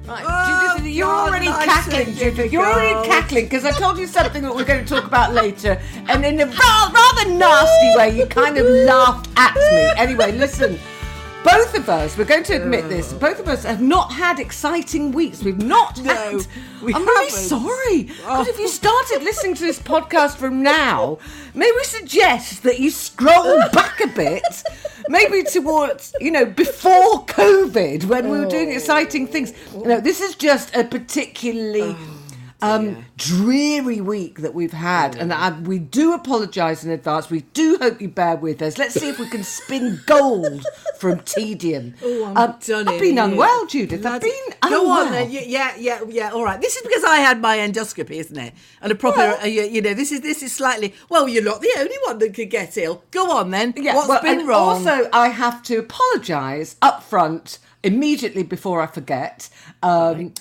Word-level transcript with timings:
Right, 0.05 0.25
Oh, 0.27 0.73
Judith, 0.75 0.91
you're 0.93 1.07
God, 1.07 1.29
already 1.29 1.45
nice 1.45 1.65
cackling, 1.65 2.01
of 2.01 2.07
you 2.09 2.15
Judith. 2.15 2.35
to 2.35 2.47
You're 2.49 2.65
already 2.65 3.07
cackling 3.07 3.45
because 3.45 3.63
I 3.63 3.71
told 3.71 3.97
you 3.97 4.05
something 4.05 4.43
that 4.43 4.53
we're 4.53 4.65
going 4.65 4.83
to 4.83 4.89
talk 4.93 5.05
about 5.05 5.33
later, 5.33 5.79
and 6.09 6.25
in 6.25 6.41
a 6.41 6.45
rather 6.45 7.29
nasty 7.29 7.95
way, 7.95 8.09
you 8.17 8.25
kind 8.25 8.57
of 8.57 8.65
laughed 8.67 9.29
at 9.37 9.55
me. 9.55 9.93
Anyway, 9.95 10.33
listen. 10.33 10.77
Both 11.45 11.77
of 11.77 11.89
us, 11.89 12.17
we're 12.17 12.25
going 12.25 12.43
to 12.45 12.55
admit 12.61 12.89
this. 12.89 13.13
Both 13.13 13.39
of 13.39 13.47
us 13.47 13.63
have 13.65 13.79
not 13.81 14.11
had 14.11 14.39
exciting 14.39 15.11
weeks. 15.11 15.43
We've 15.43 15.61
not 15.61 16.01
No, 16.03 16.13
had. 16.13 16.47
we 16.81 16.91
I'm 16.93 17.05
really 17.05 17.29
haven't. 17.29 17.47
sorry. 17.47 18.09
But 18.25 18.47
if 18.47 18.57
you 18.57 18.67
started 18.67 19.21
listening 19.23 19.53
to 19.55 19.61
this 19.61 19.77
podcast 19.79 20.37
from 20.37 20.63
now, 20.63 21.19
may 21.53 21.71
we 21.71 21.83
suggest 21.83 22.63
that 22.63 22.79
you 22.79 22.89
scroll 22.89 23.59
back 23.73 24.01
a 24.01 24.07
bit, 24.07 24.43
maybe 25.07 25.43
towards, 25.43 26.15
you 26.19 26.31
know, 26.31 26.45
before 26.45 27.23
COVID 27.27 28.05
when 28.05 28.29
we 28.31 28.39
were 28.39 28.47
doing 28.47 28.71
exciting 28.71 29.27
things. 29.27 29.53
No, 29.75 29.99
this 29.99 30.21
is 30.21 30.35
just 30.35 30.75
a 30.75 30.83
particularly. 30.83 31.95
um, 32.63 33.05
dreary 33.17 34.01
week 34.01 34.39
that 34.39 34.53
we've 34.53 34.73
had, 34.73 35.15
and 35.15 35.31
I, 35.33 35.57
we 35.61 35.79
do 35.79 36.13
apologise 36.13 36.83
in 36.83 36.91
advance. 36.91 37.29
We 37.29 37.41
do 37.53 37.77
hope 37.81 38.01
you 38.01 38.09
bear 38.09 38.35
with 38.35 38.61
us. 38.61 38.77
Let's 38.77 38.93
see 38.95 39.07
if 39.09 39.19
we 39.19 39.27
can 39.29 39.43
spin 39.43 40.01
gold 40.05 40.65
from 40.97 41.19
tedium. 41.21 41.93
Oh, 42.03 42.25
I'm 42.25 42.37
Um, 42.37 42.55
done 42.65 42.87
I've 42.87 42.99
been 42.99 43.13
here. 43.15 43.23
unwell, 43.23 43.65
Judith. 43.67 44.05
I've 44.05 44.21
Bloody- 44.21 44.31
been 44.31 44.69
Go 44.69 44.81
unwell. 44.81 45.05
on 45.05 45.11
then. 45.11 45.31
Yeah, 45.31 45.73
yeah, 45.77 46.01
yeah. 46.09 46.31
All 46.31 46.43
right. 46.43 46.59
This 46.59 46.75
is 46.75 46.81
because 46.81 47.03
I 47.03 47.17
had 47.17 47.39
my 47.41 47.57
endoscopy, 47.57 48.11
isn't 48.17 48.37
it? 48.37 48.53
And 48.81 48.91
a 48.91 48.95
proper, 48.95 49.17
Well- 49.19 49.41
uh, 49.41 49.45
you, 49.47 49.63
you 49.63 49.81
know, 49.81 49.93
this 49.93 50.11
is 50.11 50.21
this 50.21 50.43
is 50.43 50.51
slightly. 50.53 50.93
Well, 51.09 51.29
you're 51.29 51.43
not 51.43 51.61
the 51.61 51.73
only 51.77 51.95
one 52.05 52.17
that 52.19 52.33
could 52.33 52.49
get 52.49 52.77
ill. 52.77 53.03
Go 53.11 53.31
on 53.31 53.51
then. 53.51 53.73
Yeah, 53.77 53.95
What's 53.95 54.09
well, 54.09 54.21
been 54.21 54.45
wrong? 54.45 54.69
Also, 54.85 55.09
I 55.13 55.29
have 55.29 55.63
to 55.63 55.77
apologise 55.77 56.75
up 56.81 57.03
front 57.03 57.59
immediately 57.83 58.43
before 58.43 58.81
I 58.81 58.87
forget. 58.87 59.47
Um, 59.83 60.33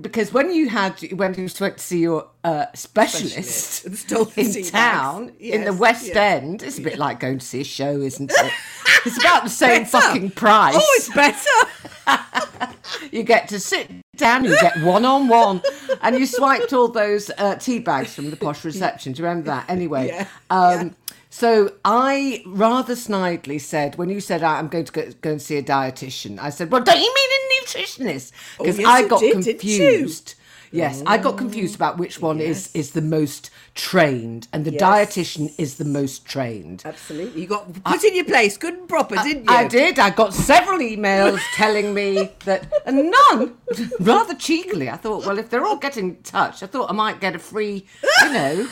Because 0.00 0.32
when 0.32 0.50
you 0.54 0.70
had 0.70 0.98
when 1.12 1.34
you 1.34 1.48
went 1.60 1.76
to 1.76 1.78
see 1.78 1.98
your 1.98 2.15
uh, 2.44 2.66
specialist, 2.74 3.34
Specialist. 3.34 3.86
And 3.86 3.96
stole 3.98 4.24
the 4.26 4.58
in 4.58 4.64
town 4.64 5.32
in 5.38 5.64
the 5.64 5.72
West 5.72 6.08
yeah. 6.08 6.22
End, 6.22 6.62
it's 6.62 6.78
a 6.78 6.82
bit 6.82 6.98
like 6.98 7.20
going 7.20 7.38
to 7.38 7.44
see 7.46 7.60
a 7.60 7.64
show, 7.64 8.00
isn't 8.00 8.30
it? 8.30 8.52
it's 9.06 9.18
about 9.18 9.44
the 9.44 9.50
same 9.50 9.82
Better. 9.84 10.00
fucking 10.00 10.30
price. 10.30 10.74
Oh, 10.76 10.94
it's 10.96 11.12
better. 11.14 12.72
You 13.10 13.22
get 13.24 13.48
to 13.48 13.58
sit 13.60 13.90
down, 14.16 14.44
you 14.44 14.56
get 14.60 14.80
one 14.82 15.04
on 15.04 15.28
one, 15.28 15.60
and 16.02 16.16
you 16.18 16.24
swiped 16.26 16.72
all 16.72 16.88
those 16.88 17.30
uh, 17.36 17.56
tea 17.56 17.78
bags 17.80 18.14
from 18.14 18.30
the 18.30 18.36
posh 18.36 18.64
reception. 18.64 19.12
Do 19.12 19.22
you 19.22 19.28
remember 19.28 19.46
that? 19.50 19.68
Anyway, 19.68 20.08
Yeah, 20.08 20.28
um, 20.50 20.94
so 21.30 21.72
I 21.84 22.42
rather 22.46 22.94
snidely 22.94 23.60
said, 23.60 23.96
when 23.96 24.08
you 24.08 24.20
said 24.20 24.42
"Ah, 24.42 24.58
I'm 24.58 24.68
going 24.68 24.84
to 24.84 24.92
go, 24.92 25.10
go 25.20 25.30
and 25.32 25.42
see 25.42 25.56
a 25.56 25.62
dietitian, 25.62 26.38
I 26.38 26.50
said, 26.50 26.70
Well, 26.70 26.82
don't 26.82 27.00
you 27.00 27.12
mean 27.14 27.30
a 27.32 27.64
nutritionist? 27.64 28.32
Because 28.58 28.78
Oh, 28.78 28.82
yes, 28.82 28.88
I 28.88 29.08
got 29.08 29.20
did, 29.20 29.32
confused. 29.44 30.35
Yes, 30.76 31.02
I 31.06 31.18
got 31.18 31.36
confused 31.38 31.72
mm. 31.72 31.76
about 31.76 31.98
which 31.98 32.20
one 32.20 32.40
is, 32.40 32.70
is 32.74 32.92
the 32.92 33.02
most 33.02 33.50
trained, 33.74 34.48
and 34.52 34.64
the 34.64 34.72
Yes. 34.72 34.80
dietitian 34.82 35.52
is 35.58 35.76
the 35.76 35.84
most 35.84 36.26
trained. 36.26 36.82
Absolutely. 36.84 37.42
You 37.42 37.46
got 37.46 37.84
put 37.84 38.04
in 38.04 38.14
your 38.14 38.24
place, 38.24 38.56
good 38.56 38.74
and 38.74 38.88
proper, 38.88 39.16
didn't 39.16 39.44
you? 39.44 39.56
I 39.56 39.66
did. 39.66 39.98
I 39.98 40.10
got 40.10 40.34
several 40.34 40.78
emails 40.78 41.40
telling 41.54 41.94
me 41.94 42.30
that, 42.44 42.70
and 42.84 43.10
none, 43.10 43.56
rather 44.00 44.34
cheekily. 44.34 44.88
I 44.90 44.96
thought, 44.96 45.26
well, 45.26 45.38
if 45.38 45.50
they're 45.50 45.64
all 45.64 45.76
getting 45.78 46.10
in 46.10 46.22
touch, 46.22 46.62
I 46.62 46.66
thought 46.66 46.90
I 46.90 46.92
might 46.92 47.20
get 47.20 47.34
a 47.34 47.38
free, 47.38 47.86
you 48.22 48.32
know. 48.32 48.68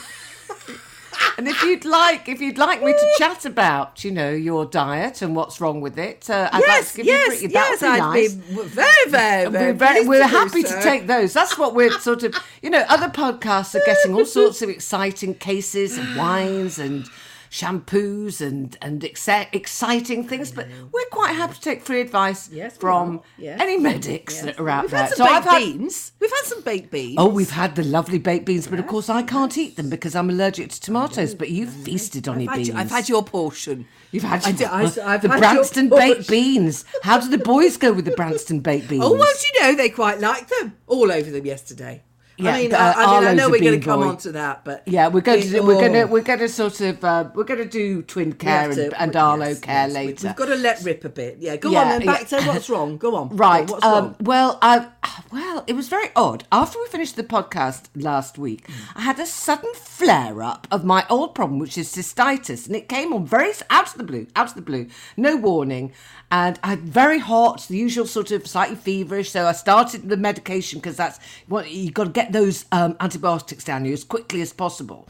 And 1.36 1.48
if 1.48 1.62
you'd 1.62 1.84
like, 1.84 2.28
if 2.28 2.40
you'd 2.40 2.58
like 2.58 2.82
me 2.82 2.92
to 2.92 3.14
chat 3.18 3.44
about, 3.44 4.04
you 4.04 4.10
know, 4.10 4.30
your 4.30 4.64
diet 4.64 5.22
and 5.22 5.34
what's 5.34 5.60
wrong 5.60 5.80
with 5.80 5.98
it, 5.98 6.30
uh, 6.30 6.48
I'd 6.52 6.58
like 6.58 6.66
Yes, 6.66 6.92
to 6.92 6.96
give 6.98 7.06
you 7.06 7.12
a 7.12 7.16
yes, 7.16 7.38
free. 7.38 7.46
That 7.48 7.68
yes. 7.70 7.82
I'd 7.82 7.98
nice. 7.98 8.34
be 8.34 8.62
very, 8.62 8.88
very, 9.08 9.50
very. 9.50 9.72
We're, 9.72 9.72
very, 9.72 10.06
we're 10.06 10.22
do 10.22 10.28
happy 10.28 10.62
to 10.62 10.82
take 10.82 11.06
those. 11.06 11.32
That's 11.32 11.58
what 11.58 11.74
we're 11.74 11.90
sort 12.00 12.22
of, 12.22 12.34
you 12.62 12.70
know, 12.70 12.84
other 12.88 13.08
podcasts 13.08 13.74
are 13.74 13.84
getting 13.84 14.14
all 14.14 14.24
sorts 14.24 14.62
of 14.62 14.68
exciting 14.68 15.34
cases 15.34 15.98
and 15.98 16.16
wines 16.16 16.78
and 16.78 17.06
shampoos 17.54 18.40
and 18.40 18.76
and 18.82 19.02
exci- 19.02 19.46
exciting 19.52 20.26
things, 20.26 20.50
but 20.50 20.68
mm. 20.68 20.88
we're 20.92 21.04
quite 21.12 21.34
happy 21.34 21.54
to 21.54 21.60
take 21.60 21.82
free 21.82 22.00
advice 22.00 22.48
Yes, 22.50 22.76
from. 22.76 23.22
Yes. 23.38 23.60
any 23.60 23.76
medics 23.78 24.34
Yes. 24.34 24.44
that 24.44 24.60
are 24.60 24.68
out 24.68 24.82
We've 24.84 24.90
there. 24.90 25.04
had 25.04 25.12
some 25.14 25.26
baked 25.26 25.36
I've 25.36 25.44
had- 25.44 25.58
beans. 25.60 26.12
We've 26.20 26.30
had 26.30 26.44
some 26.44 26.60
baked 26.62 26.90
beans. 26.90 27.14
Oh, 27.18 27.28
we've 27.28 27.50
had 27.50 27.76
the 27.76 27.84
lovely 27.84 28.18
baked 28.18 28.44
beans, 28.46 28.66
but 28.66 28.78
of 28.80 28.86
course 28.86 29.08
I 29.08 29.22
can't 29.22 29.56
eat 29.56 29.76
them 29.76 29.88
because 29.88 30.16
I'm 30.16 30.30
allergic 30.30 30.70
to 30.70 30.80
tomatoes. 30.80 31.34
But 31.34 31.50
you've 31.50 31.70
feasted 31.72 32.26
on 32.28 32.36
I've 32.36 32.42
your 32.42 32.54
beans. 32.54 32.68
your- 32.68 32.76
I've 32.76 32.90
had 32.90 33.08
your 33.08 33.22
portion. 33.22 33.86
You've 34.10 34.24
had 34.24 34.44
I 34.44 34.48
your- 34.48 34.58
did- 34.58 34.66
I- 34.68 35.14
I've 35.14 35.22
the 35.22 35.28
had 35.28 35.38
Branston 35.38 35.88
baked 35.88 36.28
beans. 36.28 36.84
How 37.02 37.18
do 37.20 37.28
the 37.28 37.38
boys 37.38 37.76
go 37.76 37.92
with 37.92 38.04
the 38.04 38.12
Branston 38.16 38.60
baked 38.60 38.88
beans? 38.88 39.04
Oh, 39.06 39.12
well, 39.12 39.32
you 39.44 39.62
know 39.62 39.74
they 39.76 39.90
quite 39.90 40.18
liked 40.20 40.50
them 40.50 40.76
all 40.86 41.12
over 41.12 41.30
them 41.30 41.46
yesterday. 41.46 42.02
Yeah, 42.36 42.54
I 42.54 42.62
mean, 42.62 42.74
uh, 42.74 42.94
I, 42.96 43.20
mean, 43.20 43.28
I 43.28 43.34
know 43.34 43.48
we're 43.48 43.60
going 43.60 43.80
to 43.80 43.84
come 43.86 44.00
boy. 44.00 44.08
on 44.08 44.16
to 44.18 44.32
that, 44.32 44.64
but 44.64 44.82
Yeah, 44.86 45.06
we're 45.08 45.20
going 45.20 45.40
to 45.42 45.56
it- 45.56 45.64
we're 45.64 45.74
going 45.80 45.92
to 45.92 46.04
we're 46.06 46.22
going 46.22 46.40
to 46.40 46.48
sort 46.48 46.80
of 46.80 47.04
uh, 47.04 47.30
we're 47.34 47.44
going 47.44 47.60
to 47.60 47.64
do 47.68 48.02
twin 48.02 48.32
care 48.32 48.66
and, 48.70 48.74
to- 48.74 49.00
and 49.02 49.14
yes, 49.14 49.22
Arlo 49.22 49.54
care 49.54 49.86
yes, 49.86 49.92
later. 49.94 50.26
We've 50.28 50.36
got 50.36 50.46
to 50.46 50.56
let 50.56 50.82
rip 50.82 51.04
a 51.04 51.08
bit. 51.08 51.36
Yeah, 51.38 51.56
go 51.56 51.70
Yeah, 51.70 51.82
on 51.82 51.88
then. 51.90 52.06
Back 52.06 52.30
yeah. 52.32 52.40
to 52.40 52.46
what's 52.48 52.68
wrong. 52.68 52.96
Go 52.98 53.14
on. 53.14 53.28
Go 53.28 53.34
on, 53.34 53.36
Right. 53.38 53.70
what's 53.70 53.84
Um, 53.84 54.16
well, 54.20 54.58
I 54.62 54.88
well, 55.32 55.62
it 55.66 55.74
was 55.74 55.88
very 55.88 56.08
odd. 56.16 56.44
After 56.50 56.78
we 56.80 56.86
finished 56.88 57.14
the 57.16 57.22
podcast 57.22 57.84
last 57.94 58.36
week, 58.38 58.66
I 58.96 59.02
had 59.02 59.18
a 59.20 59.26
sudden 59.26 59.72
flare 59.74 60.42
up 60.42 60.66
of 60.72 60.84
my 60.84 61.06
old 61.08 61.34
problem, 61.34 61.60
which 61.60 61.78
is 61.78 61.88
cystitis, 61.94 62.66
and 62.66 62.74
it 62.74 62.88
came 62.88 63.12
on 63.12 63.26
very 63.26 63.52
out 63.70 63.86
of 63.92 63.98
the 63.98 64.04
blue, 64.04 64.26
out 64.34 64.48
of 64.48 64.54
the 64.54 64.62
blue, 64.62 64.88
no 65.16 65.36
warning. 65.36 65.92
And 66.30 66.58
I 66.64 66.70
had 66.70 66.80
very 66.80 67.20
hot, 67.20 67.66
the 67.68 67.76
usual 67.76 68.06
sort 68.06 68.32
of 68.32 68.44
slightly 68.46 68.74
feverish. 68.74 69.30
So 69.30 69.46
I 69.46 69.52
started 69.52 70.08
the 70.08 70.16
medication 70.16 70.80
because 70.80 70.96
that's 70.96 71.20
what 71.46 71.70
you 71.70 71.92
got 71.92 72.04
to 72.04 72.10
get 72.10 72.23
those 72.32 72.64
um, 72.72 72.96
antibiotics 73.00 73.64
down 73.64 73.84
you 73.84 73.92
as 73.92 74.04
quickly 74.04 74.40
as 74.42 74.52
possible. 74.52 75.08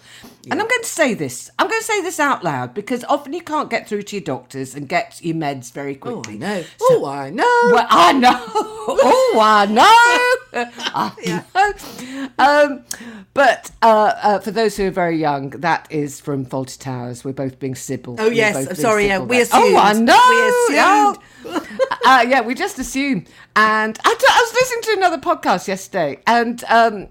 And 0.51 0.61
I'm 0.61 0.69
going 0.69 0.83
to 0.83 0.89
say 0.89 1.15
this. 1.15 1.51
I'm 1.59 1.69
going 1.69 1.81
to 1.81 1.87
say 1.87 2.01
this 2.03 2.21
out 2.21 2.45
loud 2.45 2.75
because 2.75 3.05
often 3.05 3.33
you 3.33 3.41
can't 3.41 3.71
get 3.71 3.89
through 3.89 4.03
to 4.03 4.17
your 4.17 4.25
doctors 4.25 4.75
and 4.75 4.89
get 4.89 5.21
your 5.23 5.35
meds 5.37 5.73
very 5.73 5.95
quickly. 5.95 6.35
Oh, 6.43 6.47
I 6.47 6.57
know. 6.57 6.63
So- 6.63 6.87
oh, 6.91 7.07
I 7.07 7.31
know. 7.31 7.61
well, 7.73 7.87
I 7.91 8.13
know. 8.13 8.51
Oh, 8.87 9.39
I 9.41 9.67
know. 9.67 10.71
I 10.95 11.13
know. 11.27 12.29
Um, 12.39 12.85
but 13.33 13.71
uh, 13.83 14.13
uh, 14.23 14.39
for 14.41 14.51
those 14.51 14.77
who 14.77 14.87
are 14.89 14.91
very 14.91 15.17
young, 15.19 15.51
that 15.51 15.87
is 15.91 16.21
from 16.21 16.45
Fawlty 16.45 16.79
Towers. 16.79 17.25
We're 17.25 17.33
both 17.33 17.59
being 17.59 17.75
Sybil. 17.75 18.17
Oh, 18.19 18.27
We're 18.29 18.33
yes. 18.35 18.69
I'm 18.69 18.75
sorry, 18.75 19.07
yeah, 19.07 19.21
we 19.21 19.39
there. 19.39 19.47
Oh, 19.53 19.77
I 19.77 19.93
assumed. 19.93 20.07
know. 20.07 20.23
We 20.29 20.37
assumed. 20.43 20.79
Oh. 20.79 21.23
uh, 22.07 22.25
yeah, 22.29 22.41
we 22.41 22.55
just 22.55 22.79
assume. 22.79 23.25
And 23.57 23.99
I, 24.05 24.15
d- 24.19 24.27
I 24.29 24.41
was 24.41 24.55
listening 24.55 24.83
to 24.83 24.93
another 24.99 25.19
podcast 25.19 25.69
yesterday, 25.69 26.21
and 26.27 26.63
um, 26.65 27.09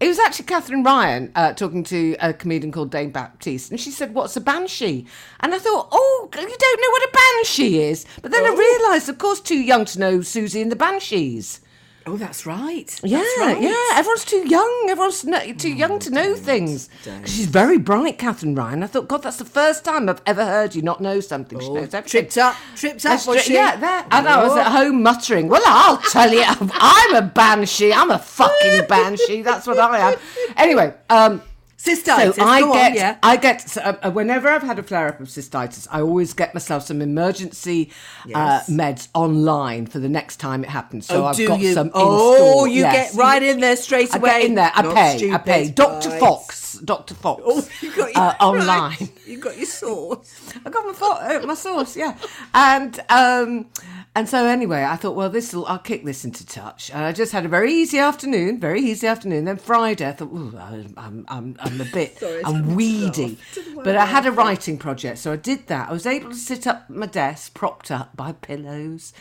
it 0.00 0.08
was 0.08 0.18
actually 0.18 0.46
Katherine 0.46 0.82
Ryan 0.82 1.30
uh, 1.36 1.52
talking 1.52 1.84
to 1.84 2.16
a 2.20 2.32
comedian 2.32 2.72
called 2.72 2.90
Dane 2.90 3.10
Baptiste, 3.10 3.70
and 3.70 3.80
she 3.80 3.90
said, 3.90 4.14
"What's 4.14 4.36
a 4.36 4.40
banshee?" 4.40 5.06
And 5.40 5.54
I 5.54 5.58
thought, 5.58 5.88
"Oh, 5.92 6.28
you 6.32 6.38
don't 6.38 6.80
know 6.80 6.90
what 6.90 7.02
a 7.02 7.12
banshee 7.12 7.80
is?" 7.80 8.04
But 8.20 8.30
then 8.32 8.44
I 8.44 8.50
realised, 8.50 9.08
of 9.08 9.18
course, 9.18 9.40
too 9.40 9.60
young 9.60 9.84
to 9.86 9.98
know 10.00 10.18
Siouxsie 10.18 10.60
and 10.60 10.72
the 10.72 10.76
Banshees. 10.76 11.60
Oh, 12.06 12.16
that's 12.16 12.46
right. 12.46 13.00
Yeah, 13.04 13.18
That's 13.18 13.38
right. 13.38 13.62
yeah. 13.62 13.98
Everyone's 13.98 14.24
too 14.24 14.48
young. 14.48 14.86
Everyone's 14.88 15.24
no, 15.24 15.52
too 15.52 15.72
young 15.72 15.98
to 16.00 16.10
know 16.10 16.34
things. 16.34 16.88
She's 17.24 17.46
very 17.46 17.78
bright, 17.78 18.18
Katherine 18.18 18.54
Ryan. 18.54 18.82
I 18.82 18.86
thought, 18.86 19.08
God, 19.08 19.22
that's 19.22 19.36
the 19.36 19.44
first 19.44 19.84
time 19.84 20.08
I've 20.08 20.22
ever 20.26 20.44
heard 20.44 20.74
you 20.74 20.82
not 20.82 21.00
know 21.00 21.20
something. 21.20 21.60
she 21.60 21.68
knows 21.68 21.94
everything. 21.94 22.22
Tripped 22.22 22.38
up. 22.38 22.56
Tripped 22.74 23.06
up, 23.06 23.22
tri- 23.22 23.36
she? 23.38 23.54
Yeah, 23.54 23.76
that. 23.76 24.08
And 24.10 24.28
I 24.28 24.42
was 24.42 24.56
at 24.56 24.66
home 24.72 25.02
muttering, 25.02 25.48
Well, 25.48 25.62
I'll 25.64 25.98
tell 25.98 26.32
you, 26.32 26.42
I'm 26.46 27.14
a 27.14 27.22
banshee. 27.22 27.92
I'm 27.92 28.10
a 28.10 28.18
fucking 28.18 28.86
banshee. 28.88 29.42
That's 29.42 29.66
what 29.66 29.78
I 29.78 30.12
am. 30.12 30.18
Anyway, 30.56 30.94
um, 31.08 31.40
Cystitis. 31.82 32.34
So 32.36 32.44
I 32.44 32.60
go 32.60 32.70
on, 32.70 32.78
get, 32.78 32.94
yeah. 32.94 33.18
I 33.24 33.36
get. 33.36 33.68
So, 33.68 33.80
uh, 33.80 34.10
whenever 34.12 34.48
I've 34.48 34.62
had 34.62 34.78
a 34.78 34.84
flare 34.84 35.08
up 35.08 35.18
of 35.18 35.26
cystitis, 35.26 35.88
I 35.90 36.00
always 36.00 36.32
get 36.32 36.54
myself 36.54 36.84
some 36.84 37.02
emergency 37.02 37.90
Yes. 38.24 38.36
uh, 38.68 38.72
meds 38.72 39.08
online 39.14 39.86
for 39.86 39.98
the 39.98 40.08
next 40.08 40.36
time 40.36 40.62
it 40.62 40.70
happens. 40.70 41.06
So 41.06 41.24
oh, 41.24 41.26
I've 41.26 41.36
do 41.36 41.48
got 41.48 41.58
you? 41.60 41.72
some. 41.72 41.90
oh, 41.94 42.66
you 42.66 42.82
yes. 42.82 43.12
get 43.14 43.18
right 43.18 43.42
in 43.42 43.58
there 43.58 43.74
straight 43.74 44.14
I 44.14 44.18
away. 44.18 44.30
get 44.30 44.44
in 44.44 44.54
there. 44.54 44.70
I 44.72 44.82
Not 44.82 44.94
pay. 44.94 45.32
I 45.32 45.38
pay. 45.38 45.70
Doctor. 45.70 46.10
Fox. 46.20 46.74
Doctor 46.84 47.14
Fox. 47.14 47.42
Oh, 47.44 47.68
you 47.80 47.94
got 47.96 48.14
your 48.14 48.22
uh, 48.22 48.34
online. 48.40 49.08
You 49.26 49.38
got 49.38 49.56
your 49.56 49.66
sauce. 49.66 50.52
I 50.64 50.70
got 50.70 50.86
my 50.86 50.92
fo- 50.92 51.12
uh, 51.12 51.44
my 51.46 51.54
sauce, 51.54 51.96
yeah, 51.96 52.16
and 52.54 52.98
um, 53.08 53.66
and 54.14 54.28
so 54.28 54.46
anyway, 54.46 54.84
I 54.84 54.96
thought, 54.96 55.16
well, 55.16 55.30
this 55.30 55.54
will 55.54 55.64
I'll 55.66 55.78
kick 55.78 56.04
this 56.04 56.24
into 56.24 56.44
touch. 56.44 56.90
And 56.90 57.02
I 57.02 57.12
just 57.12 57.32
had 57.32 57.46
a 57.46 57.48
very 57.48 57.72
easy 57.72 57.98
afternoon, 57.98 58.60
very 58.60 58.80
easy 58.80 59.06
afternoon. 59.06 59.46
Then 59.46 59.56
Friday, 59.56 60.06
I 60.06 60.12
thought, 60.12 60.32
ooh, 60.32 60.54
I'm 60.58 60.94
I'm 60.96 61.24
I'm, 61.28 61.56
I'm 61.60 61.80
a 61.80 61.86
bit, 61.86 62.18
Sorry, 62.18 62.44
I 62.44 62.48
I'm 62.48 62.74
weedy, 62.74 63.38
but 63.76 63.96
I 63.96 64.04
had 64.04 64.26
a 64.26 64.32
writing 64.32 64.76
project, 64.76 65.18
so 65.18 65.32
I 65.32 65.36
did 65.36 65.66
that. 65.68 65.88
I 65.88 65.92
was 65.92 66.06
able 66.06 66.30
to 66.30 66.36
sit 66.36 66.66
up 66.66 66.84
at 66.88 66.90
my 66.90 67.06
desk, 67.06 67.54
propped 67.54 67.90
up 67.90 68.14
by 68.16 68.32
pillows. 68.32 69.14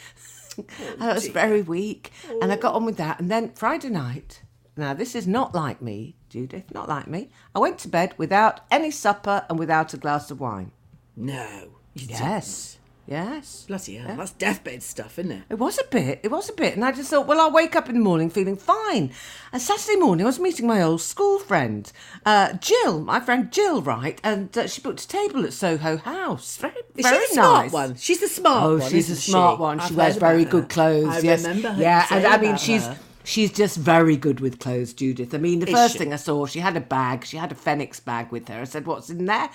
I 0.99 1.13
was 1.13 1.27
very 1.29 1.61
weak, 1.61 2.11
and 2.41 2.51
I 2.51 2.57
got 2.57 2.75
on 2.75 2.85
with 2.85 2.97
that. 2.97 3.19
And 3.19 3.31
then 3.31 3.51
Friday 3.53 3.89
night. 3.89 4.41
Now, 4.77 4.93
this 4.93 5.15
is 5.15 5.27
not 5.27 5.53
like 5.53 5.81
me, 5.81 6.15
Judith, 6.29 6.73
not 6.73 6.87
like 6.87 7.05
me. 7.05 7.29
I 7.53 7.59
went 7.59 7.77
to 7.79 7.89
bed 7.89 8.13
without 8.17 8.61
any 8.71 8.89
supper 8.89 9.45
and 9.49 9.59
without 9.59 9.93
a 9.93 9.97
glass 9.97 10.31
of 10.31 10.39
wine. 10.39 10.71
No. 11.15 11.71
You 11.93 12.07
Yes. 12.09 12.77
Yes. 13.11 13.65
Bloody 13.67 13.95
hell. 13.95 14.15
That's 14.15 14.31
deathbed 14.31 14.81
stuff, 14.81 15.19
isn't 15.19 15.31
it? 15.33 15.43
It 15.49 15.55
was 15.59 15.77
a 15.77 15.83
bit. 15.83 16.21
It 16.23 16.31
was 16.31 16.49
a 16.49 16.53
bit. 16.53 16.75
And 16.75 16.85
I 16.85 16.93
just 16.93 17.09
thought, 17.09 17.27
well, 17.27 17.41
I'll 17.41 17.51
wake 17.51 17.75
up 17.75 17.89
in 17.89 17.95
the 17.95 18.01
morning 18.01 18.29
feeling 18.29 18.55
fine. 18.55 19.11
And 19.51 19.61
Saturday 19.61 19.97
morning, 19.99 20.25
I 20.25 20.29
was 20.29 20.39
meeting 20.39 20.65
my 20.65 20.81
old 20.81 21.01
school 21.01 21.37
friend, 21.37 21.91
uh, 22.25 22.53
Jill, 22.53 23.01
my 23.01 23.19
friend 23.19 23.51
Jill, 23.51 23.81
right? 23.81 24.17
And 24.23 24.57
uh, 24.57 24.65
she 24.67 24.79
booked 24.79 25.01
a 25.03 25.07
table 25.09 25.43
at 25.43 25.51
Soho 25.51 25.97
House. 25.97 26.55
Very, 26.55 26.73
Is 26.95 27.05
very 27.05 27.19
she 27.19 27.27
the 27.27 27.33
smart 27.33 27.71
one? 27.73 27.95
She's 27.95 28.19
the 28.21 28.27
smart 28.29 28.63
Oh, 28.63 28.77
one. 28.77 28.89
she's 28.89 29.09
a 29.09 29.15
smart 29.17 29.57
she? 29.57 29.61
one. 29.61 29.79
She 29.79 29.85
I've 29.87 29.95
wears 29.97 30.15
very 30.15 30.45
good 30.45 30.63
her. 30.63 30.69
clothes. 30.69 31.07
I 31.09 31.19
yes. 31.19 31.43
remember 31.45 31.71
her 31.73 31.81
Yeah, 31.81 32.07
and 32.11 32.25
I 32.25 32.37
mean, 32.37 32.55
she's 32.55 32.87
her. 32.87 32.97
she's 33.25 33.51
just 33.51 33.75
very 33.75 34.15
good 34.15 34.39
with 34.39 34.59
clothes, 34.59 34.93
Judith. 34.93 35.33
I 35.33 35.37
mean, 35.37 35.59
the 35.59 35.67
Is 35.67 35.73
first 35.73 35.93
she? 35.93 35.99
thing 35.99 36.13
I 36.13 36.15
saw, 36.15 36.45
she 36.45 36.59
had 36.59 36.77
a 36.77 36.81
bag. 36.81 37.25
She 37.25 37.35
had 37.35 37.51
a 37.51 37.55
Phoenix 37.55 37.99
bag 37.99 38.31
with 38.31 38.47
her. 38.47 38.61
I 38.61 38.63
said, 38.63 38.85
"What's 38.85 39.09
in 39.09 39.25
there?" 39.25 39.49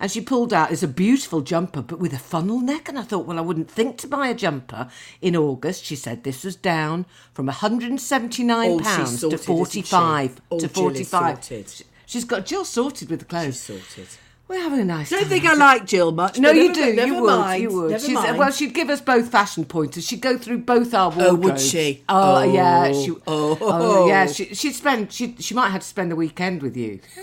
And 0.00 0.10
she 0.10 0.20
pulled 0.20 0.52
out 0.52 0.72
it's 0.72 0.82
a 0.82 0.88
beautiful 0.88 1.40
jumper, 1.40 1.82
but 1.82 1.98
with 1.98 2.12
a 2.12 2.18
funnel 2.18 2.60
neck. 2.60 2.88
And 2.88 2.98
I 2.98 3.02
thought, 3.02 3.26
well, 3.26 3.38
I 3.38 3.42
wouldn't 3.42 3.70
think 3.70 3.98
to 3.98 4.06
buy 4.08 4.28
a 4.28 4.34
jumper 4.34 4.88
in 5.22 5.36
August. 5.36 5.84
She 5.84 5.96
said 5.96 6.24
this 6.24 6.44
was 6.44 6.56
down 6.56 7.06
from 7.32 7.46
179 7.46 8.70
Oh, 8.70 8.78
she's 8.78 8.86
pounds 8.86 9.20
sorted, 9.20 9.38
to 9.42 9.52
isn't 9.52 9.70
she? 9.70 9.82
45 9.82 10.40
Oh, 10.50 10.58
to 10.60 10.68
45. 10.68 11.44
sorted. 11.44 11.86
She's 12.06 12.24
got 12.24 12.44
Jill 12.46 12.64
sorted 12.64 13.08
with 13.10 13.20
the 13.20 13.24
clothes. 13.26 13.60
Sorted. 13.60 14.08
We're 14.46 14.60
having 14.60 14.80
a 14.80 14.84
nice 14.84 15.08
Don't 15.08 15.20
time. 15.20 15.28
think 15.30 15.46
I 15.46 15.54
like 15.54 15.86
Jill 15.86 16.12
much. 16.12 16.38
No, 16.38 16.50
you 16.50 16.74
do. 16.74 16.92
Never 16.92 17.06
you 17.14 17.22
would. 17.22 17.26
mind. 17.30 17.62
You 17.62 17.72
would. 17.72 17.90
Never 17.92 18.04
She's, 18.04 18.14
mind. 18.14 18.36
well, 18.36 18.50
she'd 18.52 18.74
give 18.74 18.90
us 18.90 19.00
both 19.00 19.30
fashion 19.30 19.64
pointers. 19.64 20.06
She'd 20.06 20.20
go 20.20 20.36
through 20.36 20.58
both 20.58 20.92
our 20.92 21.08
wardrobes. 21.08 21.30
Oh, 21.32 21.34
would 21.36 21.58
she? 21.58 22.04
Oh, 22.10 22.42
yeah. 22.42 22.88
Oh. 22.94 23.04
She, 23.04 23.10
Oh. 23.26 23.58
oh. 23.62 24.06
yeah. 24.06 24.26
She, 24.26 24.54
she'd 24.54 24.74
spend. 24.74 25.10
She 25.14 25.34
she 25.38 25.54
might 25.54 25.70
have 25.70 25.80
to 25.80 25.86
spend 25.86 26.12
a 26.12 26.16
weekend 26.16 26.60
with 26.60 26.76
you. 26.76 27.00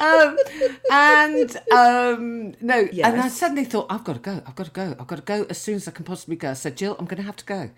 um, 0.00 0.36
and 0.90 1.56
um, 1.72 2.54
no, 2.60 2.88
and 3.04 3.20
I 3.20 3.28
suddenly 3.28 3.64
thought, 3.64 3.86
I've 3.90 4.04
got 4.04 4.14
to 4.14 4.18
go. 4.20 4.42
I've 4.46 4.56
got 4.56 4.66
to 4.66 4.72
go. 4.72 4.96
I've 4.98 5.06
got 5.06 5.16
to 5.16 5.22
go 5.22 5.46
as 5.50 5.58
soon 5.58 5.76
as 5.76 5.86
I 5.86 5.90
can 5.90 6.04
possibly 6.04 6.36
go. 6.36 6.50
I 6.50 6.54
said, 6.54 6.76
Jill, 6.76 6.96
I'm 6.98 7.04
going 7.06 7.18
to 7.18 7.22
have 7.22 7.36
to 7.36 7.44
go. 7.44 7.70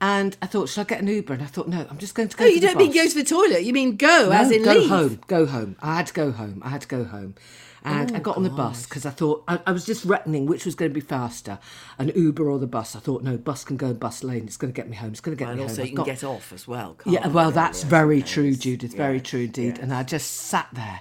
And 0.00 0.36
I 0.42 0.46
thought, 0.46 0.68
should 0.68 0.82
I 0.82 0.84
get 0.84 1.00
an 1.00 1.08
Uber? 1.08 1.32
And 1.34 1.42
I 1.42 1.46
thought, 1.46 1.68
no, 1.68 1.86
I'm 1.88 1.96
just 1.98 2.14
going 2.14 2.28
to 2.28 2.36
go. 2.36 2.44
No, 2.44 2.50
you 2.50 2.60
don't 2.60 2.76
mean 2.76 2.88
bus. 2.92 2.96
go 2.96 3.08
to 3.08 3.14
the 3.14 3.24
toilet. 3.24 3.64
You 3.64 3.72
mean 3.72 3.96
go, 3.96 4.30
as 4.30 4.50
No, 4.50 4.56
in 4.56 4.62
go 4.62 4.72
leave. 4.74 4.88
home. 4.90 5.20
Go 5.26 5.46
home. 5.46 5.76
I 5.80 5.96
had 5.96 6.06
to 6.08 6.12
go 6.14 6.32
home. 6.32 6.60
I 6.64 6.68
had 6.68 6.82
to 6.82 6.88
go 6.88 7.04
home. 7.04 7.34
And 7.82 8.10
Oh, 8.12 8.16
I 8.16 8.18
got 8.18 8.36
on 8.36 8.42
the 8.42 8.50
bus 8.50 8.84
because 8.84 9.06
I 9.06 9.10
thought 9.10 9.44
I, 9.46 9.60
I 9.64 9.70
was 9.70 9.86
just 9.86 10.04
reckoning 10.04 10.44
which 10.46 10.64
was 10.66 10.74
going 10.74 10.90
to 10.90 10.94
be 10.94 11.00
faster, 11.00 11.60
an 12.00 12.08
Uber 12.16 12.50
or 12.50 12.58
the 12.58 12.66
bus. 12.66 12.96
I 12.96 12.98
thought 12.98 13.22
no, 13.22 13.36
bus 13.38 13.62
can 13.64 13.76
go 13.76 13.86
in 13.86 13.96
bus 13.96 14.24
lane. 14.24 14.44
It's 14.46 14.56
going 14.56 14.72
to 14.72 14.76
get 14.76 14.90
me 14.90 14.96
home. 14.96 15.12
It's 15.12 15.20
going 15.20 15.36
to 15.36 15.38
get 15.42 15.48
And 15.50 15.58
me 15.58 15.62
also, 15.62 15.76
home. 15.76 15.86
you 15.86 15.90
I've 15.92 15.94
can 15.94 15.96
got- 15.98 16.06
get 16.06 16.24
off 16.24 16.52
as 16.52 16.66
well. 16.66 16.94
Can't 16.94 17.14
yeah, 17.14 17.28
well, 17.28 17.52
that's 17.52 17.84
very 17.84 18.22
true, 18.22 18.54
Judith. 18.56 18.92
Very 18.92 19.20
true 19.20 19.42
indeed. 19.42 19.74
yes. 19.76 19.78
And 19.78 19.94
I 19.94 20.02
just 20.02 20.32
sat 20.32 20.66
there, 20.72 21.00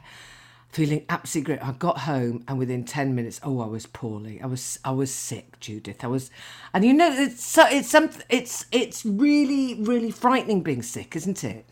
feeling 0.76 1.06
absolutely 1.10 1.56
great. 1.56 1.68
I 1.68 1.74
got 1.74 2.00
home, 2.00 2.44
and 2.48 2.60
within 2.60 2.86
ten 2.86 3.16
minutes, 3.16 3.40
oh, 3.44 3.62
I 3.62 3.68
was 3.68 3.88
poorly. 3.88 4.42
I 4.42 4.48
was, 4.48 4.80
I 4.86 4.92
was 4.92 5.12
sick, 5.14 5.60
Judith. 5.62 6.04
I 6.04 6.08
was, 6.08 6.32
and 6.74 6.86
you 6.86 6.94
know, 6.94 7.12
it's 7.14 7.44
so, 7.46 7.66
it's. 7.70 7.96
It's 8.30 8.66
it's 8.72 9.06
really, 9.06 9.76
really 9.82 10.12
frightening 10.12 10.62
being 10.64 10.84
sick, 10.84 11.16
isn't 11.16 11.44
it? 11.44 11.66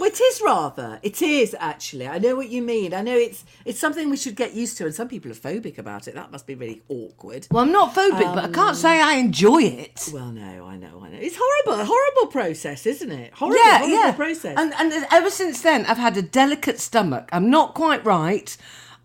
Well, 0.00 0.08
it 0.08 0.18
is 0.18 0.40
rather. 0.42 0.98
It 1.02 1.20
is 1.20 1.54
actually. 1.60 2.08
I 2.08 2.16
know 2.16 2.34
what 2.34 2.48
you 2.48 2.62
mean. 2.62 2.94
I 2.94 3.02
know 3.02 3.14
it's 3.14 3.44
it's 3.66 3.78
something 3.78 4.08
we 4.08 4.16
should 4.16 4.34
get 4.34 4.54
used 4.54 4.78
to, 4.78 4.86
and 4.86 4.94
some 4.94 5.08
people 5.08 5.30
are 5.30 5.34
phobic 5.34 5.76
about 5.76 6.08
it. 6.08 6.14
That 6.14 6.32
must 6.32 6.46
be 6.46 6.54
really 6.54 6.80
awkward. 6.88 7.46
Well, 7.50 7.64
I'm 7.64 7.70
not 7.70 7.94
phobic, 7.94 8.34
but 8.34 8.44
I 8.44 8.48
can't 8.48 8.78
say 8.78 8.98
I 8.98 9.16
enjoy 9.16 9.62
it. 9.62 10.08
Well, 10.10 10.32
no, 10.32 10.64
I 10.64 10.76
know, 10.78 11.02
I 11.04 11.10
know. 11.10 11.18
It's 11.20 11.36
horrible, 11.38 11.82
a 11.82 11.84
horrible 11.84 12.32
process, 12.32 12.86
isn't 12.86 13.12
it? 13.12 13.34
Horrible, 13.34 13.58
yeah, 13.58 13.78
horrible 13.78 13.96
yeah. 13.96 14.12
process. 14.12 14.54
And 14.56 14.72
and 14.78 15.06
ever 15.10 15.28
since 15.28 15.60
then, 15.60 15.84
I've 15.84 15.98
had 15.98 16.16
a 16.16 16.22
delicate 16.22 16.80
stomach. 16.80 17.28
I'm 17.30 17.50
not 17.50 17.74
quite 17.74 18.02
right, 18.02 18.56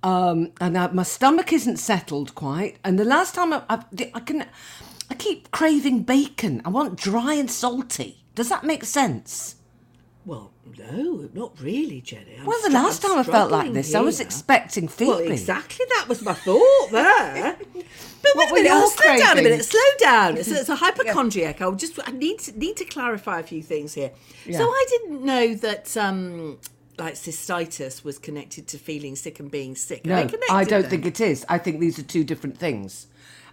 um, 0.01 0.53
and 0.61 0.77
I, 0.77 0.87
my 0.87 1.03
stomach 1.03 1.51
isn't 1.51 1.75
settled 1.75 2.35
quite. 2.35 2.77
And 2.85 2.97
the 2.97 3.03
last 3.03 3.35
time 3.35 3.51
I, 3.51 3.63
I, 3.69 3.83
I 4.13 4.19
can, 4.21 4.45
I 5.11 5.15
keep 5.15 5.51
craving 5.51 6.03
bacon. 6.03 6.61
I 6.63 6.69
want 6.69 6.95
dry 6.97 7.33
and 7.33 7.51
salty. 7.51 8.23
Does 8.33 8.47
that 8.47 8.63
make 8.63 8.85
sense? 8.85 9.57
well, 10.25 10.51
no, 10.77 11.29
not 11.33 11.59
really, 11.61 12.01
Jenny. 12.01 12.37
I'm 12.39 12.45
Well, 12.45 12.59
the 12.63 12.71
last 12.71 13.01
time 13.01 13.17
I 13.17 13.23
felt 13.23 13.51
like 13.51 13.71
this, 13.73 13.93
I 13.93 14.01
was 14.01 14.17
here. 14.17 14.25
expecting 14.25 14.89
Well, 14.99 15.19
exactly. 15.19 15.85
That 15.89 16.09
was 16.09 16.23
my 16.23 16.33
thought 16.33 16.91
there. 16.91 17.57
But 18.25 18.37
What 18.37 18.53
wait 18.53 18.61
a 18.61 18.63
minute, 18.63 18.83
oh, 18.83 18.89
slow 18.89 19.17
down 19.17 19.37
a 19.37 19.41
minute. 19.43 19.65
Slow 19.65 19.79
down. 19.99 20.37
It's, 20.37 20.47
it's 20.47 20.67
a 20.67 20.75
hypochondriac. 20.83 21.61
I 21.61 21.69
just 21.71 21.99
I 22.07 22.11
need 22.11 22.39
to, 22.39 22.57
need 22.57 22.75
to 22.77 22.85
clarify 22.85 23.39
a 23.39 23.43
few 23.43 23.61
things 23.61 23.93
here. 23.93 24.09
Yeah. 24.47 24.57
So 24.57 24.63
I 24.63 24.85
didn't 24.89 25.23
know 25.23 25.53
that 25.53 25.95
um, 25.95 26.57
like 26.97 27.13
cystitis 27.13 28.03
was 28.03 28.17
connected 28.17 28.67
to 28.69 28.79
feeling 28.79 29.15
sick 29.15 29.39
and 29.39 29.51
being 29.51 29.75
sick. 29.75 30.05
No, 30.05 30.27
I 30.49 30.63
don't 30.63 30.87
think 30.87 31.05
it 31.05 31.21
is. 31.21 31.45
I 31.47 31.59
think 31.59 31.79
these 31.79 31.99
are 31.99 32.03
two 32.03 32.23
different 32.23 32.57
things. 32.57 33.05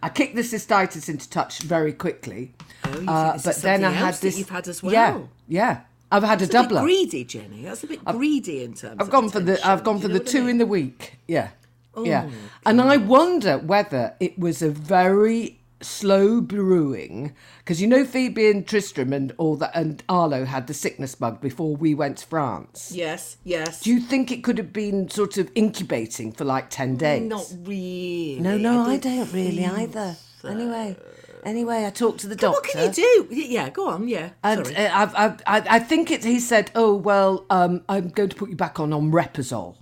I 0.02 0.08
kicked 0.08 0.34
the 0.34 0.42
cystitis 0.42 1.08
into 1.08 1.28
touch 1.28 1.60
very 1.60 1.92
quickly. 1.92 2.54
Oh, 2.84 3.04
uh, 3.06 3.38
but 3.44 3.56
then 3.56 3.84
I 3.84 3.90
had 3.90 4.14
this. 4.14 4.38
you've 4.38 4.48
had 4.48 4.66
as 4.68 4.82
well. 4.82 4.92
Yeah, 4.92 5.14
well? 5.14 5.28
yeah. 5.48 5.80
I've 6.12 6.22
had 6.22 6.38
That's 6.40 6.54
a 6.54 6.58
a 6.58 6.62
bit 6.62 6.70
doubler. 6.70 6.82
greedy, 6.82 7.24
Jenny. 7.24 7.62
That's 7.62 7.82
a 7.84 7.86
bit 7.88 8.04
greedy 8.04 8.62
in 8.64 8.74
terms. 8.74 8.96
I've 9.00 9.06
of 9.06 9.10
gone 9.10 9.28
for 9.30 9.40
the. 9.40 9.66
I've 9.66 9.82
gone 9.82 9.98
for 9.98 10.08
the 10.08 10.18
what 10.18 10.28
I 10.28 10.30
two 10.30 10.40
mean? 10.42 10.50
in 10.50 10.58
the 10.58 10.66
week. 10.66 11.14
Yeah, 11.26 11.48
oh, 11.94 12.04
yeah. 12.04 12.28
Oh, 12.28 12.50
And 12.66 12.80
I 12.80 12.98
wonder 12.98 13.58
whether 13.58 14.14
it 14.20 14.38
was 14.38 14.62
a 14.62 14.70
very 14.70 15.58
slow 15.80 16.40
brewing 16.40 17.34
because 17.58 17.80
you 17.82 17.88
know 17.88 18.04
Phoebe 18.04 18.48
and 18.48 18.64
Tristram 18.64 19.12
and 19.12 19.32
all 19.36 19.56
that 19.56 19.72
and 19.74 20.00
Arlo 20.08 20.44
had 20.44 20.68
the 20.68 20.74
sickness 20.74 21.16
bug 21.16 21.40
before 21.40 21.74
we 21.74 21.92
went 21.92 22.18
to 22.18 22.26
France. 22.26 22.92
Yes, 22.94 23.36
yes. 23.42 23.80
Do 23.80 23.90
you 23.92 23.98
think 23.98 24.30
it 24.30 24.44
could 24.44 24.58
have 24.58 24.72
been 24.72 25.08
sort 25.10 25.38
of 25.38 25.50
incubating 25.56 26.30
for 26.30 26.44
like 26.44 26.70
ten 26.70 26.96
days? 26.96 27.22
Not 27.28 27.52
really. 27.64 28.38
No, 28.40 28.56
no, 28.56 28.82
I 28.82 28.96
don't, 28.98 29.26
think 29.26 29.32
really 29.32 29.64
either. 29.66 30.16
Anyway, 30.44 30.96
anyway, 31.44 31.84
I 31.86 31.90
talked 31.90 32.20
to 32.20 32.28
the 32.28 32.36
doctor. 32.36 32.60
What 32.60 32.64
can 32.64 32.86
you 32.86 32.92
do? 32.92 33.34
Yeah, 33.34 33.70
go 33.70 33.88
on. 33.88 34.08
Yeah. 34.08 34.30
And 34.42 34.66
Sorry. 34.66 34.76
uh, 34.76 34.98
I've, 34.98 35.14
I've, 35.14 35.40
I, 35.46 35.76
I 35.76 35.78
think 35.78 36.10
it. 36.10 36.24
He 36.24 36.40
said, 36.40 36.70
"Oh 36.74 36.94
well, 36.94 37.46
um, 37.50 37.82
I'm 37.88 38.08
going 38.08 38.28
to 38.28 38.36
put 38.36 38.50
you 38.50 38.56
back 38.56 38.80
on 38.80 38.90
omeprazole." 38.90 39.76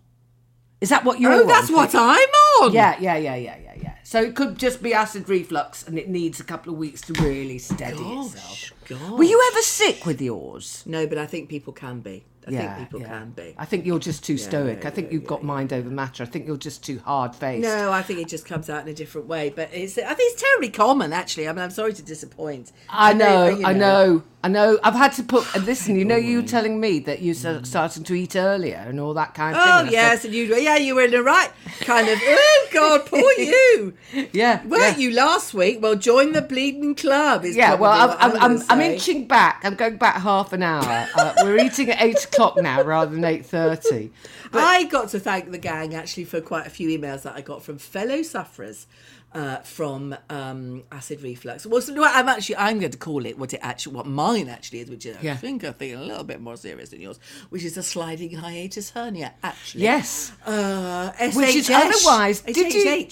Is 0.81 0.88
that 0.88 1.05
what 1.05 1.21
you're? 1.21 1.33
oh, 1.33 1.43
on? 1.43 1.47
that's 1.47 1.71
what 1.71 1.95
I'm 1.95 2.29
on. 2.62 2.73
Yeah, 2.73 2.97
yeah, 2.99 3.17
yeah, 3.17 3.35
yeah, 3.37 3.57
yeah, 3.62 3.75
yeah. 3.76 3.95
So 4.02 4.23
it 4.23 4.35
could 4.35 4.59
just 4.59 4.83
be 4.83 4.95
acid 4.95 5.29
reflux, 5.29 5.87
and 5.87 5.99
it 5.99 6.09
needs 6.09 6.40
a 6.40 6.45
couple 6.45 6.73
of 6.73 6.79
weeks 6.79 7.02
to 7.02 7.12
really 7.23 7.59
steady 7.59 7.99
itself. 8.02 8.73
gosh. 8.88 9.00
Were 9.11 9.25
you 9.25 9.50
ever 9.52 9.62
sick 9.62 10.07
with 10.07 10.21
yours? 10.21 10.83
No, 10.87 11.07
but 11.07 11.19
I 11.19 11.26
think 11.26 11.49
people 11.49 11.73
can 11.73 12.00
be. 12.00 12.25
I 12.47 12.50
yeah, 12.52 12.76
think 12.76 12.88
people 12.88 13.00
yeah. 13.00 13.09
can 13.09 13.30
be. 13.30 13.54
I 13.59 13.64
think 13.64 13.85
you're 13.85 13.99
just 13.99 14.25
too 14.25 14.38
stoic. 14.38 14.82
yeah, 14.82 14.88
I 14.88 14.90
think 14.90 15.12
you've 15.12 15.26
got 15.26 15.42
mind 15.42 15.73
over 15.73 15.90
matter. 15.90 16.23
I 16.23 16.26
think 16.26 16.47
you're 16.47 16.56
just 16.56 16.85
too 16.85 16.99
hard 17.00 17.35
faced. 17.35 17.62
No, 17.62 17.92
I 17.92 18.02
think 18.02 18.20
it 18.20 18.28
just 18.28 18.47
comes 18.47 18.70
out 18.70 18.82
in 18.82 18.88
a 18.88 18.94
different 18.94 19.26
way. 19.26 19.50
But 19.50 19.70
it's, 19.73 19.99
I 19.99 20.14
think 20.14 20.32
it's 20.32 20.42
terribly 20.42 20.70
common, 20.70 21.12
actually. 21.12 21.49
I 21.49 21.52
mean, 21.52 21.62
I'm 21.62 21.70
sorry 21.70 21.92
to 21.92 22.02
disappoint. 22.02 22.73
I 22.88 23.12
know, 23.12 23.49
you 23.49 23.66
I 23.66 23.73
know, 23.73 24.23
I 24.42 24.49
know. 24.49 24.78
I've 24.82 24.94
had 24.94 25.12
to 25.14 25.23
put. 25.23 25.54
And 25.54 25.66
listen, 25.66 25.97
you 25.97 26.04
know, 26.04 26.16
you 26.16 26.40
were 26.40 26.49
telling 26.49 26.80
me 26.80 26.99
that 27.00 27.20
you're 27.20 27.35
Mm. 27.35 27.66
starting 27.66 28.04
to 28.04 28.14
eat 28.14 28.37
earlier 28.37 28.82
and 28.88 28.99
all 28.99 29.12
that 29.14 29.35
kind 29.35 29.54
of 29.54 29.62
Oh 29.62 29.78
thing. 29.80 29.88
I 29.88 29.90
yes, 29.92 30.23
said, 30.23 30.28
and 30.28 30.35
you 30.35 30.56
yeah 30.56 30.76
you 30.76 30.94
were 30.94 31.02
in 31.04 31.11
the 31.11 31.23
right 31.23 31.50
kind 31.80 32.09
of 32.09 32.18
oh 32.23 32.68
god 32.73 33.04
poor 33.06 33.20
you 33.38 33.92
yeah, 34.32 34.64
weren't 34.66 34.97
yeah. 34.97 34.97
you 34.97 35.11
last 35.12 35.52
week? 35.52 35.82
Well, 35.82 35.94
join 35.94 36.32
the 36.32 36.40
bleeding 36.42 36.94
club. 36.94 37.44
Is 37.44 37.54
Yeah, 37.56 37.75
well, 37.75 37.92
I'm, 38.18 38.32
I'm, 38.32 38.52
I'm, 38.59 38.62
I'm 38.70 38.80
inching 38.80 39.26
back. 39.26 39.61
I'm 39.64 39.75
going 39.75 39.97
back 39.97 40.16
half 40.16 40.52
an 40.54 40.62
hour. 40.62 41.06
Uh, 41.14 41.35
we're 41.42 41.59
eating 41.59 41.90
at 41.90 42.00
eight 42.00 42.25
o'clock 42.25 42.56
now 42.56 42.82
rather 42.82 43.11
than 43.14 43.25
eight 43.25 43.44
thirty. 43.44 44.11
I 44.52 44.85
got 44.85 45.11
to 45.11 45.20
thank 45.20 45.50
the 45.50 45.59
gang 45.59 45.94
actually 45.94 46.25
for 46.25 46.40
quite 46.40 46.66
a 46.66 46.70
few 46.70 46.88
emails 46.99 47.23
that 47.23 47.37
I 47.37 47.40
got 47.42 47.62
from 47.62 47.78
fellow 47.78 48.23
sufferers 48.23 48.87
uh, 49.32 49.56
from 49.58 50.14
um, 50.28 50.82
acid 50.90 51.22
reflux. 51.22 51.64
Well, 51.66 51.80
so, 51.80 51.94
I'm 52.04 52.28
actually 52.28 52.56
I'm 52.56 52.78
going 52.80 52.92
to 52.92 52.99
call 52.99 53.25
it 53.26 53.38
what 53.38 53.52
it 53.54 53.60
actually 53.62 53.94
what 53.96 54.06
mine 54.06 54.49
actually 54.49 54.80
is, 54.80 54.90
which 54.90 55.06
is, 55.06 55.16
Yeah. 55.22 55.32
I 55.34 55.37
think 55.37 55.64
I 55.64 55.72
think 55.72 55.96
a 55.96 56.00
little 56.00 56.25
bit 56.25 56.40
more 56.40 56.56
serious 56.56 56.90
than 56.90 57.00
yours, 57.00 57.20
which 57.50 57.62
is 57.64 57.76
a 57.76 57.82
sliding 57.82 58.32
hiatus 58.37 58.90
hernia. 58.90 59.34
Actually, 59.42 59.84
Yes. 59.84 60.32
uh, 60.46 61.12
Which 61.34 61.54
is 61.56 61.70
otherwise- 61.70 62.40
did 62.42 62.56
you- 62.75 63.06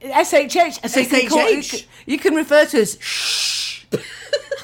SHH. 0.00 0.80
SHH. 0.80 0.96
You 0.96 1.06
can, 1.06 1.28
call, 1.28 1.50
you, 2.06 2.18
can, 2.18 2.34
refer 2.36 2.64
to 2.66 2.80
as 2.80 2.96
shh. 3.00 3.84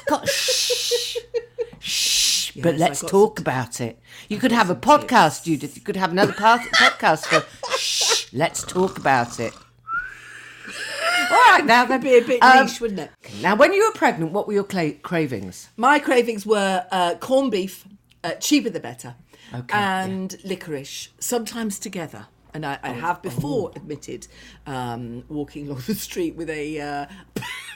Got 0.07 0.29
shh. 0.29 1.17
Shh. 1.79 2.51
but 2.61 2.77
let's 2.77 3.01
talk 3.01 3.39
about 3.39 3.81
it. 3.81 3.99
You 4.29 4.37
could 4.37 4.53
have 4.53 4.69
a 4.69 4.75
podcast, 4.75 5.43
Judith. 5.43 5.75
You 5.75 5.81
could 5.81 5.97
have 5.97 6.11
another 6.11 6.31
podcast 6.47 7.25
for 7.25 7.45
shh. 7.77 8.27
Let's 8.33 8.63
talk 8.63 8.97
about 8.97 9.39
it. 9.39 9.53
Right, 11.35 11.65
now 11.65 11.85
then. 11.85 12.01
Be 12.01 12.17
a 12.17 12.21
bit 12.21 12.41
Um, 12.43 12.65
niche, 12.65 12.79
wouldn't 12.81 12.99
it? 12.99 13.11
Now, 13.41 13.55
when 13.55 13.73
you 13.73 13.85
were 13.85 13.93
pregnant, 13.93 14.31
what 14.31 14.47
were 14.47 14.53
your 14.53 14.63
cla- 14.63 14.93
cravings? 14.93 15.69
My 15.77 15.99
cravings 15.99 16.45
were 16.45 16.85
uh, 16.91 17.15
corned 17.15 17.51
beef, 17.51 17.85
uh, 18.23 18.31
cheaper 18.35 18.69
the 18.69 18.79
better, 18.79 19.15
Okay, 19.53 19.77
and 19.77 20.37
licorice, 20.43 21.09
sometimes 21.19 21.79
together. 21.79 22.27
And 22.53 22.65
I, 22.65 22.79
I 22.83 22.89
have 22.91 23.21
before 23.21 23.73
admitted 23.75 24.27
um, 24.65 25.25
walking 25.27 25.67
along 25.67 25.81
the 25.87 25.95
street 25.95 26.35
with 26.35 26.49
a 26.49 26.79
uh, 26.79 27.05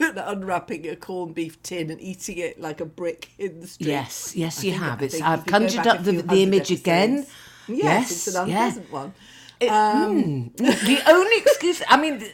unwrapping 0.00 0.88
a 0.88 0.96
corned 0.96 1.34
beef 1.34 1.62
tin 1.62 1.90
and 1.90 2.00
eating 2.00 2.38
it 2.38 2.58
like 2.58 2.80
a 2.80 2.86
brick 2.86 3.28
in 3.38 3.60
the 3.60 3.66
street. 3.66 3.88
Yes, 3.88 4.34
yes, 4.34 4.60
I 4.64 4.66
you 4.68 4.72
have. 4.72 5.02
I 5.02 5.04
It's 5.04 5.20
I've 5.20 5.40
if 5.40 5.46
you 5.46 5.52
go 5.52 5.58
conjured 5.58 5.86
up 5.86 6.02
the, 6.02 6.12
the 6.22 6.42
image 6.42 6.70
again. 6.70 7.10
episodes- 7.18 7.34
Yes, 7.68 8.10
it's 8.10 8.34
an 8.34 8.48
yeah. 8.48 8.64
unpleasant 8.64 8.90
one. 8.92 9.12
the 9.60 11.00
only 11.06 11.36
excuse, 11.42 11.82
I 11.88 11.96
mean, 12.00 12.24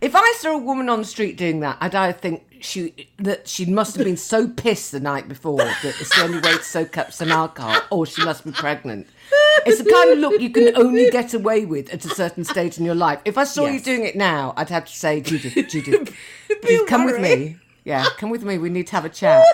if 0.00 0.14
I 0.14 0.34
saw 0.38 0.54
a 0.54 0.58
woman 0.58 0.88
on 0.88 1.00
the 1.00 1.04
street 1.04 1.36
doing 1.36 1.60
that, 1.60 1.78
I'd 1.80 1.94
either 1.94 2.16
think 2.16 2.44
she 2.60 3.08
that 3.18 3.46
she 3.46 3.66
must 3.66 3.96
have 3.96 4.04
been 4.04 4.16
so 4.16 4.48
pissed 4.48 4.92
the 4.92 5.00
night 5.00 5.28
before 5.28 5.58
that 5.58 5.84
it's 5.84 6.14
the 6.16 6.22
only 6.22 6.38
way 6.38 6.56
to 6.56 6.62
soak 6.62 6.96
up 6.98 7.12
some 7.12 7.30
alcohol, 7.30 7.80
or 7.90 8.06
she 8.06 8.24
must 8.24 8.44
be 8.44 8.52
pregnant. 8.52 9.06
It's 9.66 9.82
the 9.82 9.90
kind 9.90 10.12
of 10.12 10.18
look 10.18 10.40
you 10.40 10.50
can 10.50 10.76
only 10.76 11.10
get 11.10 11.34
away 11.34 11.64
with 11.64 11.92
at 11.92 12.04
a 12.04 12.08
certain 12.08 12.44
stage 12.44 12.78
in 12.78 12.84
your 12.84 12.94
life. 12.94 13.20
If 13.24 13.38
I 13.38 13.44
saw 13.44 13.66
you 13.66 13.80
doing 13.80 14.04
it 14.04 14.16
now, 14.16 14.52
I'd 14.56 14.70
have 14.70 14.86
to 14.86 14.92
say, 14.92 15.20
Judith, 15.20 15.54
Judith, 15.68 16.14
come 16.86 17.04
with 17.04 17.20
me. 17.20 17.56
Yeah, 17.84 18.06
come 18.16 18.30
with 18.30 18.44
me. 18.44 18.58
We 18.58 18.70
need 18.70 18.86
to 18.88 18.92
have 18.96 19.04
a 19.04 19.10
chat. 19.10 19.44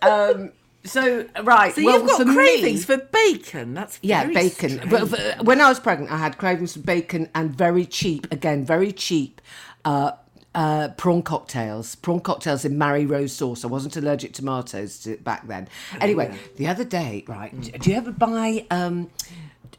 Um, 0.00 0.52
so 0.84 1.24
right, 1.42 1.74
So 1.74 1.84
well, 1.84 1.98
you've 1.98 2.08
got 2.08 2.18
for 2.18 2.24
me- 2.24 2.34
cravings 2.34 2.84
for 2.84 2.96
bacon. 2.96 3.74
That's 3.74 3.98
yeah, 4.02 4.26
bacon. 4.26 4.70
strange. 4.80 4.90
But, 4.90 5.44
when 5.44 5.60
I 5.60 5.68
was 5.68 5.78
pregnant, 5.80 6.10
I 6.10 6.18
had 6.18 6.38
cravings 6.38 6.72
for 6.74 6.80
bacon 6.80 7.28
and 7.34 7.54
very 7.56 7.86
cheap, 7.86 8.26
again, 8.32 8.64
very 8.64 8.92
cheap 8.92 9.40
uh, 9.84 10.12
uh, 10.54 10.88
prawn 10.96 11.22
cocktails. 11.22 11.94
Prawn 11.94 12.20
cocktails 12.20 12.64
in 12.64 12.76
Mary 12.78 13.06
Rose 13.06 13.32
sauce. 13.32 13.64
I 13.64 13.68
wasn't 13.68 13.96
allergic 13.96 14.32
to 14.34 14.42
tomatoes 14.42 14.98
to, 15.04 15.16
back 15.18 15.46
then. 15.46 15.68
Anyway, 16.00 16.36
the 16.56 16.66
other 16.66 16.84
day, 16.84 17.24
right, 17.28 17.54
Mm. 17.58 17.80
do 17.80 17.90
you 17.90 17.96
ever 17.96 18.12
buy 18.12 18.66
um, 18.70 19.08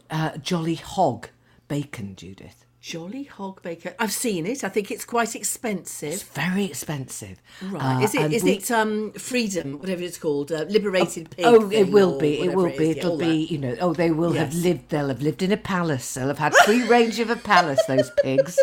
uh, 0.09 0.37
Jolly 0.37 0.75
Hog 0.75 1.29
bacon, 1.67 2.15
Judith? 2.15 2.65
Jolly 2.83 3.23
hog 3.23 3.61
bacon. 3.61 3.93
I've 3.97 4.11
seen 4.11 4.45
it. 4.45 4.61
I 4.61 4.67
think 4.67 4.91
it's 4.91 5.05
quite 5.05 5.29
It's 5.29 5.35
expensive. 5.35 6.21
very 6.33 6.65
expensive. 6.65 7.41
Right. 7.61 7.81
Uh, 7.81 8.01
is 8.01 8.13
it? 8.13 8.33
Is 8.33 8.43
we- 8.43 8.51
it 8.57 8.69
um 8.71 9.13
freedom? 9.13 9.79
Whatever 9.79 10.01
it's 10.03 10.17
called, 10.17 10.51
uh, 10.51 10.65
liberated 10.67 11.29
pig. 11.29 11.45
Oh, 11.45 11.69
it 11.71 11.85
will 11.93 12.19
be. 12.19 12.41
It 12.41 12.53
will 12.53 12.69
be. 12.77 12.89
It'll 12.89 13.11
all 13.11 13.17
be. 13.17 13.45
that. 13.45 13.51
You 13.53 13.57
know. 13.59 13.77
Oh, 13.79 13.93
they 13.93 14.11
will 14.11 14.33
have 14.33 14.53
lived. 14.53 14.89
They'll 14.89 15.07
have 15.07 15.21
lived 15.21 15.41
in 15.41 15.53
a 15.53 15.57
palace. 15.57 16.13
They'll 16.13 16.27
have 16.27 16.39
had 16.39 16.53
free 16.65 16.83
range 16.85 17.19
of 17.21 17.29
a 17.29 17.37
palace. 17.37 17.79
Those 17.87 18.11
pigs, 18.21 18.59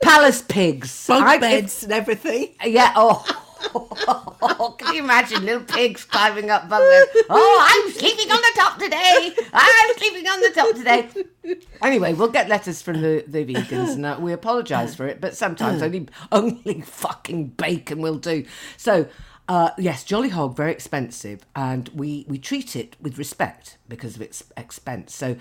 palace 0.00 0.40
pigs. 0.40 1.06
bunk 1.06 1.26
I- 1.26 1.34
if- 1.34 1.40
beds 1.42 1.82
and 1.82 1.92
everything. 1.92 2.54
Yeah. 2.64 2.94
Oh. 2.96 3.22
Can 4.78 4.94
you 4.94 5.02
imagine 5.04 5.44
little 5.44 5.62
pigs 5.62 6.04
climbing 6.04 6.50
up 6.50 6.68
beds? 6.68 7.10
Oh, 7.28 7.84
I'm 7.86 7.92
sleeping 7.92 8.30
on 8.30 8.40
the 8.40 8.52
top 8.56 8.78
today. 8.78 9.34
I'm 9.52 9.96
sleeping 9.96 10.26
on 10.26 10.40
the 10.40 10.50
top 10.50 10.74
today. 10.74 11.56
Anyway, 11.82 12.14
we'll 12.14 12.28
get 12.28 12.48
letters 12.48 12.82
from 12.82 13.00
the, 13.02 13.24
the 13.26 13.44
vegans, 13.44 13.94
and 13.94 14.06
uh, 14.06 14.16
we 14.20 14.32
apologise 14.32 14.94
for 14.94 15.06
it. 15.06 15.20
But 15.20 15.36
sometimes 15.36 15.82
only 15.82 16.08
only 16.32 16.80
fucking 16.80 17.48
bacon 17.48 18.00
will 18.00 18.18
do. 18.18 18.44
So. 18.76 19.08
Uh, 19.50 19.72
yes, 19.78 20.04
Jolly 20.04 20.28
Hog, 20.28 20.56
very 20.56 20.70
expensive, 20.70 21.44
and 21.56 21.88
we, 21.88 22.24
we 22.28 22.38
treat 22.38 22.76
it 22.76 22.94
with 23.00 23.18
respect 23.18 23.78
because 23.88 24.14
of 24.14 24.22
its 24.22 24.44
expense. 24.56 25.12
So 25.12 25.34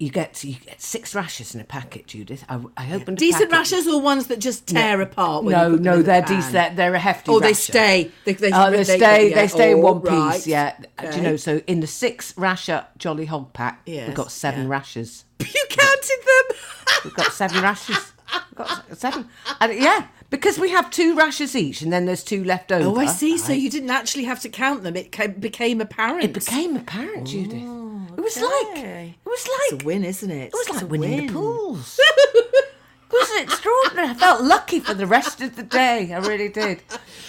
you 0.00 0.10
get 0.10 0.42
you 0.42 0.54
get 0.54 0.82
six 0.82 1.14
rashers 1.14 1.54
in 1.54 1.60
a 1.60 1.64
packet, 1.64 2.08
Judith. 2.08 2.44
I, 2.48 2.60
I 2.76 2.92
opened 2.92 3.18
Decent 3.18 3.52
rashers 3.52 3.86
or 3.86 4.00
ones 4.00 4.26
that 4.26 4.40
just 4.40 4.66
tear 4.66 5.00
apart? 5.00 5.44
When 5.44 5.52
no, 5.52 5.70
put 5.70 5.80
no, 5.80 5.96
the 5.98 6.02
they're 6.02 6.22
decent. 6.22 6.52
They're, 6.54 6.74
they're 6.74 6.94
a 6.96 6.98
hefty. 6.98 7.30
Oh, 7.30 7.38
they 7.38 7.50
rasher. 7.50 7.72
stay. 7.72 8.10
They, 8.24 8.32
they, 8.32 8.50
Oh, 8.52 8.68
they, 8.72 8.78
they 8.78 8.96
stay. 8.96 9.30
yeah. 9.30 9.34
They 9.36 9.46
stay 9.46 9.70
in 9.70 9.80
one 9.80 10.00
piece. 10.00 10.10
right. 10.10 10.44
Yeah. 10.44 10.76
Do 11.00 11.16
you 11.16 11.22
know? 11.22 11.36
So 11.36 11.60
in 11.68 11.78
the 11.78 11.86
six 11.86 12.36
rasher 12.36 12.84
Jolly 12.98 13.26
Hog 13.26 13.52
pack, 13.52 13.82
we've 13.86 14.12
got 14.12 14.32
seven 14.32 14.62
yeah. 14.64 14.70
rashers. 14.70 15.24
You 15.38 15.64
counted 15.68 16.20
them. 16.26 16.56
We've 17.04 17.14
got 17.14 17.32
seven 17.32 17.62
rashers. 17.62 18.12
We've 18.32 18.56
got 18.56 18.98
seven. 18.98 19.28
And 19.60 19.72
yeah, 19.74 20.08
because 20.32 20.58
we 20.58 20.70
have 20.70 20.90
two 20.90 21.14
rashers 21.14 21.54
each, 21.54 21.80
and 21.82 21.92
then 21.92 22.06
there's 22.06 22.24
two 22.24 22.42
left 22.42 22.72
over. 22.72 22.88
Oh, 22.88 22.96
I 23.00 23.06
see. 23.06 23.38
So 23.38 23.52
you 23.52 23.70
didn't 23.70 23.90
actually 23.90 24.24
have 24.24 24.40
to 24.40 24.48
count 24.48 24.82
them. 24.82 24.96
It 24.96 25.12
ca- 25.12 25.28
became 25.28 25.80
apparent. 25.80 26.24
It 26.24 26.32
became 26.32 26.74
apparent, 26.76 27.28
Judith. 27.28 27.62
Oh, 27.64 28.06
it 28.16 28.20
was 28.20 28.36
like 28.36 28.78
it 28.84 29.14
was 29.24 29.46
like 29.46 29.60
It's 29.60 29.72
like 29.72 29.82
a 29.82 29.84
win, 29.84 30.04
isn't 30.04 30.30
it? 30.30 30.46
it 30.46 30.52
was 30.52 30.66
It's 30.66 30.74
like 30.74 30.82
a 30.82 30.86
winning 30.86 31.10
win. 31.18 31.26
the 31.28 31.32
pools. 31.32 32.00
it 32.34 32.64
was 33.12 33.40
extraordinary. 33.42 34.08
I 34.08 34.14
felt 34.14 34.42
lucky 34.42 34.80
for 34.80 34.94
the 34.94 35.06
rest 35.06 35.40
of 35.40 35.54
the 35.56 35.62
day. 35.62 36.12
I 36.12 36.18
really 36.18 36.48
did. 36.48 36.82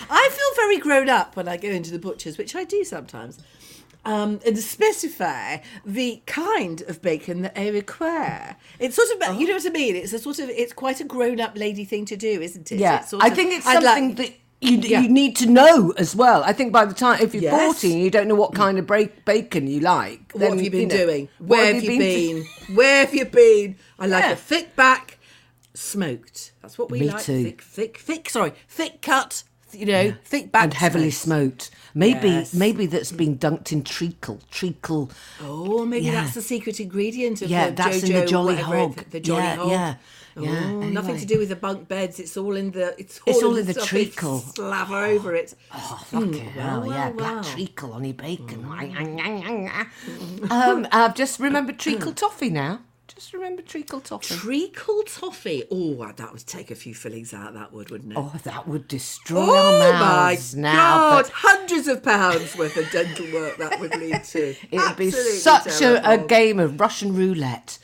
I 0.09 0.29
feel 0.31 0.55
very 0.65 0.77
grown 0.79 1.09
up 1.09 1.35
when 1.35 1.47
I 1.47 1.57
go 1.57 1.69
into 1.69 1.91
the 1.91 1.99
butcher's, 1.99 2.37
which 2.37 2.55
I 2.55 2.63
do 2.63 2.83
sometimes, 2.83 3.37
um, 4.05 4.39
and 4.45 4.57
specify 4.57 5.57
the 5.85 6.21
kind 6.25 6.81
of 6.83 7.01
bacon 7.01 7.41
that 7.43 7.57
I 7.59 7.69
require. 7.69 8.55
It's 8.79 8.95
sort 8.95 9.09
of, 9.11 9.39
you 9.39 9.47
know 9.47 9.53
what 9.55 9.65
I 9.65 9.69
mean? 9.69 9.95
It's 9.95 10.13
a 10.13 10.19
sort 10.19 10.39
of, 10.39 10.49
it's 10.49 10.73
quite 10.73 10.99
a 10.99 11.03
grown 11.05 11.39
up 11.39 11.57
lady 11.57 11.85
thing 11.85 12.05
to 12.05 12.17
do, 12.17 12.41
isn't 12.41 12.71
it? 12.71 12.79
Yeah, 12.79 12.99
It's 13.01 13.09
sort 13.11 13.23
I 13.23 13.27
of- 13.27 13.35
think 13.35 13.53
it's 13.53 13.65
I'd 13.65 13.83
like- 13.83 13.97
something 13.97 14.15
that 14.15 14.31
you 14.61 14.77
Yeah. 14.77 15.01
you 15.01 15.09
need 15.09 15.35
to 15.37 15.45
know 15.45 15.93
as 15.97 16.15
well. 16.15 16.41
I 16.45 16.53
think 16.53 16.71
by 16.71 16.85
the 16.85 16.93
time 16.93 17.21
if 17.21 17.33
you're 17.33 17.43
Yes. 17.43 17.53
Mm. 17.53 17.65
40 17.73 17.87
you 17.99 18.09
don't 18.09 18.29
know 18.29 18.35
what 18.35 18.53
kind 18.55 18.79
of 18.79 18.87
break, 18.87 19.25
bacon 19.25 19.67
you 19.67 19.81
like, 19.81 20.31
What 20.31 20.39
then, 20.39 20.51
have 20.53 20.61
you 20.61 20.71
been 20.71 20.87
know, 20.87 20.97
doing? 20.97 21.27
Where 21.39 21.73
have 21.73 21.83
you 21.83 21.97
been? 21.99 22.45
Where 22.73 23.05
have 23.05 23.13
you 23.13 23.25
been? 23.25 23.75
I 23.99 24.07
like 24.07 24.23
Yeah. 24.23 24.31
a 24.31 24.35
thick 24.37 24.73
back, 24.77 25.17
smoked. 25.73 26.51
That's 26.61 26.77
what 26.77 26.91
we 26.91 26.99
Me 27.01 27.09
like. 27.11 27.23
too. 27.23 27.43
Thick, 27.43 27.61
thick, 27.61 27.97
thick. 27.97 28.29
Sorry, 28.29 28.53
thick 28.67 29.01
cut. 29.01 29.43
You 29.73 29.87
know, 29.87 30.13
thick 30.23 30.51
back 30.51 30.63
and 30.65 30.73
heavily 30.75 31.09
smoked. 31.09 31.63
smoked. 31.63 31.71
Maybe 31.95 32.27
Yes. 32.29 32.53
maybe 32.53 32.85
that's 32.87 33.11
been 33.11 33.37
dunked 33.37 33.71
in 33.71 33.83
treacle. 33.83 34.39
Treacle. 34.49 35.11
Oh, 35.41 35.85
maybe 35.85 36.05
Yeah. 36.05 36.13
that's 36.23 36.33
the 36.33 36.41
secret 36.41 36.79
ingredient 36.79 37.41
of 37.43 37.49
Yeah, 37.49 37.69
the 37.69 37.75
that's 37.75 38.03
in 38.03 38.13
the 38.13 38.25
Jolly 38.25 38.55
whatever 38.55 38.77
Hog. 38.77 39.09
The 39.11 39.19
Jolly 39.19 39.43
Yeah, 39.43 39.55
Hog. 39.55 39.69
yeah, 39.71 39.95
yeah. 40.39 40.63
Oh, 40.65 40.79
Nothing 40.89 41.17
to 41.19 41.25
do 41.25 41.37
with 41.37 41.49
the 41.49 41.55
bunk 41.55 41.87
beds. 41.87 42.19
It's 42.19 42.35
all 42.35 42.55
in 42.55 42.71
the. 42.71 42.95
It's 42.99 43.19
all, 43.19 43.33
It's 43.33 43.43
all 43.43 43.55
in 43.55 43.65
the 43.67 43.73
they 43.73 43.81
treacle. 43.85 44.39
Slaver 44.39 45.05
over 45.05 45.35
it. 45.35 45.53
Oh, 45.71 46.03
fucking 46.09 46.33
hell, 46.33 46.81
well, 46.81 46.89
yeah. 46.89 47.05
well, 47.09 47.13
Black 47.13 47.33
well. 47.35 47.43
treacle 47.43 47.93
on 47.93 48.03
your 48.03 48.15
bacon. 48.15 48.65
um, 50.49 50.87
I've 50.91 51.15
just 51.15 51.39
remembered 51.39 51.77
treacle 51.79 52.11
toffee 52.23 52.49
now. 52.49 52.79
Just 53.07 53.33
remember 53.33 53.61
treacle 53.61 53.99
toffee. 53.99 54.33
Treacle 54.33 55.03
toffee. 55.03 55.65
Oh, 55.69 56.11
that 56.15 56.31
would 56.31 56.45
take 56.47 56.71
a 56.71 56.75
few 56.75 56.95
fillings 56.95 57.33
out. 57.33 57.53
That 57.53 57.71
would, 57.73 57.89
wouldn't 57.91 58.13
it? 58.13 58.17
Oh, 58.17 58.33
that 58.43 58.67
would 58.67 58.87
destroy 58.87 59.39
Oh 59.45 59.81
our 59.81 59.93
my 59.93 59.99
mouths 59.99 60.55
now. 60.55 60.71
god! 60.73 61.23
but- 61.25 61.31
Hundreds 61.33 61.87
of 61.89 62.01
pounds 62.01 62.55
worth 62.57 62.77
of 62.77 62.89
dental 62.91 63.31
work 63.33 63.57
that 63.57 63.79
would 63.79 63.95
lead 63.95 64.23
to. 64.25 64.55
It 64.71 64.79
would 64.79 64.95
be 64.97 65.11
such 65.11 65.81
a, 65.81 66.09
a 66.09 66.17
game 66.17 66.59
of 66.59 66.79
Russian 66.79 67.13
roulette. 67.15 67.77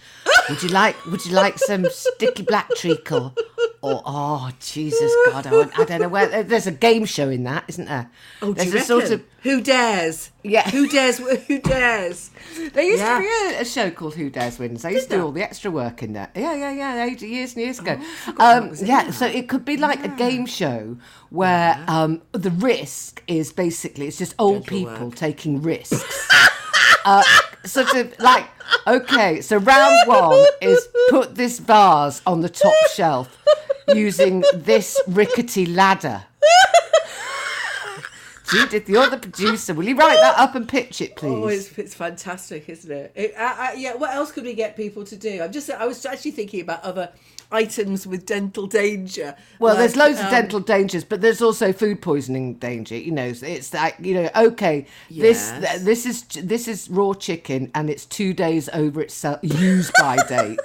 Would 0.50 0.64
you 0.64 0.70
like? 0.70 1.06
Would 1.06 1.26
you 1.26 1.34
like 1.34 1.58
some 1.60 1.86
sticky 1.90 2.44
black 2.44 2.70
treacle? 2.76 3.36
Or 3.82 4.02
oh 4.06 4.52
Jesus 4.60 5.14
God! 5.28 5.48
I, 5.48 5.70
I 5.82 5.86
don't 5.86 6.02
know 6.02 6.10
where. 6.10 6.44
There's 6.44 6.68
a 6.68 6.72
game 6.72 7.06
show 7.06 7.30
in 7.30 7.44
that, 7.44 7.64
isn't 7.70 7.86
there? 7.86 8.10
Oh, 8.42 8.52
there's 8.54 8.74
a 8.74 8.82
sort 8.82 9.10
of. 9.12 9.24
Who 9.44 9.62
dares? 9.62 10.32
Yeah. 10.44 10.70
Who 10.70 10.90
dares? 10.90 11.18
Who 11.20 11.60
dares? 11.60 12.30
There 12.74 12.84
used 12.84 13.00
Yeah. 13.00 13.20
to 13.20 13.22
be 13.22 13.56
a, 13.56 13.62
a 13.62 13.66
show 13.66 13.90
called 13.90 14.16
Who 14.16 14.30
Dares 14.30 14.60
Wins. 14.60 14.84
I 14.84 14.90
used 14.90 15.10
to 15.10 15.16
do 15.18 15.24
all 15.24 15.32
the 15.32 15.42
extra 15.44 15.72
work 15.72 16.04
in 16.04 16.12
that. 16.14 16.32
Yeah, 16.36 16.54
yeah, 16.56 16.72
yeah. 16.74 17.06
Ages, 17.06 17.24
years 17.24 17.54
and 17.54 17.64
years 17.64 17.80
ago. 17.80 17.98
forgot 18.26 18.58
um, 18.58 18.64
that 18.64 18.70
was 18.72 18.82
in 18.82 18.88
yeah, 18.88 19.04
that. 19.06 19.14
so 19.14 19.28
it 19.28 19.48
could 19.48 19.64
be 19.64 19.78
like 19.78 20.04
a 20.04 20.10
game 20.10 20.46
show 20.46 20.98
where 21.30 21.82
um, 21.88 22.22
the 22.34 22.52
risk 22.52 23.24
is 23.28 23.54
basically 23.54 24.08
it's 24.08 24.18
just 24.18 24.36
old 24.40 24.68
people 24.68 25.06
work. 25.08 25.16
taking 25.16 25.62
risks. 25.62 26.04
uh, 27.06 27.24
sort 27.66 27.94
of 27.96 28.18
like 28.20 28.46
okay, 28.88 29.42
so 29.42 29.58
round 29.58 30.08
one 30.08 30.46
is 30.62 30.88
put 31.10 31.36
this 31.36 31.60
vase 31.60 32.22
on 32.26 32.42
the 32.42 32.50
top 32.50 32.74
shelf 32.94 33.38
using 33.94 34.44
this 34.54 35.00
rickety 35.08 35.66
ladder 35.66 36.24
Judith, 38.52 38.90
you're 38.90 39.10
the 39.10 39.18
producer. 39.18 39.74
Will 39.74 39.88
you 39.88 39.96
write 39.96 40.20
that 40.20 40.38
up 40.38 40.56
and 40.56 40.68
pitch 40.68 41.02
it, 41.02 41.16
please? 41.16 41.32
Oh, 41.32 41.48
it's, 41.48 41.78
it's 41.78 41.94
fantastic, 41.94 42.68
isn't 42.68 42.92
it? 42.92 43.12
it 43.16 43.34
uh, 43.38 43.56
uh, 43.58 43.72
yeah. 43.76 43.96
What 43.96 44.14
else 44.14 44.32
could 44.32 44.44
we 44.44 44.54
get 44.54 44.76
people 44.76 45.04
to 45.06 45.16
do? 45.16 45.42
I'm 45.42 45.52
just. 45.52 45.70
I 45.70 45.86
was 45.86 46.06
actually 46.06 46.32
thinking 46.32 46.62
about 46.62 46.84
other 46.84 47.12
items 47.52 48.06
with 48.06 48.26
dental 48.26 48.68
danger. 48.68 49.36
Well, 49.60 49.74
like, 49.74 49.80
there's 49.80 49.96
loads 49.96 50.20
of 50.20 50.26
um, 50.26 50.32
dental 50.32 50.60
dangers, 50.60 51.04
but 51.04 51.22
there's 51.22 51.42
also 51.42 51.74
food 51.74 52.02
poisoning 52.02 52.56
danger. 52.56 52.96
You 52.96 53.12
know, 53.12 53.26
it's 53.26 53.74
like 53.74 53.98
you 54.00 54.16
know, 54.16 54.30
okay, 54.36 54.86
this 55.10 55.52
Yes. 55.60 55.84
this 55.84 56.06
is 56.06 56.24
this 56.44 56.68
is 56.68 56.90
raw 56.90 57.14
chicken, 57.14 57.72
and 57.76 57.90
it's 57.90 58.06
two 58.06 58.34
days 58.34 58.70
over 58.74 59.02
its 59.02 59.24
use 59.42 59.92
by 60.00 60.18
date. 60.28 60.60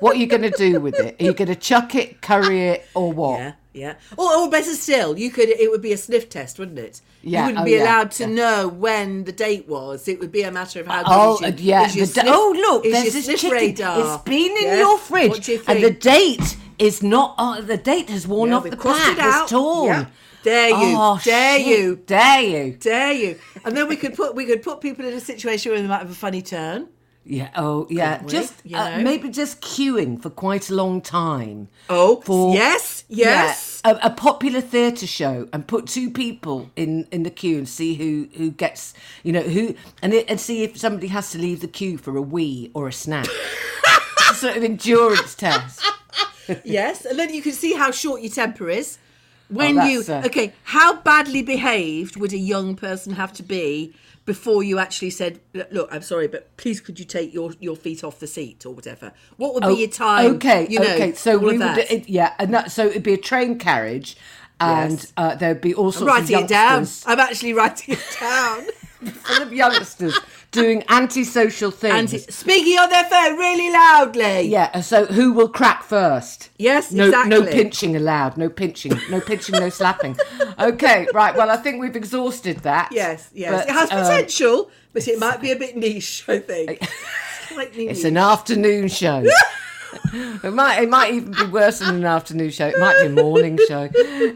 What 0.00 0.16
are 0.16 0.18
you 0.18 0.26
going 0.26 0.42
to 0.42 0.50
do 0.50 0.80
with 0.80 0.98
it? 0.98 1.20
Are 1.20 1.24
you 1.24 1.32
going 1.32 1.48
to 1.48 1.56
chuck 1.56 1.94
it, 1.94 2.20
curry 2.20 2.68
it, 2.68 2.86
or 2.94 3.12
what? 3.12 3.38
Yeah, 3.40 3.52
yeah. 3.72 3.94
Or, 4.16 4.32
or 4.34 4.50
better 4.50 4.74
still, 4.74 5.18
you 5.18 5.30
could. 5.30 5.48
It 5.48 5.70
would 5.70 5.82
be 5.82 5.92
a 5.92 5.96
sniff 5.96 6.28
test, 6.28 6.58
wouldn't 6.58 6.78
it? 6.78 7.00
Yeah, 7.22 7.40
You 7.40 7.46
wouldn't 7.46 7.62
oh, 7.62 7.64
be 7.66 7.72
yeah, 7.72 7.82
allowed 7.82 8.10
to 8.12 8.24
yeah. 8.24 8.34
know 8.34 8.68
when 8.68 9.24
the 9.24 9.32
date 9.32 9.68
was. 9.68 10.08
It 10.08 10.18
would 10.20 10.32
be 10.32 10.42
a 10.42 10.50
matter 10.50 10.80
of 10.80 10.86
how. 10.86 11.02
Oh 11.06 11.38
your, 11.40 11.50
yeah! 11.50 11.86
the 11.86 12.06
sniff- 12.06 12.24
oh 12.28 12.54
look, 12.56 12.86
is 12.86 12.92
there's 12.92 13.04
your 13.04 13.12
this 13.12 13.24
sniff 13.26 13.40
chicken. 13.40 13.56
radar. 13.56 14.14
It's 14.14 14.22
been 14.24 14.56
in 14.56 14.78
your 14.78 14.98
fridge, 14.98 15.48
you 15.48 15.62
and 15.68 15.82
the 15.82 15.90
date 15.90 16.56
is 16.78 17.02
not. 17.02 17.34
Oh, 17.38 17.60
the 17.60 17.76
date 17.76 18.08
has 18.10 18.26
worn 18.26 18.52
off 18.52 18.64
the 18.64 18.76
pack. 18.76 19.12
it 19.12 19.18
out. 19.18 19.42
It's 19.42 19.50
torn. 19.52 19.86
Yeah. 19.86 20.06
Dare 20.42 20.68
you? 20.70 20.76
Oh, 20.96 21.20
Dare 21.22 21.58
shit. 21.58 21.66
you? 21.66 21.96
Dare 22.06 22.40
you? 22.42 22.72
Dare 22.72 23.12
you? 23.12 23.38
And 23.62 23.76
then 23.76 23.88
we 23.88 23.96
could 23.96 24.14
put 24.14 24.34
we 24.34 24.46
could 24.46 24.62
put 24.62 24.80
people 24.80 25.04
in 25.04 25.12
a 25.12 25.20
situation 25.20 25.70
where 25.72 25.80
they 25.82 25.86
might 25.86 25.98
have 25.98 26.10
a 26.10 26.14
funny 26.14 26.40
turn. 26.42 26.88
Yeah. 27.24 27.50
Oh, 27.54 27.86
yeah. 27.90 28.22
Just 28.26 28.54
You 28.64 28.76
uh, 28.76 29.00
maybe 29.02 29.28
just 29.28 29.60
queuing 29.60 30.20
for 30.20 30.30
quite 30.30 30.70
a 30.70 30.74
long 30.74 31.00
time. 31.00 31.68
Oh, 31.88 32.20
For- 32.22 32.54
yes, 32.54 33.04
yes. 33.08 33.82
Yeah, 33.84 33.92
a, 33.92 34.06
a 34.06 34.10
popular 34.10 34.60
theatre 34.60 35.06
show, 35.06 35.48
and 35.52 35.66
put 35.66 35.86
two 35.86 36.10
people 36.10 36.70
in 36.76 37.06
in 37.10 37.22
the 37.22 37.30
queue 37.30 37.58
and 37.58 37.68
see 37.68 37.94
who 37.94 38.28
who 38.36 38.50
gets 38.50 38.94
you 39.22 39.32
know 39.32 39.42
who 39.42 39.74
and 40.02 40.12
it, 40.14 40.28
and 40.30 40.40
see 40.40 40.62
if 40.64 40.76
somebody 40.78 41.08
has 41.08 41.30
to 41.32 41.38
leave 41.38 41.60
the 41.60 41.68
queue 41.68 41.98
for 41.98 42.16
a 42.16 42.22
wee 42.22 42.70
or 42.74 42.88
a 42.88 42.92
snack. 42.92 43.26
sort 44.34 44.56
of 44.56 44.64
endurance 44.64 45.34
test. 45.34 45.82
yes, 46.64 47.04
and 47.04 47.18
then 47.18 47.32
you 47.32 47.42
can 47.42 47.52
see 47.52 47.74
how 47.74 47.90
short 47.90 48.22
your 48.22 48.30
temper 48.32 48.68
is. 48.70 48.98
When 49.48 49.78
Oh, 49.78 49.84
you 49.84 50.04
uh, 50.08 50.22
okay, 50.26 50.52
how 50.62 51.00
badly 51.02 51.42
behaved 51.42 52.16
would 52.16 52.32
a 52.32 52.38
young 52.38 52.76
person 52.76 53.14
have 53.14 53.32
to 53.34 53.42
be 53.42 53.94
before 54.24 54.62
you 54.62 54.78
actually 54.78 55.10
said, 55.10 55.40
"Look, 55.70 55.88
I'm 55.92 56.02
sorry, 56.02 56.28
but 56.28 56.56
please 56.56 56.80
could 56.80 56.98
you 56.98 57.04
take 57.04 57.32
your 57.34 57.52
your 57.60 57.76
feet 57.76 58.04
off 58.04 58.18
the 58.20 58.26
seat 58.26 58.64
or 58.66 58.74
whatever?" 58.74 59.12
What 59.36 59.54
would 59.54 59.64
be 59.66 59.74
your 59.74 59.88
time? 59.88 60.26
Oh, 60.26 60.34
Okay, 60.34 60.66
you 60.68 60.78
know, 60.78 60.86
okay. 60.86 61.14
So 61.14 61.38
we 61.38 61.56
of 61.56 61.60
would, 61.60 61.78
it, 61.78 62.08
yeah, 62.08 62.34
and 62.38 62.52
that, 62.54 62.70
so 62.70 62.86
it'd 62.86 63.02
be 63.02 63.14
a 63.14 63.18
train 63.18 63.58
carriage, 63.58 64.16
and 64.60 64.92
Yes. 64.92 65.12
uh, 65.16 65.34
there'd 65.34 65.60
be 65.60 65.74
all 65.74 65.92
sorts 65.92 66.02
I'm 66.12 66.22
of 66.22 66.28
writing 66.30 66.44
it 66.44 66.48
down. 66.48 66.86
I'm 67.06 67.20
actually 67.20 67.52
writing 67.54 67.94
it 67.94 68.16
down. 68.20 68.66
full 69.00 69.42
of 69.42 69.52
youngsters 69.52 70.18
doing 70.50 70.82
antisocial 70.88 71.70
things. 71.70 72.12
and 72.12 72.22
speaking 72.32 72.78
on 72.78 72.90
their 72.90 73.04
phone 73.04 73.36
really 73.36 73.70
loudly. 73.72 74.42
yeah, 74.42 74.80
so 74.80 75.06
who 75.06 75.32
will 75.32 75.48
crack 75.48 75.82
first? 75.82 76.50
Yes, 76.58 76.92
No, 76.92 77.06
exactly. 77.06 77.30
no 77.30 77.46
pinching 77.46 77.96
allowed. 77.96 78.36
No 78.36 78.48
pinching. 78.48 78.92
No 79.10 79.20
pinching. 79.20 79.54
No 79.56 79.68
slapping. 79.68 80.16
Okay, 80.58 81.06
right. 81.14 81.34
Well, 81.34 81.48
I 81.48 81.56
think 81.56 81.80
we've 81.80 81.96
exhausted 81.96 82.58
that. 82.58 82.90
Yes, 82.92 83.30
yes. 83.32 83.50
But, 83.50 83.68
it 83.68 83.72
has 83.72 83.90
um, 83.90 84.02
potential, 84.02 84.70
but 84.92 85.08
it 85.08 85.18
might 85.18 85.40
be 85.40 85.52
a 85.52 85.56
bit 85.56 85.74
niche. 85.74 86.24
I 86.28 86.38
think. 86.38 86.86
Slightly 87.48 87.88
It's 87.88 88.04
an 88.04 88.18
afternoon 88.18 88.88
show. 88.88 89.24
it 90.12 90.52
might 90.52 90.82
it 90.82 90.88
might 90.88 91.14
even 91.14 91.32
be 91.32 91.44
worse 91.44 91.80
than 91.80 91.96
an 91.96 92.04
afternoon 92.04 92.50
show. 92.50 92.68
It 92.68 92.78
might 92.78 93.00
be 93.00 93.06
a 93.06 93.10
morning 93.10 93.58
show. 93.68 93.88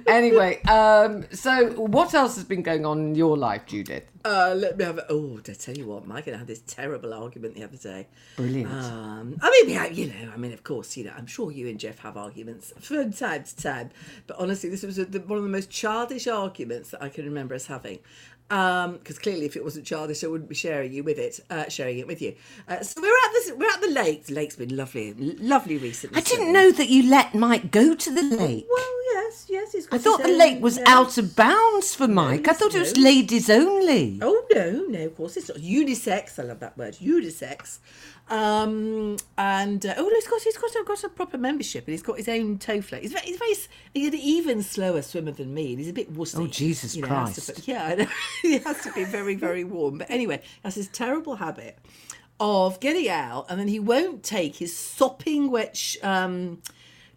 Anyway, 0.06 0.62
um, 0.62 1.25
so 1.32 1.70
what 1.73 2.14
else 2.14 2.37
has 2.37 2.44
been 2.44 2.62
going 2.62 2.84
on 2.84 2.99
in 2.99 3.14
your 3.14 3.37
life, 3.37 3.66
Judith? 3.66 4.04
Uh, 4.25 4.54
let 4.56 4.78
me 4.78 4.84
have 4.84 4.96
a. 4.96 5.06
Oh, 5.11 5.38
I 5.46 5.52
tell 5.52 5.76
you 5.76 5.87
what, 5.87 6.06
Mike 6.06 6.26
and 6.26 6.37
I 6.37 6.38
had 6.38 6.46
this 6.46 6.62
terrible 6.66 7.12
argument 7.12 7.56
the 7.56 7.64
other 7.64 7.76
day. 7.76 8.06
Brilliant. 8.37 8.73
Um, 8.73 9.37
I 9.42 9.50
mean, 9.50 9.76
have, 9.76 9.92
you 9.92 10.06
know, 10.06 10.32
I 10.32 10.38
mean, 10.38 10.52
of 10.52 10.64
course, 10.64 10.96
you 10.96 11.04
know, 11.04 11.12
I'm 11.14 11.26
sure 11.26 11.50
you 11.50 11.68
and 11.68 11.78
Jeff 11.78 11.99
have 11.99 12.16
arguments 12.16 12.73
from 12.80 13.12
time 13.12 13.44
to 13.44 13.56
time, 13.56 13.90
but 14.26 14.38
honestly, 14.38 14.70
this 14.70 14.82
was 14.82 14.99
a, 14.99 15.04
the, 15.04 15.20
one 15.20 15.37
of 15.37 15.44
the 15.44 15.50
most 15.50 15.68
childish 15.70 16.26
arguments 16.26 16.90
that 16.90 17.02
I 17.02 17.11
can 17.11 17.26
remember 17.26 17.54
us 17.54 17.66
having. 17.66 17.99
Because 18.48 19.18
clearly, 19.18 19.46
if 19.46 19.56
it 19.56 19.64
wasn't 19.64 19.86
childish, 19.86 20.22
I 20.22 20.26
wouldn't 20.26 20.48
be 20.48 20.54
sharing 20.54 20.92
you 20.92 21.02
with 21.02 21.18
it, 21.18 21.40
uh, 21.50 21.68
sharing 21.68 21.98
it 21.98 22.06
with 22.06 22.20
you. 22.20 22.34
Uh, 22.68 22.82
so 22.82 23.00
we're 23.00 23.08
at 23.08 23.32
this, 23.32 23.52
we're 23.56 23.70
at 23.70 23.80
the 23.80 23.90
lake. 23.90 24.26
The 24.26 24.34
lake's 24.34 24.56
been 24.56 24.76
lovely, 24.76 25.14
lovely 25.14 25.78
recently. 25.78 26.18
I 26.18 26.20
didn't 26.20 26.52
know 26.52 26.70
that 26.70 26.88
you 26.88 27.08
let 27.10 27.34
Mike 27.34 27.70
go 27.70 27.94
to 27.94 28.10
the 28.14 28.22
lake. 28.22 28.66
Well, 28.70 28.94
yes, 29.14 29.46
yes. 29.48 29.72
He's 29.72 29.86
got 29.86 29.96
I 29.96 30.02
thought 30.02 30.22
the 30.22 30.28
lake 30.28 30.62
was 30.62 30.78
no. 30.78 30.84
out 30.86 31.18
of 31.18 31.34
bounds 31.34 31.94
for 31.94 32.06
Mike. 32.06 32.46
I 32.48 32.52
thought 32.52 32.74
it 32.74 32.80
was 32.80 32.96
no. 32.96 33.02
ladies 33.02 33.48
only. 33.48 34.18
Oh 34.22 34.44
no, 34.54 34.84
no, 34.88 35.06
of 35.06 35.16
course 35.16 35.36
it's 35.36 35.48
not 35.48 35.58
unisex. 35.58 36.38
I 36.38 36.42
love 36.42 36.60
that 36.60 36.76
word, 36.76 36.94
unisex. 36.96 37.78
Um, 38.31 39.19
and 39.37 39.85
uh, 39.85 39.95
oh, 39.99 40.09
he's 40.09 40.26
got 40.26 40.40
he's 40.40 40.57
got 40.57 40.75
a, 40.75 40.85
got 40.85 41.04
a 41.04 41.09
proper 41.11 41.37
membership, 41.37 41.85
and 41.87 41.93
he's 41.93 42.02
got 42.02 42.16
his 42.16 42.28
own 42.28 42.59
tow 42.59 42.81
float. 42.81 43.03
He's 43.03 43.12
very, 43.12 43.27
he's 43.27 43.37
very 43.37 43.55
he's 43.92 44.09
an 44.09 44.14
even 44.14 44.62
slower 44.62 45.03
swimmer 45.03 45.33
than 45.33 45.53
me, 45.53 45.70
and 45.70 45.79
he's 45.79 45.88
a 45.90 45.92
bit 45.92 46.12
wussy. 46.14 46.40
Oh, 46.40 46.46
Jesus 46.46 46.96
you 46.96 47.03
know, 47.03 47.09
Christ. 47.09 47.66
yeah, 47.68 48.07
he 48.42 48.59
has 48.59 48.81
to 48.83 48.92
be 48.92 49.05
very 49.05 49.35
very 49.35 49.64
warm. 49.64 49.98
But 49.98 50.11
anyway, 50.11 50.40
that's 50.62 50.77
his 50.77 50.88
terrible 50.88 51.37
habit 51.37 51.79
of 52.40 52.81
getting 52.81 53.09
out, 53.11 53.46
and 53.51 53.61
then 53.61 53.68
he 53.68 53.79
won't 53.79 54.22
take 54.22 54.57
his 54.57 54.75
sopping 54.75 55.51
wet 55.51 55.77
sh- 55.77 55.98
um, 56.03 56.62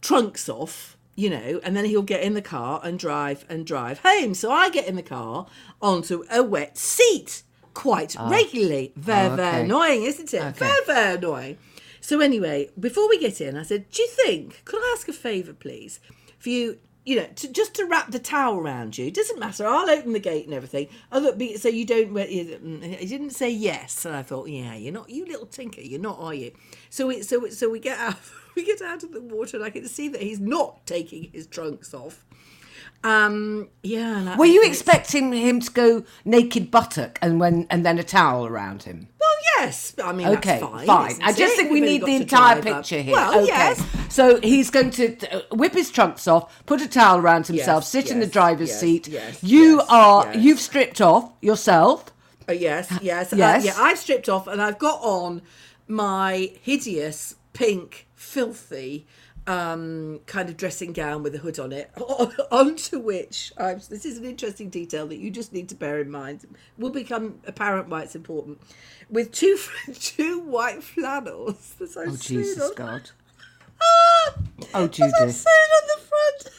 trunks 0.01 0.49
off. 0.49 0.95
You 1.15 1.31
know, 1.31 1.60
and 1.63 1.75
then 1.75 1.86
he'll 1.86 2.03
get 2.03 2.21
in 2.21 2.36
the 2.36 2.43
car 2.43 2.79
and 2.84 2.99
drive 2.99 3.43
and 3.49 3.65
drive 3.65 4.01
home. 4.01 4.36
So 4.36 4.51
I 4.51 4.69
get 4.69 4.88
in 4.88 4.95
the 4.95 5.01
car 5.01 5.47
onto 5.81 6.23
a 6.29 6.43
wet 6.43 6.77
seat 6.77 7.41
quite 7.77 8.15
regularly. 8.19 8.91
Very, 8.95 9.29
Oh, 9.31 9.35
very 9.35 9.63
annoying, 9.63 10.03
isn't 10.03 10.33
it? 10.33 10.41
Okay. 10.41 10.59
Very, 10.65 10.85
very 10.85 11.15
annoying. 11.17 11.57
So 12.01 12.19
anyway, 12.21 12.69
before 12.79 13.07
we 13.09 13.17
get 13.19 13.39
in, 13.41 13.57
I 13.57 13.63
said, 13.63 13.89
"Do 13.91 14.01
you 14.01 14.07
think? 14.09 14.61
Could 14.65 14.81
I 14.81 14.93
ask 14.95 15.07
a 15.07 15.13
favour, 15.13 15.53
please, 15.53 15.99
for 16.39 16.49
you?" 16.49 16.79
You 17.05 17.15
know, 17.17 17.27
to, 17.39 17.47
just 17.53 17.73
to 17.75 17.85
wrap 17.85 18.11
the 18.11 18.19
towel 18.19 18.57
around 18.59 18.97
you. 18.97 19.09
Doesn't 19.11 19.39
matter. 19.39 19.65
I'll 19.65 19.89
open 19.89 20.11
the 20.11 20.19
gate 20.19 20.43
and 20.45 20.53
everything. 20.53 20.87
Other, 21.09 21.31
be- 21.33 21.55
so 21.55 21.69
you 21.69 21.85
don't. 21.85 22.11
mm, 22.13 22.83
He 22.99 23.05
didn't 23.07 23.29
say 23.29 23.49
yes, 23.49 24.03
and 24.05 24.13
I 24.13 24.23
thought, 24.23 24.49
yeah, 24.49 24.75
you're 24.75 24.91
not. 24.99 25.09
You 25.09 25.25
little 25.25 25.45
tinker, 25.45 25.79
you're 25.81 26.01
not, 26.09 26.19
are 26.19 26.33
you? 26.33 26.51
So 26.89 27.07
we, 27.07 27.21
so 27.21 27.47
so 27.49 27.69
we 27.69 27.79
get 27.79 27.97
out. 27.99 28.15
We 28.57 28.65
get 28.65 28.81
out 28.81 29.03
of 29.03 29.11
the 29.13 29.21
water, 29.21 29.57
and 29.57 29.63
I 29.63 29.69
can 29.69 29.87
see 29.87 30.07
that 30.09 30.19
he's 30.27 30.39
not 30.39 30.83
taking 30.87 31.29
his 31.31 31.45
trunks 31.45 31.93
off. 31.93 32.25
Um, 33.07 33.69
yeah. 33.83 34.35
Were 34.37 34.45
you 34.45 34.63
expecting 34.65 35.31
him 35.31 35.61
to 35.61 35.71
go 35.71 36.03
naked 36.25 36.69
buttock 36.69 37.17
and 37.21 37.39
when 37.39 37.65
and 37.69 37.85
then 37.85 37.97
a 37.99 38.03
towel 38.03 38.45
around 38.45 38.83
him? 38.83 39.07
Well, 39.19 39.29
yes. 39.57 39.95
I 40.03 40.11
mean, 40.11 40.27
Okay, 40.27 40.59
that's 40.59 40.71
fine. 40.71 40.87
fine. 40.87 41.15
I 41.23 41.31
just 41.31 41.53
it? 41.53 41.57
think 41.57 41.71
we 41.71 41.79
need 41.81 42.03
the 42.03 42.15
entire 42.15 42.55
drive 42.61 42.67
up. 42.73 42.77
picture 42.81 43.01
here. 43.01 43.13
Well, 43.13 43.37
okay. 43.39 43.47
yes. 43.47 43.85
So 44.09 44.41
he's 44.41 44.69
going 44.69 44.89
to 44.91 45.15
whip 45.51 45.73
his 45.73 45.89
trunks 45.89 46.27
off, 46.27 46.65
put 46.65 46.81
a 46.81 46.87
towel 46.87 47.19
around 47.19 47.47
himself, 47.47 47.83
Yes, 47.83 47.89
sit 47.89 48.11
in 48.11 48.19
the 48.19 48.27
driver's 48.27 48.69
yes, 48.69 48.79
seat. 48.79 49.07
yes, 49.07 49.41
you 49.43 49.77
yes, 49.77 49.85
are 49.89 50.25
yes. 50.25 50.43
you've 50.43 50.59
stripped 50.59 50.99
off 50.99 51.31
yourself. 51.41 52.11
Uh, 52.49 52.51
yes, 52.53 52.91
yes, 53.01 53.33
Yes. 53.33 53.63
Uh, 53.63 53.65
yeah. 53.67 53.73
I've 53.77 53.97
stripped 53.99 54.27
off 54.27 54.47
and 54.47 54.61
I've 54.61 54.79
got 54.79 54.99
on 55.01 55.41
my 55.87 56.51
hideous 56.61 57.35
pink, 57.53 58.07
filthy 58.15 59.07
um, 59.47 60.19
kind 60.25 60.49
of 60.49 60.57
dressing 60.57 60.91
gown 60.93 61.23
with 61.23 61.33
a 61.33 61.38
hood 61.39 61.57
on 61.57 61.71
it, 61.71 61.89
onto 62.51 62.99
which 62.99 63.51
I'm, 63.57 63.77
this 63.89 64.05
is 64.05 64.17
an 64.17 64.25
interesting 64.25 64.69
detail 64.69 65.07
that 65.07 65.17
you 65.17 65.31
just 65.31 65.53
need 65.53 65.69
to 65.69 65.75
bear 65.75 65.99
in 66.01 66.12
mind. 66.12 66.45
Will 66.77 66.89
become 66.89 67.39
apparent 67.47 67.88
why 67.89 68.03
it's 68.03 68.15
important. 68.15 68.60
With 69.10 69.31
two 69.31 69.57
two 69.93 70.39
white 70.41 70.83
flannels. 70.83 71.75
that 71.79 71.95
I 71.97 72.12
Oh 72.12 72.15
Jesus 72.17 72.69
on- 72.69 72.75
God. 72.75 73.10
Ah! 73.79 74.33
Oh 74.73 74.83
I 74.83 74.88
Judith. 74.88 75.36
sewed 75.36 75.71
on 75.77 75.88
the 75.88 76.01
front. 76.01 76.55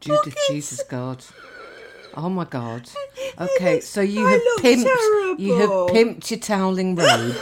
Judith 0.00 0.20
pockets. 0.34 0.48
Jesus 0.48 0.82
God. 0.82 1.24
Oh 2.16 2.28
my 2.28 2.44
God. 2.44 2.88
Okay, 3.40 3.80
so 3.80 4.02
you 4.02 4.26
I 4.26 4.32
have 4.32 4.42
pimped 4.58 5.38
you 5.40 5.54
have 5.56 5.70
pimped 5.70 6.30
your 6.30 6.38
toweling 6.38 6.94
robe 6.96 7.34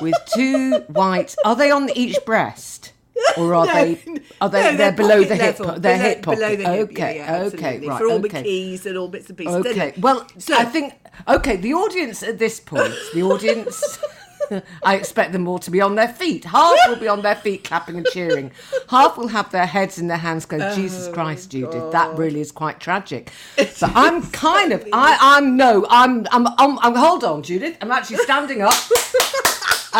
with 0.00 0.14
two 0.34 0.80
white 0.88 1.36
are 1.44 1.54
they 1.54 1.70
on 1.70 1.88
each 1.96 2.16
breast? 2.26 2.75
Or 3.36 3.54
are 3.54 3.66
No, 3.66 3.72
they 3.72 3.98
are 4.40 4.48
they 4.48 4.62
no, 4.62 4.76
they're, 4.76 4.92
below 4.92 5.22
pocket 5.22 5.28
the 5.28 5.36
hip 5.36 5.58
level, 5.60 5.80
they're 5.80 5.96
below, 5.96 6.08
hip 6.08 6.22
pocket. 6.22 6.38
below 6.38 6.56
the 6.56 6.68
hip. 6.70 6.90
okay, 6.90 7.16
yeah, 7.16 7.38
yeah, 7.38 7.44
okay, 7.44 7.86
right. 7.86 7.98
For 7.98 8.06
all 8.06 8.12
okay. 8.18 8.28
the 8.28 8.42
keys 8.42 8.86
and 8.86 8.96
all 8.98 9.08
bits 9.08 9.28
and 9.28 9.38
pieces. 9.38 9.54
Okay. 9.66 9.94
Well, 9.98 10.26
so- 10.38 10.56
I 10.56 10.64
think 10.64 10.94
okay. 11.28 11.56
The 11.56 11.74
audience 11.74 12.22
at 12.22 12.38
this 12.38 12.60
point, 12.60 12.94
the 13.14 13.22
audience, 13.22 13.98
I 14.84 14.96
expect 14.96 15.32
them 15.32 15.48
all 15.48 15.58
to 15.60 15.70
be 15.70 15.80
on 15.80 15.94
their 15.94 16.08
feet. 16.08 16.44
Half 16.44 16.76
will 16.88 16.96
be 16.96 17.08
on 17.08 17.22
their 17.22 17.34
feet, 17.36 17.64
clapping 17.64 17.96
and 17.96 18.06
cheering. 18.12 18.52
Half 18.88 19.16
will 19.16 19.28
have 19.28 19.50
their 19.50 19.66
heads 19.66 19.98
in 19.98 20.06
their 20.08 20.18
hands, 20.18 20.46
going, 20.46 20.62
Oh, 20.62 20.74
"Jesus 20.74 21.08
Christ, 21.12 21.50
Judith, 21.50 21.90
that 21.92 22.16
really 22.16 22.40
is 22.40 22.52
quite 22.52 22.78
tragic." 22.80 23.32
But 23.56 23.82
I'm 23.82 24.22
kind 24.30 24.72
of, 24.72 24.86
I, 24.92 25.16
I'm 25.20 25.56
no, 25.56 25.86
I'm, 25.90 26.26
I'm, 26.30 26.46
I'm, 26.58 26.78
I'm. 26.80 26.94
Hold 26.94 27.24
on, 27.24 27.42
Judith. 27.42 27.76
I'm 27.80 27.90
actually 27.90 28.18
standing 28.18 28.62
up. 28.62 28.74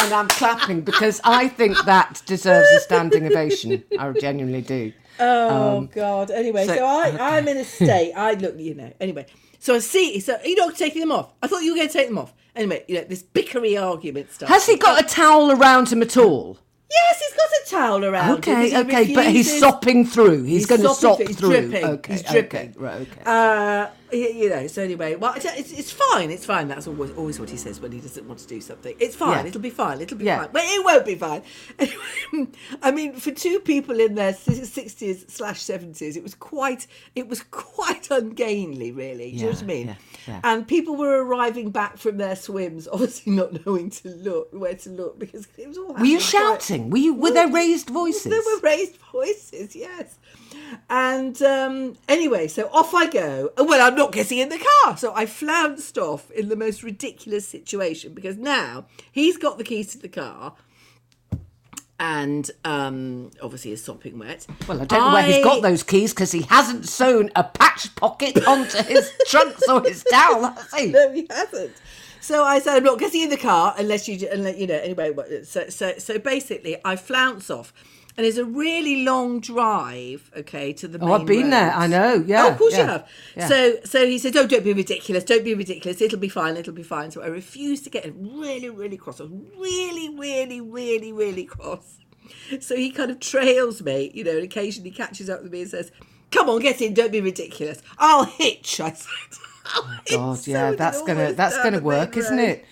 And 0.05 0.13
I'm 0.13 0.29
clapping 0.29 0.83
because 0.83 1.21
I 1.25 1.49
think 1.49 1.77
that 1.85 2.23
deserves 2.27 2.69
a 2.71 2.81
standing 2.81 3.27
ovation. 3.27 3.83
I 3.99 4.13
genuinely 4.13 4.63
do. 4.63 4.93
Oh 5.19 5.89
God. 5.93 6.31
Anyway, 6.31 6.67
so- 6.67 6.77
so, 6.77 6.85
I, 6.87 7.17
I'm 7.37 7.49
in 7.49 7.57
a 7.57 7.65
state. 7.79 8.13
I 8.15 8.35
look, 8.35 8.59
you 8.59 8.75
know. 8.75 8.93
Anyway, 9.01 9.27
So 9.59 9.75
I 9.75 9.79
see. 9.79 10.21
So 10.21 10.37
you're 10.45 10.57
not 10.67 10.77
taking 10.77 11.01
them 11.01 11.13
off. 11.13 11.33
I 11.43 11.47
thought 11.47 11.63
you 11.63 11.73
were 11.73 11.77
going 11.77 11.89
to 11.89 11.93
take 11.93 12.09
them 12.09 12.19
off. 12.19 12.35
Anyway, 12.55 12.85
you 12.89 12.97
know 12.97 13.05
this 13.05 13.23
bickery 13.23 13.81
argument 13.83 14.33
stuff. 14.33 14.49
Has 14.49 14.67
he 14.67 14.77
got 14.77 15.03
a 15.03 15.07
towel 15.07 15.51
around 15.53 15.89
him 15.91 16.03
at 16.03 16.17
all? 16.17 16.59
Yes, 16.91 17.19
he's 17.21 17.37
got 17.37 17.49
a 17.51 17.71
towel 17.71 18.05
around. 18.05 18.29
him, 18.29 18.55
Okay, 18.55 18.71
he 18.71 18.77
okay, 18.77 19.15
but 19.15 19.27
he's 19.27 19.59
sopping 19.59 20.07
through. 20.07 20.45
He's, 20.45 20.59
He's 20.61 20.67
going 20.67 20.83
to 20.83 20.95
sop 20.95 21.17
through. 21.19 21.27
through. 21.27 21.51
He's 21.51 21.61
dripping. 21.71 21.85
Okay, 21.85 22.13
He's 22.13 22.35
okay, 22.35 22.73
right, 22.77 23.01
okay. 23.01 23.21
Uh, 23.27 23.89
you 24.13 24.49
know. 24.49 24.67
So 24.67 24.83
anyway, 24.83 25.15
well, 25.17 25.35
it's, 25.35 25.45
it's, 25.45 25.91
fine. 25.93 26.31
It's 26.31 26.45
fine. 26.45 26.69
That's 26.69 26.87
always 26.87 27.11
always 27.13 27.41
what 27.41 27.51
he 27.51 27.57
says 27.57 27.81
when 27.81 27.93
he 27.93 28.01
doesn't 28.01 28.27
want 28.27 28.41
to 28.41 28.47
do 28.47 28.61
something. 28.61 28.95
It's 29.01 29.17
fine. 29.17 29.45
Yeah. 29.45 29.49
It'll 29.49 29.61
be 29.61 29.71
fine. 29.71 30.01
It'll 30.01 30.19
be 30.19 30.25
Yeah. 30.27 30.41
fine. 30.41 30.49
But 30.53 30.63
it 30.65 30.85
won't 30.85 31.05
be 31.07 31.15
fine. 31.15 31.43
Anyway, 31.79 32.49
I 32.83 32.91
mean, 32.91 33.15
for 33.15 33.31
two 33.33 33.61
people 33.61 34.01
in 34.01 34.15
their 34.15 34.33
sixties 34.35 35.25
slash 35.29 35.61
seventies, 35.63 36.17
it 36.17 36.23
was 36.23 36.35
quite 36.35 36.87
it 37.15 37.29
was 37.29 37.43
quite 37.43 38.11
ungainly, 38.11 38.93
really. 38.93 39.31
Do 39.33 39.37
you 39.37 39.43
know 39.45 39.51
what 39.53 39.63
I 39.63 39.67
mean? 39.67 39.87
yeah, 39.89 39.95
yeah. 40.29 40.41
And 40.45 40.67
people 40.67 40.97
were 40.97 41.25
arriving 41.25 41.71
back 41.71 41.99
from 41.99 42.19
their 42.19 42.37
swims, 42.37 42.87
obviously 42.93 43.33
not 43.33 43.67
knowing 43.67 43.91
to 43.91 44.09
look 44.09 44.49
where 44.53 44.75
to 44.75 44.91
look 44.91 45.19
because 45.19 45.47
it 45.59 45.69
was 45.69 45.79
all. 45.79 45.95
Were 45.95 46.05
you 46.05 46.19
happening 46.19 46.19
quite- 46.19 46.63
shouting? 46.63 46.91
Were 46.91 46.99
you? 46.99 47.15
Were 47.15 47.31
there 47.33 47.49
raised 47.49 47.89
voices? 47.91 48.25
there 48.31 48.41
were 48.41 48.61
raised 48.61 48.97
voices, 49.13 49.75
yes. 49.77 50.19
And 50.89 51.41
um, 51.43 51.97
anyway, 52.09 52.49
so 52.49 52.69
off 52.73 52.95
I 52.95 53.07
go. 53.07 53.51
Oh, 53.57 53.65
Well, 53.65 53.87
I'm 53.87 53.97
not 53.97 54.13
getting 54.13 54.39
in 54.39 54.49
the 54.49 54.65
car. 54.85 54.97
So 54.97 55.13
I 55.15 55.27
flounced 55.27 55.99
off 55.99 56.31
in 56.31 56.49
the 56.49 56.57
most 56.57 56.83
ridiculous 56.83 57.47
situation 57.47 58.15
because 58.15 58.37
now 58.37 58.87
he's 59.11 59.37
got 59.37 59.59
the 59.59 59.65
keys 59.65 59.93
to 59.93 59.99
the 59.99 60.09
car 60.09 60.55
and 61.99 62.51
um, 62.65 63.31
obviously 63.43 63.73
is 63.73 63.83
sopping 63.83 64.19
wet. 64.19 64.47
Well, 64.69 64.81
I 64.81 64.85
don't 64.85 65.01
know 65.01 65.13
where 65.13 65.23
he's 65.23 65.45
got 65.45 65.63
those 65.63 65.83
keys 65.83 66.13
because 66.13 66.33
he 66.33 66.43
hasn't 66.43 66.87
sewn 66.87 67.31
a 67.35 67.45
patch 67.45 67.95
pocket 67.97 68.47
onto 68.47 68.83
his 68.83 69.11
trunks 69.29 69.67
or 69.69 69.83
his 69.83 70.05
towel, 70.11 70.55
he? 70.77 70.87
No, 70.87 71.13
he 71.13 71.27
hasn't. 71.31 71.73
So 72.21 72.43
I 72.43 72.59
said, 72.59 72.77
I'm 72.77 72.85
not 72.85 72.99
getting 72.99 73.23
in 73.23 73.31
the 73.31 73.37
car 73.37 73.75
unless 73.79 74.09
you, 74.09 74.29
unless, 74.31 74.59
you 74.59 74.67
know, 74.67 74.75
anyway. 74.75 75.15
So, 75.45 75.69
so, 75.69 75.95
so 75.99 76.19
basically, 76.19 76.77
I 76.85 76.97
flounce 76.97 77.51
off. 77.51 77.73
And 78.19 78.25
it's 78.27 78.39
a 78.39 78.47
really 78.47 79.05
long 79.05 79.41
drive, 79.41 80.31
okay, 80.35 80.73
to 80.73 80.89
the 80.89 80.99
Oh, 81.05 81.13
I've 81.13 81.27
been 81.27 81.51
there. 81.51 81.71
I 81.73 81.87
know, 81.87 82.25
yeah, 82.27 82.45
Oh, 82.47 82.49
of 82.53 82.57
course 82.59 82.75
you 82.77 82.85
have. 82.85 83.07
yeah. 83.37 83.47
So, 83.47 83.77
so 83.85 84.07
he 84.07 84.19
said, 84.19 84.35
"Oh, 84.37 84.47
don't 84.47 84.65
be 84.65 84.73
ridiculous. 84.73 85.23
Don't 85.23 85.45
be 85.45 85.53
ridiculous. 85.55 86.01
It'll 86.01 86.19
be 86.19 86.31
fine. 86.31 86.57
It'll 86.57 86.73
be 86.73 86.83
fine." 86.83 87.11
So 87.11 87.23
I 87.23 87.27
refused 87.27 87.85
to 87.85 87.91
get 87.91 88.11
really, 88.19 88.71
really 88.71 88.97
cross. 88.97 89.21
I 89.21 89.25
was 89.25 89.33
really, 89.59 90.09
really, 90.19 90.63
really, 90.63 91.13
really 91.13 91.45
cross. 91.45 91.99
So 92.61 92.75
he 92.75 92.91
kind 92.91 93.11
of 93.11 93.21
trails 93.21 93.83
me, 93.83 94.11
you 94.15 94.25
know, 94.25 94.33
and 94.33 94.45
occasionally 94.45 94.91
catches 94.93 95.29
up 95.29 95.43
with 95.43 95.53
me 95.53 95.61
and 95.63 95.71
says, 95.71 95.93
"Come 96.31 96.49
on, 96.49 96.61
get 96.61 96.81
in. 96.81 96.95
Don't 96.95 97.13
be 97.13 97.21
ridiculous. 97.21 97.83
I'll 97.99 98.25
hitch." 98.25 98.81
I 98.81 98.93
said. 98.93 99.09
I'll. 99.75 99.83
Oh 99.85 100.01
God, 100.11 100.47
yeah, 100.47 100.71
we 100.71 100.77
that's 100.77 101.03
gonna 101.03 101.35
that's 101.35 101.57
gonna 101.63 101.81
work, 101.81 102.17
isn't 102.17 102.39
it? 102.39 102.65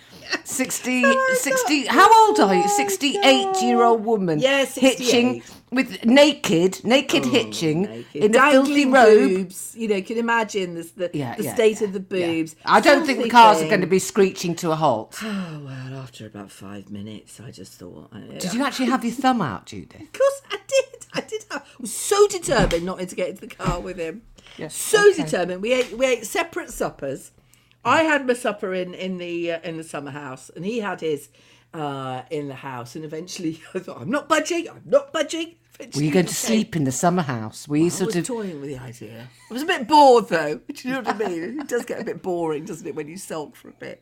60, 0.43 1.01
So 1.03 1.33
60 1.33 1.85
how 1.87 2.27
old 2.27 2.39
are 2.39 2.55
you? 2.55 2.63
Oh, 2.65 2.77
68 2.77 3.61
year 3.61 3.83
old 3.83 4.05
woman. 4.05 4.39
Yeah, 4.39 4.65
hitching 4.65 5.43
with 5.71 6.05
naked, 6.05 6.83
naked 6.85 7.23
oh, 7.25 7.29
hitching 7.29 7.81
naked. 7.83 8.23
in 8.23 8.35
a 8.35 8.51
filthy 8.51 8.85
robe. 8.85 9.29
boobs. 9.29 9.75
You 9.77 9.87
know, 9.89 10.01
can 10.01 10.17
imagine 10.17 10.75
the 10.75 10.83
the, 10.95 11.11
Yeah, 11.13 11.35
the 11.35 11.43
yeah, 11.43 11.53
state 11.53 11.81
yeah, 11.81 11.87
of 11.87 11.93
the 11.93 11.99
boobs. 11.99 12.55
I 12.65 12.79
don't 12.79 13.05
think 13.05 13.21
the 13.21 13.29
cars 13.29 13.61
are 13.61 13.67
going 13.67 13.81
to 13.81 13.87
be 13.87 13.99
screeching 13.99 14.55
to 14.57 14.71
a 14.71 14.75
halt. 14.75 15.19
Oh 15.23 15.61
well, 15.65 15.99
after 15.99 16.25
about 16.25 16.49
five 16.51 16.89
minutes, 16.91 17.39
I 17.39 17.51
just 17.51 17.73
thought. 17.73 18.09
I, 18.13 18.19
Did 18.37 18.53
you 18.53 18.63
actually 18.63 18.87
have 18.87 19.03
your 19.03 19.13
thumb 19.13 19.41
out, 19.41 19.65
Judith? 19.65 20.01
Of 20.01 20.13
course, 20.13 20.41
I 20.51 20.57
did. 20.67 21.05
I 21.13 21.21
did. 21.21 21.45
Have, 21.51 21.61
I 21.63 21.81
was 21.81 21.93
so 21.93 22.27
determined 22.27 22.85
not 22.85 22.99
to 22.99 23.15
get 23.15 23.29
into 23.29 23.41
the 23.41 23.47
car 23.47 23.79
with 23.79 23.97
him. 23.97 24.21
Yes, 24.57 24.75
So 24.75 25.09
okay. 25.11 25.23
determined. 25.23 25.61
We 25.61 25.73
ate. 25.73 25.97
We 25.97 26.05
ate 26.05 26.25
separate 26.25 26.71
suppers. 26.71 27.31
I 27.85 28.03
had 28.03 28.25
my 28.25 28.33
supper 28.33 28.73
in 28.73 28.93
in 28.93 29.17
the 29.19 29.53
uh, 29.53 29.59
in 29.63 29.77
the 29.77 29.83
summer 29.83 30.11
house, 30.11 30.49
and 30.55 30.65
he 30.65 30.79
had 30.79 31.01
his 31.01 31.29
uh, 31.73 32.23
in 32.31 32.47
the 32.47 32.55
house. 32.55 32.95
And 32.95 33.05
eventually, 33.05 33.61
I 33.73 33.79
thought, 33.79 34.01
I'm 34.01 34.09
not 34.09 34.27
budging. 34.27 34.69
I'm 34.69 34.81
not 34.85 35.13
budging. 35.13 35.55
Were 35.93 36.03
you 36.03 36.11
going 36.11 36.25
to 36.25 36.33
sleep 36.33 36.77
in 36.77 36.85
the 36.85 36.91
summer 36.91 37.21
house? 37.21 37.67
Were 37.67 37.75
you 37.75 37.87
I 37.87 37.89
sort 37.89 38.07
was 38.07 38.15
of? 38.15 38.27
toying 38.27 38.61
with 38.61 38.69
the 38.69 38.77
idea. 38.77 39.27
I 39.49 39.53
was 39.53 39.61
a 39.63 39.65
bit 39.65 39.87
bored 39.87 40.29
though. 40.29 40.55
Do 40.73 40.87
you 40.87 40.93
know 40.93 41.01
what 41.01 41.21
I 41.21 41.27
mean? 41.27 41.59
It 41.59 41.67
does 41.67 41.83
get 41.85 41.99
a 42.01 42.05
bit 42.05 42.21
boring, 42.21 42.63
doesn't 42.63 42.87
it, 42.87 42.95
when 42.95 43.09
you 43.09 43.17
sulk 43.17 43.55
for 43.57 43.69
a 43.69 43.73
bit? 43.73 44.01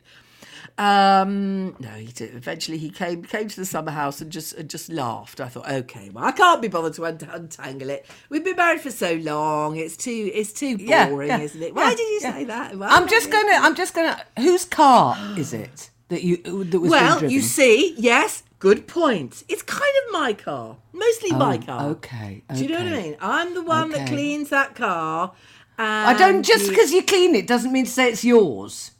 Um, 0.76 1.76
no, 1.78 1.90
he 1.90 2.06
did. 2.06 2.34
Eventually, 2.34 2.78
he 2.78 2.90
came 2.90 3.22
came 3.22 3.46
to 3.46 3.56
the 3.56 3.64
summer 3.64 3.92
house 3.92 4.20
and 4.20 4.32
just 4.32 4.54
and 4.54 4.68
just 4.68 4.88
laughed. 4.88 5.40
I 5.40 5.46
thought, 5.46 5.70
okay, 5.70 6.10
well, 6.10 6.24
I 6.24 6.32
can't 6.32 6.60
be 6.60 6.66
bothered 6.66 6.94
to 6.94 7.04
un- 7.04 7.28
untangle 7.32 7.90
it. 7.90 8.06
We've 8.28 8.44
been 8.44 8.56
married 8.56 8.80
for 8.80 8.90
so 8.90 9.14
long; 9.14 9.76
it's 9.76 9.96
too 9.96 10.30
it's 10.34 10.52
too 10.52 10.76
boring, 10.78 11.28
yeah, 11.28 11.38
isn't 11.38 11.62
it? 11.62 11.74
Why 11.74 11.90
yeah, 11.90 11.96
did 11.96 11.98
you 12.00 12.20
yeah. 12.22 12.32
say 12.32 12.44
that? 12.44 12.76
Why 12.76 12.88
I'm 12.88 13.06
just 13.08 13.30
gonna. 13.30 13.52
I'm 13.52 13.76
just 13.76 13.94
gonna. 13.94 14.20
Whose 14.36 14.64
car 14.64 15.16
is 15.38 15.52
it 15.52 15.90
that 16.08 16.24
you 16.24 16.38
that 16.38 16.80
was 16.80 16.90
Well, 16.90 17.24
you 17.24 17.40
see, 17.40 17.94
yes, 17.96 18.42
good 18.58 18.88
point. 18.88 19.44
It's 19.48 19.62
kind 19.62 19.82
of 20.06 20.12
my 20.12 20.32
car, 20.32 20.78
mostly 20.92 21.30
my 21.30 21.58
car. 21.58 21.84
Oh, 21.84 21.90
okay, 21.90 22.42
Do 22.52 22.62
you 22.62 22.70
know 22.70 22.82
what 22.82 22.92
I 22.92 23.02
mean? 23.02 23.16
I'm 23.20 23.54
the 23.54 23.62
one 23.62 23.90
that 23.90 24.08
cleans 24.08 24.50
that 24.50 24.74
car. 24.74 25.34
And 25.76 26.08
I 26.08 26.14
don't 26.14 26.42
just 26.42 26.68
because 26.68 26.92
you 26.92 27.02
clean 27.04 27.34
it 27.34 27.46
doesn't 27.46 27.72
mean 27.72 27.84
to 27.84 27.90
say 27.90 28.08
it's 28.08 28.24
yours. 28.24 28.92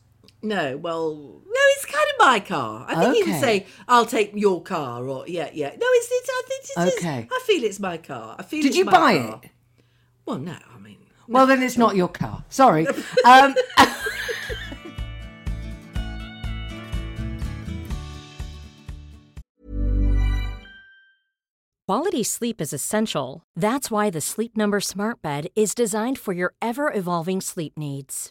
No, 0.44 0.76
well, 0.76 1.14
no, 1.46 1.60
it's 1.76 1.86
kind 1.86 2.04
of 2.12 2.26
my 2.26 2.38
car. 2.38 2.84
I 2.86 2.94
think 3.02 3.16
you 3.18 3.24
can 3.24 3.32
Okay. 3.34 3.40
say, 3.62 3.66
"I'll 3.88 4.04
take 4.04 4.32
your 4.34 4.62
car," 4.62 5.08
or 5.08 5.26
yeah, 5.26 5.48
yeah. 5.52 5.70
No, 5.70 5.86
it's 5.98 6.08
it's. 6.12 6.28
I 6.30 6.42
think 6.48 6.64
it 6.64 6.88
is. 6.92 6.98
Okay. 6.98 7.28
I 7.32 7.40
feel 7.46 7.64
it's 7.64 7.80
my 7.80 7.96
car. 7.96 8.36
I 8.38 8.42
feel. 8.42 8.60
Did 8.62 8.68
it's 8.68 8.76
you 8.76 8.84
my 8.84 8.92
buy 8.92 9.18
car. 9.18 9.40
it? 9.42 9.50
Well, 10.26 10.38
no, 10.38 10.52
I 10.74 10.78
mean, 10.78 10.98
Well, 11.26 11.46
then 11.46 11.62
it's 11.62 11.78
not 11.78 11.96
your 11.96 12.08
car. 12.08 12.44
Sorry. 12.50 12.86
Um, 13.24 13.54
Quality 21.86 22.22
sleep 22.22 22.60
is 22.60 22.72
essential. 22.72 23.42
That's 23.54 23.90
why 23.90 24.08
the 24.10 24.20
Sleep 24.20 24.56
Number 24.56 24.80
Smart 24.80 25.20
Bed 25.20 25.48
is 25.54 25.74
designed 25.74 26.18
for 26.18 26.32
your 26.32 26.54
ever 26.62 26.90
evolving 26.92 27.40
sleep 27.42 27.76
needs. 27.76 28.30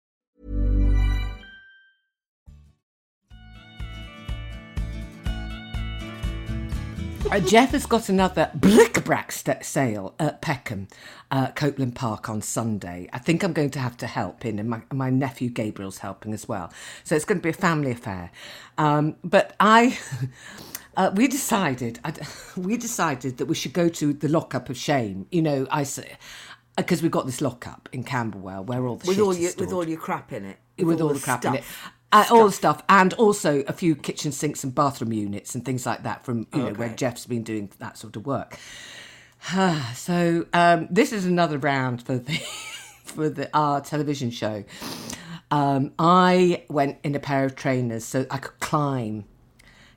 Uh, 7.29 7.39
Jeff 7.39 7.71
has 7.71 7.85
got 7.85 8.09
another 8.09 8.49
bric-a-brac 8.55 9.31
st- 9.31 9.63
sale 9.63 10.15
at 10.19 10.41
Peckham, 10.41 10.87
uh, 11.29 11.51
Copeland 11.51 11.95
Park 11.95 12.29
on 12.29 12.41
Sunday. 12.41 13.07
I 13.13 13.19
think 13.19 13.43
I'm 13.43 13.53
going 13.53 13.69
to 13.71 13.79
have 13.79 13.95
to 13.97 14.07
help 14.07 14.45
in, 14.45 14.59
and 14.59 14.69
my, 14.69 14.81
my 14.91 15.09
nephew 15.09 15.49
Gabriel's 15.49 15.99
helping 15.99 16.33
as 16.33 16.47
well. 16.47 16.73
So 17.03 17.15
it's 17.15 17.25
going 17.25 17.37
to 17.37 17.43
be 17.43 17.49
a 17.49 17.53
family 17.53 17.91
affair. 17.91 18.31
Um, 18.77 19.15
but 19.23 19.55
I, 19.59 19.97
uh, 20.97 21.11
we 21.13 21.27
decided, 21.27 21.99
I, 22.03 22.13
we 22.57 22.77
decided 22.77 23.37
that 23.37 23.45
we 23.45 23.55
should 23.55 23.73
go 23.73 23.87
to 23.87 24.13
the 24.13 24.27
lockup 24.27 24.69
of 24.69 24.77
shame. 24.77 25.27
You 25.31 25.41
know, 25.41 25.67
I 25.69 25.83
say 25.83 26.17
because 26.77 27.01
we've 27.01 27.11
got 27.11 27.25
this 27.25 27.41
lockup 27.41 27.89
in 27.91 28.03
Camberwell 28.03 28.63
where 28.63 28.85
all 28.85 28.95
the 28.95 29.07
with 29.07 29.19
all 29.19 29.31
is 29.31 29.39
your 29.39 29.51
with 29.57 29.73
all 29.73 29.87
your 29.87 29.99
crap 29.99 30.31
in 30.33 30.45
it, 30.45 30.57
with 30.79 31.01
all 31.01 31.09
the 31.09 31.19
crap 31.19 31.45
in 31.45 31.55
it. 31.55 31.63
Stuff. 32.13 32.31
Uh, 32.31 32.35
all 32.35 32.45
the 32.45 32.51
stuff, 32.51 32.83
and 32.89 33.13
also 33.13 33.63
a 33.67 33.73
few 33.73 33.95
kitchen 33.95 34.31
sinks 34.31 34.63
and 34.63 34.73
bathroom 34.75 35.13
units 35.13 35.55
and 35.55 35.63
things 35.65 35.85
like 35.85 36.03
that 36.03 36.25
from 36.25 36.47
you 36.53 36.63
know 36.63 36.73
where 36.73 36.89
Jeff's 36.89 37.25
been 37.25 37.43
doing 37.43 37.69
that 37.79 37.97
sort 37.97 38.15
of 38.15 38.25
work. 38.25 38.57
so 39.95 40.45
um, 40.53 40.87
this 40.91 41.11
is 41.11 41.25
another 41.25 41.57
round 41.57 42.01
for 42.03 42.17
the 42.17 42.33
for 43.03 43.29
the 43.29 43.49
our 43.57 43.81
television 43.81 44.29
show, 44.31 44.63
um, 45.49 45.91
I 45.99 46.63
went 46.69 46.97
in 47.03 47.15
a 47.15 47.19
pair 47.19 47.45
of 47.45 47.55
trainers 47.55 48.05
so 48.05 48.25
I 48.29 48.37
could 48.37 48.59
climb, 48.59 49.25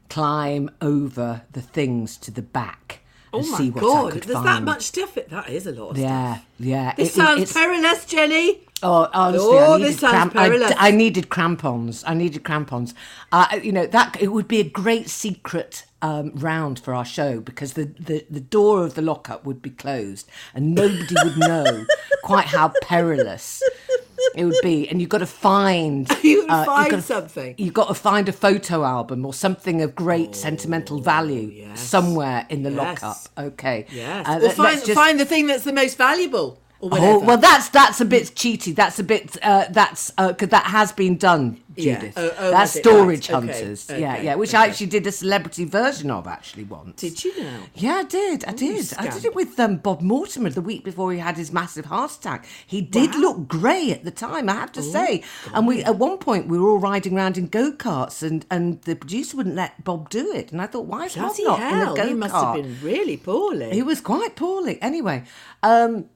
climb 0.08 0.70
over 0.80 1.42
the 1.52 1.62
things 1.62 2.16
to 2.18 2.30
the 2.30 2.42
back 2.42 3.00
Oh 3.32 3.40
and 3.40 3.50
my 3.50 3.58
see 3.58 3.70
what 3.70 3.82
I 3.84 3.86
god, 4.10 4.12
there's 4.22 4.32
find. 4.34 4.46
that 4.46 4.62
much 4.62 4.82
stuff. 4.82 5.16
It 5.16 5.30
that 5.30 5.50
is 5.50 5.66
a 5.66 5.72
lot 5.72 5.90
of 5.90 5.98
Yeah, 5.98 6.34
stuff. 6.36 6.46
yeah. 6.58 6.94
This 6.96 7.08
It- 7.08 7.10
it- 7.10 7.14
sounds 7.14 7.42
it's- 7.42 7.52
perilous, 7.52 8.04
Jenny. 8.06 8.60
Oh, 8.82 9.08
honestly, 9.14 9.48
Oh, 9.50 9.74
I 9.74 9.78
needed 9.78 9.98
cramp- 9.98 10.36
I, 10.36 10.48
perilous. 10.48 10.72
I 10.76 10.90
needed 10.90 11.28
crampons. 11.30 12.04
I 12.06 12.14
needed 12.14 12.44
crampons. 12.44 12.92
Uh, 13.32 13.58
you 13.62 13.72
know 13.72 13.86
that 13.86 14.20
it 14.20 14.28
would 14.28 14.46
be 14.48 14.60
a 14.60 14.64
great 14.64 15.08
secret 15.08 15.84
um, 16.02 16.32
round 16.34 16.78
for 16.80 16.92
our 16.92 17.04
show 17.04 17.40
because 17.40 17.74
the, 17.74 17.84
the, 17.98 18.26
the 18.28 18.40
door 18.40 18.84
of 18.84 18.94
the 18.94 19.00
lockup 19.00 19.46
would 19.46 19.62
be 19.62 19.70
closed 19.70 20.28
and 20.54 20.74
nobody 20.74 21.14
would 21.24 21.38
know 21.38 21.86
quite 22.24 22.44
how 22.46 22.72
perilous 22.82 23.62
it 24.34 24.44
would 24.44 24.56
be. 24.62 24.86
And 24.88 25.00
you've 25.00 25.08
got 25.08 25.18
to 25.18 25.26
find 25.26 26.06
You 26.22 26.46
uh, 26.48 26.56
you've 26.58 26.66
find 26.66 26.90
to- 26.90 27.00
something. 27.02 27.54
You've 27.56 27.72
got 27.74 27.88
to 27.88 27.94
find 27.94 28.28
a 28.28 28.32
photo 28.32 28.84
album 28.84 29.24
or 29.24 29.32
something 29.32 29.80
of 29.80 29.94
great 29.94 30.34
sentimental 30.34 31.00
value 31.00 31.48
Oh, 31.50 31.56
yes. 31.68 31.80
somewhere 31.80 32.44
in 32.50 32.64
the 32.64 32.70
Yes. 32.70 33.02
lockup. 33.02 33.16
Okay. 33.38 33.86
Yes. 33.90 34.28
Uh, 34.28 34.32
or 34.32 34.40
let- 34.40 34.56
find 34.56 34.78
just- 34.84 34.92
find 34.92 35.18
the 35.18 35.24
thing 35.24 35.46
that's 35.46 35.64
the 35.64 35.72
most 35.72 35.96
valuable. 35.96 36.60
Oh 36.92 37.18
well, 37.20 37.38
that's 37.38 37.68
that's 37.70 38.00
a 38.00 38.04
bit 38.04 38.24
cheaty. 38.34 38.74
That's 38.74 38.98
a 38.98 39.04
bit 39.04 39.36
uh, 39.42 39.66
that's 39.70 40.10
because 40.10 40.48
that 40.50 40.64
has 40.66 40.92
been 40.92 41.16
done, 41.16 41.60
Yeah. 41.76 41.94
Judith. 42.00 42.14
Oh, 42.16 42.30
oh, 42.38 42.50
that's 42.50 42.72
storage 42.72 43.30
Right. 43.30 43.42
Okay. 43.44 43.52
hunters. 43.52 43.86
Yeah, 43.90 43.94
Okay. 44.14 44.24
yeah. 44.24 44.34
Which 44.34 44.54
I 44.54 44.66
actually 44.66 44.86
did 44.88 45.06
a 45.06 45.12
celebrity 45.12 45.64
version 45.64 46.10
of 46.10 46.26
actually 46.26 46.64
once. 46.64 47.00
Did 47.00 47.24
you 47.24 47.42
know? 47.42 47.60
Yeah, 47.74 47.94
I 47.96 48.04
did. 48.04 48.44
I 48.44 48.52
did. 48.52 48.92
I 48.98 49.08
did 49.08 49.24
it 49.24 49.34
with 49.34 49.58
um, 49.58 49.76
Bob 49.78 50.00
Mortimer 50.02 50.50
the 50.50 50.60
week 50.60 50.84
before 50.84 51.12
he 51.12 51.18
had 51.18 51.36
his 51.36 51.52
massive 51.52 51.86
heart 51.86 52.12
attack. 52.12 52.46
He 52.66 52.80
did 52.82 53.14
look 53.14 53.48
grey 53.48 53.90
at 53.90 54.04
the 54.04 54.10
time, 54.10 54.48
I 54.48 54.54
have 54.54 54.70
Oh, 54.70 54.80
to 54.80 54.82
say. 54.82 55.22
And 55.54 55.66
we 55.66 55.82
at 55.84 55.96
one 55.96 56.18
point 56.18 56.48
we 56.48 56.58
were 56.58 56.68
all 56.70 56.78
riding 56.78 57.16
around 57.16 57.38
in 57.38 57.46
go 57.48 57.72
karts, 57.72 58.22
and 58.22 58.44
and 58.50 58.82
the 58.82 58.94
producer 58.96 59.36
wouldn't 59.36 59.54
let 59.56 59.82
Bob 59.84 60.10
do 60.10 60.32
it. 60.32 60.52
And 60.52 60.60
I 60.60 60.66
thought, 60.66 60.86
why 60.86 61.06
is 61.06 61.14
Bob 61.16 61.34
Bloody 61.36 61.44
not 61.44 61.58
in 61.60 61.64
a 61.64 61.70
hell, 61.84 61.94
go 61.96 62.02
kart? 62.02 62.08
he 62.08 62.14
must 62.14 62.34
have 62.34 62.54
been 62.56 62.78
really 62.82 63.16
poorly. 63.16 63.70
He 63.72 63.82
was 63.82 64.00
quite 64.00 64.36
poorly. 64.36 64.78
Anyway, 64.82 65.24
um, 65.62 66.06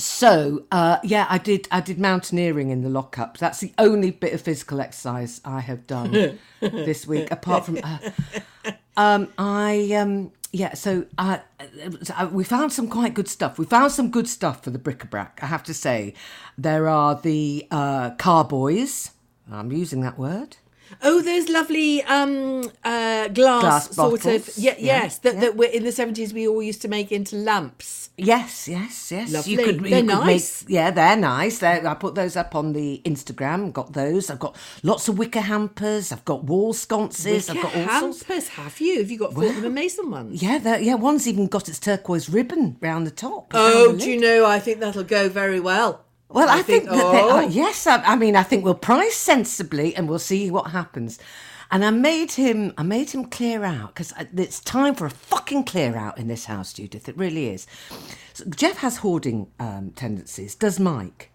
so 0.00 0.64
uh, 0.72 0.98
yeah, 1.02 1.26
I 1.28 1.38
did. 1.38 1.68
I 1.70 1.80
did 1.80 1.98
mountaineering 1.98 2.70
in 2.70 2.82
the 2.82 2.88
lockup. 2.88 3.38
That's 3.38 3.60
the 3.60 3.72
only 3.78 4.10
bit 4.10 4.32
of 4.32 4.40
physical 4.40 4.80
exercise 4.80 5.40
I 5.44 5.60
have 5.60 5.86
done 5.86 6.38
this 6.60 7.06
week, 7.06 7.30
apart 7.30 7.66
from. 7.66 7.78
Uh, 7.82 7.98
um, 8.96 9.28
I 9.38 9.92
um, 9.92 10.32
yeah. 10.52 10.74
So 10.74 11.06
uh, 11.18 11.38
uh, 12.16 12.28
we 12.32 12.44
found 12.44 12.72
some 12.72 12.88
quite 12.88 13.14
good 13.14 13.28
stuff. 13.28 13.58
We 13.58 13.64
found 13.66 13.92
some 13.92 14.10
good 14.10 14.28
stuff 14.28 14.64
for 14.64 14.70
the 14.70 14.78
bric-a-brac. 14.78 15.40
I 15.42 15.46
have 15.46 15.62
to 15.64 15.74
say, 15.74 16.14
there 16.58 16.88
are 16.88 17.14
the 17.20 17.66
uh, 17.70 18.10
carboys. 18.12 19.10
I'm 19.50 19.72
using 19.72 20.00
that 20.02 20.18
word. 20.18 20.56
Oh, 21.02 21.22
those 21.22 21.48
lovely 21.48 22.02
um, 22.04 22.62
uh, 22.84 23.28
glass, 23.28 23.88
Glass 23.88 23.94
sort 23.94 24.26
of. 24.26 24.50
Yeah, 24.56 24.74
Yeah, 24.78 25.02
yes, 25.02 25.18
that, 25.18 25.34
yeah. 25.34 25.40
that 25.40 25.56
were 25.56 25.66
in 25.66 25.84
the 25.84 25.92
seventies 25.92 26.32
we 26.34 26.46
all 26.48 26.62
used 26.62 26.82
to 26.82 26.88
make 26.88 27.12
into 27.12 27.36
lamps. 27.36 28.10
Yes, 28.16 28.68
yes, 28.68 29.10
yes. 29.12 29.32
Lovely. 29.32 29.52
You 29.52 29.58
could, 29.58 29.74
you 29.76 29.80
They're 29.90 30.00
could 30.00 30.06
nice. 30.06 30.62
Make, 30.64 30.70
yeah, 30.74 30.90
they're 30.90 31.16
nice. 31.16 31.58
They're, 31.58 31.86
I 31.88 31.94
put 31.94 32.14
those 32.14 32.36
up 32.36 32.54
on 32.54 32.72
the 32.74 33.00
Instagram. 33.04 33.72
Got 33.72 33.94
those. 33.94 34.28
I've 34.30 34.38
got 34.38 34.56
lots 34.82 35.08
of 35.08 35.16
wicker 35.18 35.40
hampers. 35.40 36.12
I've 36.12 36.24
got 36.26 36.44
wall 36.44 36.72
sconces. 36.74 37.48
I've 37.48 37.62
got 37.62 37.74
all 37.74 38.00
sorts. 38.00 38.22
hampers. 38.24 38.48
Have 38.48 38.78
you? 38.80 38.98
Have 38.98 39.10
you 39.10 39.18
got 39.18 39.32
Fortnum 39.32 39.64
and 39.64 39.74
Mason 39.74 40.10
ones? 40.10 40.42
Yeah, 40.42 40.76
yeah. 40.76 40.94
One's 40.96 41.26
even 41.26 41.46
got 41.46 41.68
its 41.68 41.78
turquoise 41.78 42.28
ribbon 42.28 42.76
round 42.80 43.06
the 43.06 43.10
top. 43.10 43.52
Oh, 43.54 43.96
do 43.96 44.10
you 44.10 44.20
know? 44.20 44.44
I 44.44 44.58
think 44.58 44.80
that'll 44.80 45.04
go 45.04 45.28
very 45.30 45.60
well. 45.60 46.04
Well, 46.30 46.48
I, 46.48 46.62
think, 46.62 46.84
that 46.84 46.92
they 46.92 47.22
oh, 47.22 47.36
are, 47.36 47.44
yes. 47.44 47.86
I, 47.86 47.96
I 48.02 48.16
mean, 48.16 48.36
I 48.36 48.44
think 48.44 48.64
we'll 48.64 48.74
price 48.74 49.16
sensibly, 49.16 49.94
and 49.96 50.08
we'll 50.08 50.18
see 50.18 50.50
what 50.50 50.70
happens. 50.70 51.18
And 51.72 51.84
I 51.84 51.90
made 51.90 52.32
him, 52.32 52.72
I 52.76 52.82
made 52.82 53.10
him 53.10 53.24
clear 53.24 53.64
out 53.64 53.94
because 53.94 54.12
it's 54.36 54.60
time 54.60 54.94
for 54.94 55.06
a 55.06 55.10
fucking 55.10 55.64
clear 55.64 55.96
out 55.96 56.18
in 56.18 56.26
this 56.26 56.46
house, 56.46 56.72
Judith. 56.72 57.08
It 57.08 57.16
really 57.16 57.48
is. 57.48 57.66
So 58.32 58.44
Jeff 58.46 58.78
has 58.78 58.98
hoarding 58.98 59.48
um, 59.60 59.90
tendencies. 59.90 60.54
Does 60.54 60.80
Mike? 60.80 61.30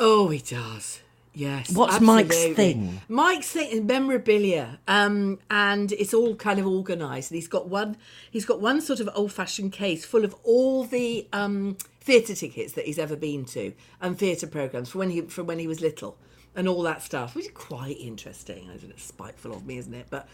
Oh, 0.00 0.28
he 0.28 0.38
does. 0.38 1.00
Yes. 1.34 1.70
What's 1.70 2.00
Mike's 2.00 2.36
thing? 2.54 3.00
Mike's 3.08 3.50
thing 3.50 3.70
is 3.70 3.80
memorabilia, 3.82 4.80
um, 4.88 5.38
and 5.48 5.92
it's 5.92 6.12
all 6.12 6.34
kind 6.34 6.58
of 6.58 6.66
organised. 6.66 7.30
And 7.30 7.36
he's 7.36 7.46
got 7.46 7.68
one. 7.68 7.96
He's 8.28 8.44
got 8.44 8.60
one 8.60 8.80
sort 8.80 8.98
of 8.98 9.08
old-fashioned 9.14 9.70
case 9.70 10.04
full 10.04 10.24
of 10.24 10.34
all 10.42 10.82
the 10.82 11.28
um, 11.32 11.76
theatre 12.08 12.34
tickets 12.34 12.72
that 12.72 12.86
he's 12.86 12.98
ever 12.98 13.16
been 13.16 13.44
to 13.44 13.74
and 14.00 14.18
theatre 14.18 14.46
programs 14.46 14.88
from 14.88 15.00
when 15.00 15.10
he 15.10 15.20
from 15.20 15.46
when 15.46 15.58
he 15.58 15.66
was 15.68 15.80
little. 15.82 16.16
And 16.56 16.66
all 16.66 16.82
that 16.84 17.02
stuff, 17.02 17.34
which 17.36 17.44
is 17.44 17.50
quite 17.52 18.00
interesting. 18.00 18.68
Isn't 18.74 18.90
it 18.90 18.98
spiteful 18.98 19.52
of 19.52 19.64
me, 19.66 19.76
isn't 19.78 19.92
it? 19.94 20.06
But 20.10 20.26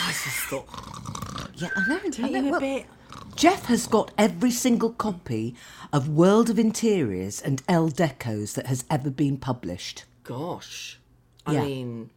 I 0.00 0.08
just 0.24 0.46
thought, 0.48 0.66
Yeah, 1.56 1.68
I 1.76 1.88
know. 1.88 1.98
Don't 2.10 2.44
you 2.46 2.54
a 2.54 2.60
bit? 2.60 2.86
Jeff 3.34 3.66
has 3.66 3.86
got 3.86 4.10
every 4.16 4.52
single 4.52 4.90
copy 4.92 5.54
of 5.92 6.08
World 6.08 6.48
of 6.48 6.58
Interiors 6.58 7.42
and 7.42 7.62
Elle 7.68 7.90
Decos 7.90 8.54
that 8.54 8.66
has 8.66 8.84
ever 8.88 9.10
been 9.10 9.36
published. 9.36 10.04
Gosh, 10.22 10.98
I 11.44 11.54
Yeah. 11.54 11.64
mean, 11.64 12.10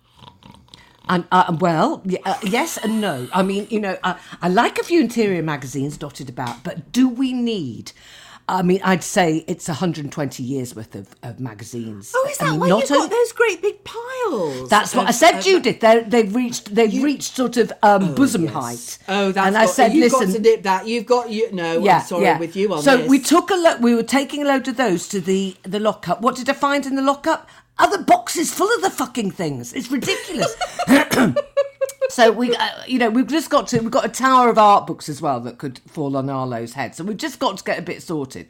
And 1.09 1.25
uh, 1.31 1.57
well, 1.59 2.03
uh, 2.25 2.37
yes 2.43 2.77
and 2.77 3.01
no. 3.01 3.27
I 3.33 3.41
mean, 3.43 3.67
you 3.71 3.79
know, 3.81 3.97
uh, 4.03 4.13
I 4.43 4.47
like 4.47 4.77
a 4.77 4.83
few 4.83 5.01
interior 5.01 5.41
magazines 5.41 5.97
dotted 5.97 6.29
about, 6.29 6.63
but 6.63 6.91
do 6.93 7.09
we 7.09 7.33
need? 7.33 7.91
I 8.51 8.61
mean, 8.63 8.81
I'd 8.83 9.03
say 9.03 9.45
it's 9.47 9.67
120 9.67 10.41
years 10.43 10.75
worth 10.75 10.95
of, 10.95 11.07
of 11.23 11.39
magazines. 11.39 12.11
oh, 12.15 12.27
is 12.31 12.39
I 12.41 12.45
that 12.45 12.51
mean, 12.51 12.59
why 12.61 12.69
not 12.69 12.79
you've 12.89 12.89
got 12.99 13.09
those 13.11 13.31
great 13.33 13.61
big 13.61 13.83
piles? 13.83 14.69
That's 14.69 14.95
what 14.95 15.03
of- 15.03 15.09
I 15.09 15.11
said, 15.11 15.37
of- 15.37 15.43
Judith. 15.43 15.79
They're, 15.79 16.01
they've 16.03 16.33
reached 16.33 16.73
they've 16.73 17.03
reached 17.03 17.35
sort 17.35 17.57
of 17.57 17.71
um, 17.83 18.15
bosom 18.15 18.47
height. 18.47 18.97
Oh, 19.07 19.31
that's 19.31 19.47
and 19.47 19.57
I 19.57 19.65
got- 19.65 19.73
said, 19.75 19.93
you've 19.93 20.11
listen, 20.11 20.27
got 20.27 20.35
to 20.35 20.41
nip 20.41 20.63
that. 20.63 20.87
You've 20.87 21.05
got 21.05 21.29
you. 21.29 21.51
No, 21.51 21.87
I'm 21.87 22.01
sorry 22.01 22.37
with 22.39 22.55
you 22.55 22.73
on 22.73 22.81
so 22.81 22.97
this. 22.97 23.09
we 23.09 23.19
took 23.19 23.51
a 23.51 23.55
look. 23.55 23.79
We 23.81 23.93
were 23.95 24.03
taking 24.03 24.41
a 24.43 24.45
load 24.47 24.67
of 24.67 24.77
those 24.77 25.07
to 25.09 25.21
the 25.21 25.55
the 25.63 25.79
lockup. 25.79 26.21
What 26.21 26.35
did 26.35 26.49
I 26.49 26.53
find 26.53 26.85
in 26.85 26.95
the 26.95 27.01
lockup? 27.03 27.47
Other 27.77 28.03
boxes 28.03 28.53
full 28.53 28.69
of 28.75 28.81
the 28.81 28.89
fucking 28.89 29.31
things. 29.31 29.71
It's 29.73 29.89
ridiculous. 29.89 30.53
so 32.09 32.31
we, 32.31 32.55
uh, 32.55 32.69
you 32.87 32.99
know, 32.99 33.09
we've 33.09 33.27
just 33.27 33.49
got 33.49 33.67
to. 33.69 33.79
We've 33.79 33.91
got 33.91 34.05
a 34.05 34.09
tower 34.09 34.49
of 34.49 34.57
art 34.57 34.87
books 34.87 35.09
as 35.09 35.21
well 35.21 35.39
that 35.41 35.57
could 35.57 35.79
fall 35.87 36.17
on 36.17 36.29
Arlo's 36.29 36.73
head. 36.73 36.95
So 36.95 37.03
we've 37.03 37.17
just 37.17 37.39
got 37.39 37.57
to 37.57 37.63
get 37.63 37.79
a 37.79 37.83
bit 37.83 38.01
sorted. 38.01 38.47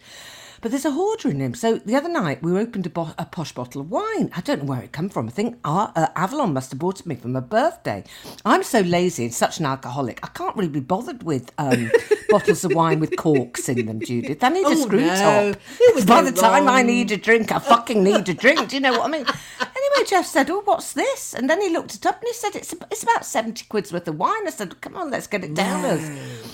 But 0.62 0.72
there's 0.72 0.86
a 0.86 0.92
hoarder 0.92 1.30
in 1.30 1.40
him. 1.40 1.54
So 1.54 1.78
the 1.78 1.96
other 1.96 2.10
night 2.10 2.42
we 2.44 2.52
opened 2.58 2.86
a, 2.86 2.90
bo- 2.90 3.14
a 3.18 3.26
posh 3.26 3.54
bottle 3.54 3.82
of 3.82 3.90
wine. 3.90 4.30
I 4.36 4.42
don't 4.42 4.64
know 4.64 4.70
where 4.70 4.82
it 4.82 4.92
come 4.92 5.08
from. 5.10 5.28
I 5.28 5.32
think 5.32 5.58
Ar- 5.64 5.94
uh, 5.96 6.08
Avalon 6.16 6.54
must 6.54 6.72
have 6.72 6.80
bought 6.80 7.00
it 7.00 7.06
me 7.06 7.16
for 7.16 7.30
my 7.30 7.40
birthday. 7.40 8.04
I'm 8.44 8.64
so 8.64 8.82
lazy 8.82 9.26
and 9.26 9.34
such 9.34 9.60
an 9.60 9.66
alcoholic. 9.66 10.20
I 10.24 10.28
can't 10.28 10.56
really 10.58 10.70
be 10.70 10.80
bothered 10.82 11.24
with 11.24 11.52
um, 11.58 11.90
bottles 12.30 12.66
of 12.66 12.74
wine 12.74 13.00
with 13.00 13.16
corks 13.16 13.70
in 13.70 13.86
them, 13.86 14.02
Judith. 14.02 14.44
I 14.44 14.50
need 14.50 14.66
a 14.66 14.70
Oh, 14.70 14.76
screw 14.76 15.00
no. 15.02 15.54
top. 15.54 16.06
By 16.08 16.22
no 16.22 16.30
the 16.30 16.40
time 16.40 16.68
I 16.68 16.82
need 16.84 17.12
a 17.12 17.18
drink, 17.18 17.52
I 17.52 17.60
fucking 17.60 18.04
need 18.04 18.28
a 18.28 18.34
drink. 18.34 18.68
Do 18.70 18.76
you 18.76 18.82
know 18.82 18.92
what 18.92 19.04
I 19.06 19.08
mean? 19.08 19.26
Anyway, 19.62 20.10
Jeff 20.10 20.26
said, 20.26 20.50
"Oh, 20.50 20.62
what's 20.66 20.94
this?" 20.94 21.34
And 21.34 21.50
then 21.50 21.62
he 21.62 21.70
looked 21.70 21.96
it 21.96 22.06
up 22.06 22.20
and 22.20 22.28
he 22.28 22.34
said, 22.34 22.56
"It's 22.56 22.74
it's 22.92 23.04
about 23.04 23.26
seventy 23.26 23.66
quid's 23.70 23.92
worth 23.94 24.08
of 24.08 24.18
wine." 24.18 24.46
I 24.46 24.50
said, 24.52 24.80
"Come 24.82 24.96
on, 24.98 25.10
let's 25.10 25.26
get 25.28 25.44
it 25.44 25.54
down." 25.56 25.86
us." 25.86 26.02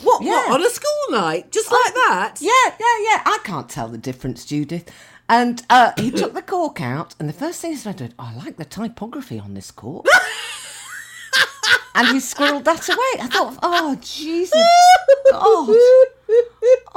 what, 0.04 0.24
Yeah. 0.24 0.48
what 0.50 0.62
on 0.62 0.66
a 0.66 0.70
school 0.70 1.06
night, 1.20 1.52
just 1.52 1.72
like 1.72 1.94
that. 1.94 2.36
Yeah, 2.40 2.52
yeah, 2.80 2.98
yeah. 3.10 3.22
I 3.26 3.40
can't 3.44 3.68
tell 3.68 3.94
the 3.96 4.02
difference, 4.02 4.46
Judith. 4.46 4.92
And 5.28 5.64
uh, 5.70 5.94
he 5.98 6.12
took 6.12 6.34
the 6.34 6.42
cork 6.42 6.82
out, 6.82 7.16
and 7.20 7.28
the 7.28 7.34
first 7.34 7.62
thing 7.62 7.72
he 7.72 7.78
said, 7.78 8.00
was, 8.00 8.12
"I 8.20 8.36
like 8.36 8.58
the 8.58 8.66
typography 8.66 9.40
on 9.40 9.56
this 9.56 9.72
cork." 9.72 10.06
and 11.96 12.08
he 12.10 12.18
squirreled 12.18 12.66
that 12.66 12.88
away. 12.88 13.24
I 13.24 13.28
thought, 13.28 13.58
"Oh 13.64 13.98
Jesus, 14.02 14.52
God, 14.54 15.34
oh." 15.34 16.06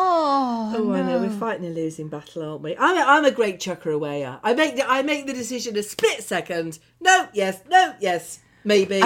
Oh, 0.00 0.92
I 0.94 1.02
know 1.02 1.18
we're 1.20 1.30
fighting 1.30 1.66
a 1.66 1.70
losing 1.70 2.08
battle, 2.08 2.42
aren't 2.42 2.62
we? 2.62 2.76
I'm 2.76 2.96
a, 2.96 3.00
I'm 3.00 3.24
a 3.24 3.30
great 3.30 3.60
chucker 3.60 3.92
awayer. 3.92 4.40
I 4.42 4.54
make 4.54 4.76
the, 4.76 4.88
I 4.88 5.02
make 5.02 5.26
the 5.26 5.32
decision 5.32 5.76
a 5.76 5.82
split 5.82 6.22
second. 6.22 6.78
No, 7.00 7.28
yes, 7.32 7.60
no, 7.68 7.94
yes, 8.00 8.40
maybe. 8.64 9.02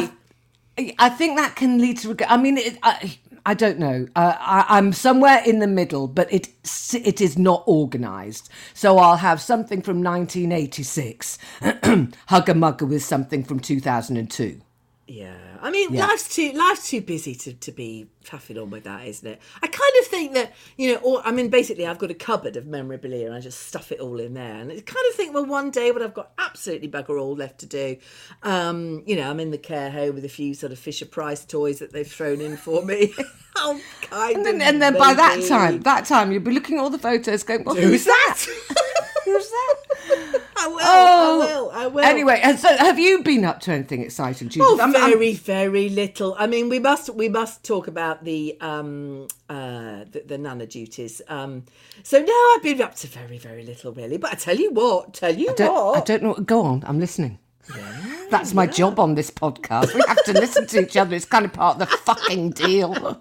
I 0.98 1.08
think 1.10 1.36
that 1.36 1.54
can 1.56 1.78
lead 1.78 1.98
to 1.98 2.08
regret. 2.08 2.30
I 2.30 2.36
mean, 2.36 2.56
it, 2.58 2.78
I, 2.82 3.18
I 3.46 3.54
don't 3.54 3.78
know. 3.78 4.06
Uh, 4.16 4.36
I, 4.38 4.66
I'm 4.78 4.92
somewhere 4.92 5.42
in 5.44 5.58
the 5.60 5.66
middle, 5.66 6.08
but 6.08 6.32
it 6.32 6.48
it 6.94 7.20
is 7.20 7.38
not 7.38 7.64
organised. 7.68 8.50
So 8.74 8.98
I'll 8.98 9.16
have 9.18 9.40
something 9.40 9.82
from 9.82 10.02
1986, 10.02 11.38
hugger 12.28 12.54
mugger 12.54 12.86
with 12.86 13.04
something 13.04 13.44
from 13.44 13.60
2002. 13.60 14.60
Yeah, 15.08 15.51
I 15.62 15.70
mean, 15.70 15.94
Yeah. 15.94 16.06
life's 16.06 16.34
too 16.34 16.52
life's 16.52 16.88
too 16.90 17.00
busy 17.00 17.34
to, 17.36 17.52
to 17.54 17.70
be 17.72 18.08
faffing 18.24 18.60
on 18.60 18.70
with 18.70 18.82
that, 18.84 19.06
isn't 19.06 19.26
it? 19.26 19.40
I 19.62 19.68
kind 19.68 19.92
of 20.00 20.06
think 20.06 20.34
that 20.34 20.52
you 20.76 20.92
know, 20.92 20.98
or 21.00 21.22
I 21.24 21.30
mean, 21.30 21.50
basically, 21.50 21.86
I've 21.86 21.98
got 21.98 22.10
a 22.10 22.14
cupboard 22.14 22.56
of 22.56 22.66
memorabilia 22.66 23.26
and 23.26 23.34
I 23.34 23.40
just 23.40 23.60
stuff 23.68 23.92
it 23.92 24.00
all 24.00 24.18
in 24.18 24.34
there, 24.34 24.56
and 24.56 24.70
I 24.72 24.74
kind 24.80 25.06
of 25.08 25.14
think, 25.14 25.32
well, 25.34 25.46
one 25.46 25.70
day 25.70 25.92
when 25.92 26.02
I've 26.02 26.14
got 26.14 26.32
absolutely 26.38 26.88
bugger 26.88 27.20
all 27.20 27.36
left 27.36 27.60
to 27.60 27.66
do, 27.66 27.96
um, 28.42 29.04
you 29.06 29.14
know, 29.16 29.30
I'm 29.30 29.38
in 29.40 29.52
the 29.52 29.58
care 29.58 29.90
home 29.90 30.16
with 30.16 30.24
a 30.24 30.28
few 30.28 30.52
sort 30.54 30.72
of 30.72 30.78
Fisher 30.80 31.06
Price 31.06 31.44
toys 31.44 31.78
that 31.78 31.92
they've 31.92 32.10
thrown 32.10 32.40
in 32.40 32.56
for 32.56 32.84
me. 32.84 33.14
I'll 33.56 33.78
kind 34.02 34.36
And 34.38 34.46
then, 34.46 34.54
of 34.56 34.62
and 34.62 34.82
then 34.82 34.94
by 34.98 35.14
that 35.14 35.44
time, 35.46 35.80
that 35.82 36.06
time 36.06 36.32
you'll 36.32 36.42
be 36.42 36.52
looking 36.52 36.78
at 36.78 36.82
all 36.82 36.90
the 36.90 36.98
photos, 36.98 37.42
going, 37.44 37.62
well, 37.64 37.74
Who's 37.76 37.84
"Who's 37.90 38.04
that? 38.06 38.46
that? 38.68 39.22
Who's 39.24 39.48
that?" 39.50 40.41
I 40.56 40.66
will. 40.68 40.78
Oh, 40.80 41.40
I 41.40 41.46
will. 41.46 41.70
I 41.72 41.86
will. 41.86 42.04
Anyway, 42.04 42.40
and 42.42 42.58
so 42.58 42.68
have 42.76 42.98
you 42.98 43.22
been 43.22 43.44
up 43.44 43.60
to 43.60 43.72
anything 43.72 44.02
exciting, 44.02 44.48
Judith? 44.48 44.68
Oh, 44.70 44.78
I'm- 44.80 44.94
I'm- 44.96 45.10
very, 45.12 45.34
very 45.34 45.88
little. 45.88 46.34
I 46.38 46.46
mean, 46.46 46.68
we 46.68 46.78
must 46.78 47.10
we 47.14 47.28
must 47.28 47.64
talk 47.64 47.88
about 47.88 48.24
the 48.24 48.56
um 48.60 49.26
uh 49.48 50.04
the, 50.10 50.22
the 50.26 50.38
nana 50.38 50.66
duties. 50.66 51.22
Um, 51.28 51.64
so 52.02 52.20
no, 52.20 52.32
I've 52.54 52.62
been 52.62 52.80
up 52.82 52.94
to 52.96 53.06
very, 53.06 53.38
very 53.38 53.64
little 53.64 53.92
really. 53.92 54.16
But 54.18 54.32
I 54.32 54.34
tell 54.36 54.56
you 54.56 54.70
what, 54.72 55.14
tell 55.14 55.34
you 55.34 55.52
don't, 55.56 55.72
what, 55.74 55.96
I 55.98 56.00
don't 56.04 56.22
know. 56.22 56.34
Go 56.34 56.62
on, 56.62 56.84
I'm 56.86 56.98
listening. 57.00 57.38
Yeah, 57.76 58.26
That's 58.28 58.54
my 58.54 58.66
job 58.66 58.98
on 58.98 59.14
this 59.14 59.30
podcast. 59.30 59.94
We 59.94 60.02
have 60.08 60.22
to 60.24 60.32
listen 60.32 60.66
to 60.66 60.80
each 60.82 60.96
other. 60.96 61.14
It's 61.14 61.24
kind 61.24 61.44
of 61.44 61.52
part 61.52 61.80
of 61.80 61.88
the 61.88 61.96
fucking 61.98 62.50
deal. 62.50 62.92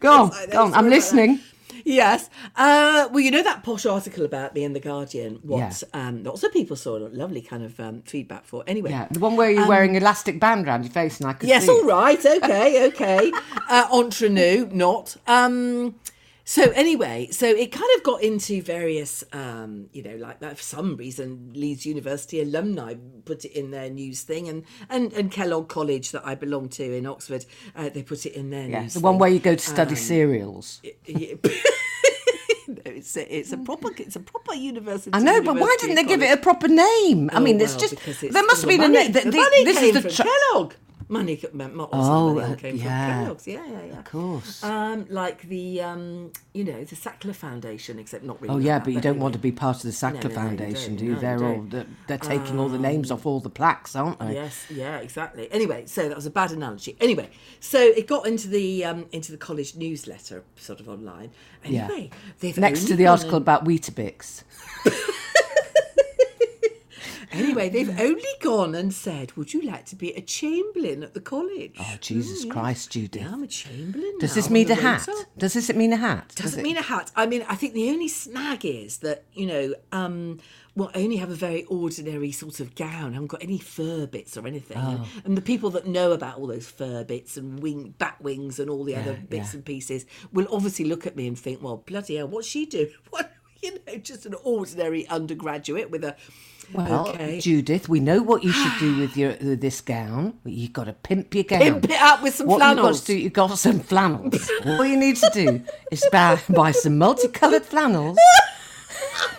Go 0.00 0.12
on, 0.22 0.32
go 0.50 0.62
on. 0.64 0.74
I'm 0.74 0.88
listening. 0.88 1.40
Yes. 1.88 2.28
Uh, 2.54 3.08
well, 3.10 3.20
you 3.20 3.30
know 3.30 3.42
that 3.42 3.62
posh 3.62 3.86
article 3.86 4.24
about 4.24 4.54
me 4.54 4.62
in 4.62 4.74
the 4.74 4.80
Guardian. 4.80 5.38
What 5.42 5.58
Yeah. 5.94 6.08
um, 6.08 6.22
lots 6.22 6.42
of 6.42 6.52
people 6.52 6.76
saw 6.76 6.94
lovely 7.12 7.40
kind 7.40 7.62
of 7.64 7.80
um, 7.80 8.02
feedback 8.02 8.44
for. 8.44 8.62
Anyway, 8.66 8.90
Yeah, 8.90 9.08
the 9.10 9.20
one 9.20 9.36
where 9.36 9.50
you're 9.50 9.66
wearing 9.66 9.94
elastic 9.94 10.38
band 10.38 10.66
around 10.66 10.82
your 10.84 10.92
face, 10.92 11.18
and 11.18 11.28
I 11.28 11.32
could 11.32 11.46
Um, 11.46 11.48
Yes, 11.48 11.68
all 11.68 11.84
right, 11.84 12.24
okay, 12.24 12.86
okay. 12.88 13.32
uh, 13.70 13.86
entre 13.90 14.28
nous, 14.28 14.66
not. 14.70 15.16
Um, 15.26 15.94
so 16.50 16.62
anyway, 16.70 17.28
so 17.30 17.46
it 17.46 17.70
kind 17.72 17.90
of 17.96 18.02
got 18.02 18.22
into 18.22 18.62
various, 18.62 19.22
um, 19.34 19.90
you 19.92 20.02
know, 20.02 20.16
like 20.16 20.40
that. 20.40 20.56
For 20.56 20.62
some 20.62 20.96
reason, 20.96 21.52
Leeds 21.54 21.84
University 21.84 22.40
alumni 22.40 22.94
put 23.26 23.44
it 23.44 23.52
in 23.52 23.70
their 23.70 23.90
news 23.90 24.22
thing, 24.22 24.48
and 24.48 24.64
and, 24.88 25.12
and 25.12 25.30
Kellogg 25.30 25.68
College 25.68 26.10
that 26.12 26.26
I 26.26 26.34
belong 26.34 26.70
to 26.70 26.84
in 26.96 27.04
Oxford, 27.06 27.44
uh, 27.76 27.90
they 27.90 28.02
put 28.02 28.24
it 28.24 28.32
in 28.32 28.48
their 28.48 28.66
Yeah, 28.66 28.80
news. 28.82 28.94
the 28.94 29.00
one 29.00 29.14
thing. 29.14 29.18
where 29.20 29.30
you 29.30 29.40
go 29.40 29.54
to 29.56 29.66
study 29.74 29.90
Um, 29.90 29.96
cereals. 29.96 30.80
Yeah. 31.06 31.34
No, 32.70 32.82
it's 32.84 33.16
a, 33.16 33.34
it's 33.38 33.50
a 33.52 33.56
proper 33.56 33.88
it's 33.96 34.16
a 34.16 34.20
proper 34.20 34.52
university. 34.54 35.10
I 35.14 35.20
know, 35.20 35.40
but 35.40 35.56
why 35.56 35.74
didn't 35.80 35.96
they 35.96 36.04
give 36.04 36.20
it 36.22 36.30
a 36.30 36.36
proper 36.36 36.68
name? 36.68 37.30
I 37.32 37.36
Oh, 37.36 37.40
mean, 37.40 37.58
it's 37.58 37.72
well, 37.72 37.80
just 37.80 37.94
it's 38.06 38.20
there 38.34 38.44
must 38.44 38.60
have 38.60 38.68
been 38.68 38.80
the 38.80 38.86
a 38.86 38.88
name. 38.90 39.12
The, 39.12 39.24
money 39.24 39.64
this 39.64 39.78
came 39.78 39.96
is 39.96 40.02
the 40.02 40.02
from 40.02 40.10
tr- 40.10 40.22
Kellogg. 40.28 40.74
Money, 41.10 41.40
Oh, 41.92 42.38
uh, 42.38 42.54
came 42.56 42.76
yeah. 42.76 43.14
from 43.16 43.24
Kellogg's. 43.24 43.46
Yeah, 43.46 43.64
yeah, 43.66 43.84
yeah. 43.86 43.98
Of 43.98 44.04
course. 44.04 44.62
Um, 44.62 45.06
like 45.08 45.48
the 45.48 45.80
um, 45.80 46.32
you 46.52 46.64
know, 46.64 46.84
the 46.84 46.96
Sackler 46.96 47.34
Foundation, 47.34 47.98
except 47.98 48.24
not 48.24 48.40
really. 48.42 48.54
Oh 48.54 48.58
yeah, 48.58 48.78
that, 48.78 48.84
but 48.84 48.92
you 48.92 49.00
don't 49.00 49.18
want 49.18 49.32
to 49.32 49.38
be 49.38 49.50
part 49.50 49.76
of 49.76 49.82
the 49.82 49.88
Sackler 49.88 50.24
no, 50.24 50.28
no, 50.28 50.34
Foundation, 50.34 50.90
don't. 50.90 50.96
do 50.96 51.04
you? 51.06 51.12
No, 51.14 51.20
they're 51.20 51.44
all 51.44 51.62
they're, 51.62 51.86
they're 52.08 52.18
taking 52.18 52.58
all 52.58 52.68
the 52.68 52.78
names 52.78 53.10
off 53.10 53.24
all 53.24 53.40
the 53.40 53.48
plaques, 53.48 53.96
aren't 53.96 54.18
they? 54.18 54.34
Yes, 54.34 54.66
yeah, 54.68 54.98
exactly. 54.98 55.50
Anyway, 55.50 55.86
so 55.86 56.08
that 56.08 56.16
was 56.16 56.26
a 56.26 56.30
bad 56.30 56.50
analogy. 56.52 56.94
Anyway, 57.00 57.30
so 57.58 57.80
it 57.80 58.06
got 58.06 58.26
into 58.26 58.48
the 58.48 58.84
um, 58.84 59.06
into 59.10 59.32
the 59.32 59.38
college 59.38 59.76
newsletter, 59.76 60.44
sort 60.56 60.78
of 60.78 60.88
online. 60.90 61.30
Yeah. 61.64 61.84
Anyway, 61.86 62.10
they've 62.40 62.58
Next 62.58 62.84
to 62.88 62.96
the 62.96 63.06
article 63.06 63.36
and- 63.36 63.42
about 63.44 63.64
Weetabix. 63.64 64.42
Anyway, 67.32 67.68
they've 67.68 68.00
only 68.00 68.22
gone 68.40 68.74
and 68.74 68.92
said, 68.92 69.32
"Would 69.36 69.52
you 69.54 69.62
like 69.62 69.84
to 69.86 69.96
be 69.96 70.12
a 70.14 70.20
chamberlain 70.20 71.02
at 71.02 71.14
the 71.14 71.20
college?" 71.20 71.74
Oh 71.78 71.96
Jesus 72.00 72.44
Christ, 72.44 72.90
Judith! 72.90 73.22
Yeah, 73.22 73.32
I'm 73.32 73.42
a 73.42 73.46
chamberlain. 73.46 74.18
Does 74.18 74.34
this 74.34 74.48
mean 74.50 74.70
a 74.70 74.74
hat? 74.74 75.08
Does 75.36 75.54
this 75.54 75.72
mean 75.74 75.92
a 75.92 75.96
hat? 75.96 76.32
Does 76.34 76.44
Doesn't 76.46 76.60
it- 76.60 76.62
mean 76.62 76.76
a 76.76 76.82
hat. 76.82 77.10
I 77.16 77.26
mean, 77.26 77.44
I 77.48 77.54
think 77.54 77.74
the 77.74 77.90
only 77.90 78.08
snag 78.08 78.64
is 78.64 78.98
that 78.98 79.24
you 79.34 79.46
know, 79.46 79.74
um, 79.92 80.38
we'll 80.74 80.90
only 80.94 81.16
have 81.16 81.30
a 81.30 81.34
very 81.34 81.64
ordinary 81.64 82.30
sort 82.32 82.60
of 82.60 82.74
gown. 82.74 83.10
I 83.10 83.14
haven't 83.14 83.26
got 83.26 83.42
any 83.42 83.58
fur 83.58 84.06
bits 84.06 84.36
or 84.36 84.46
anything. 84.46 84.76
And, 84.76 85.00
Oh. 85.00 85.06
and 85.24 85.36
the 85.36 85.42
people 85.42 85.70
that 85.70 85.86
know 85.86 86.12
about 86.12 86.38
all 86.38 86.46
those 86.46 86.66
fur 86.68 87.02
bits 87.04 87.36
and 87.36 87.60
wing, 87.60 87.94
bat 87.98 88.16
wings 88.20 88.58
and 88.60 88.70
all 88.70 88.84
the 88.84 88.94
other 88.96 89.14
bits 89.28 89.52
yeah. 89.52 89.56
and 89.56 89.64
pieces 89.64 90.06
will 90.32 90.46
obviously 90.50 90.84
look 90.84 91.06
at 91.06 91.16
me 91.16 91.26
and 91.26 91.38
think, 91.38 91.62
"Well, 91.62 91.78
bloody 91.84 92.16
hell, 92.16 92.28
what's 92.28 92.46
she 92.48 92.64
doing?" 92.64 92.90
What 93.10 93.30
you 93.62 93.78
know, 93.86 93.96
just 93.98 94.26
an 94.26 94.34
ordinary 94.42 95.06
undergraduate 95.08 95.90
with 95.90 96.04
a. 96.04 96.16
Well, 96.72 97.08
okay. 97.08 97.40
Judith, 97.40 97.88
we 97.88 97.98
know 97.98 98.22
what 98.22 98.44
you 98.44 98.52
should 98.52 98.78
do 98.78 98.98
with 98.98 99.16
your 99.16 99.30
with 99.40 99.60
this 99.60 99.80
gown. 99.80 100.38
You've 100.44 100.72
got 100.72 100.84
to 100.84 100.92
pimp 100.92 101.34
your 101.34 101.44
gown. 101.44 101.60
Pimp 101.60 101.84
it 101.84 102.00
up 102.00 102.22
with 102.22 102.34
some 102.34 102.46
what 102.46 102.54
you've 102.54 102.60
got 102.60 102.74
flannels. 102.74 103.00
to 103.00 103.06
do, 103.06 103.18
you've 103.18 103.32
got 103.32 103.58
some 103.58 103.80
flannels. 103.80 104.50
All 104.66 104.84
you 104.84 104.96
need 104.96 105.16
to 105.16 105.30
do 105.32 105.62
is 105.90 106.06
buy, 106.12 106.38
buy 106.50 106.72
some 106.72 106.98
multicoloured 106.98 107.64
flannels 107.64 108.18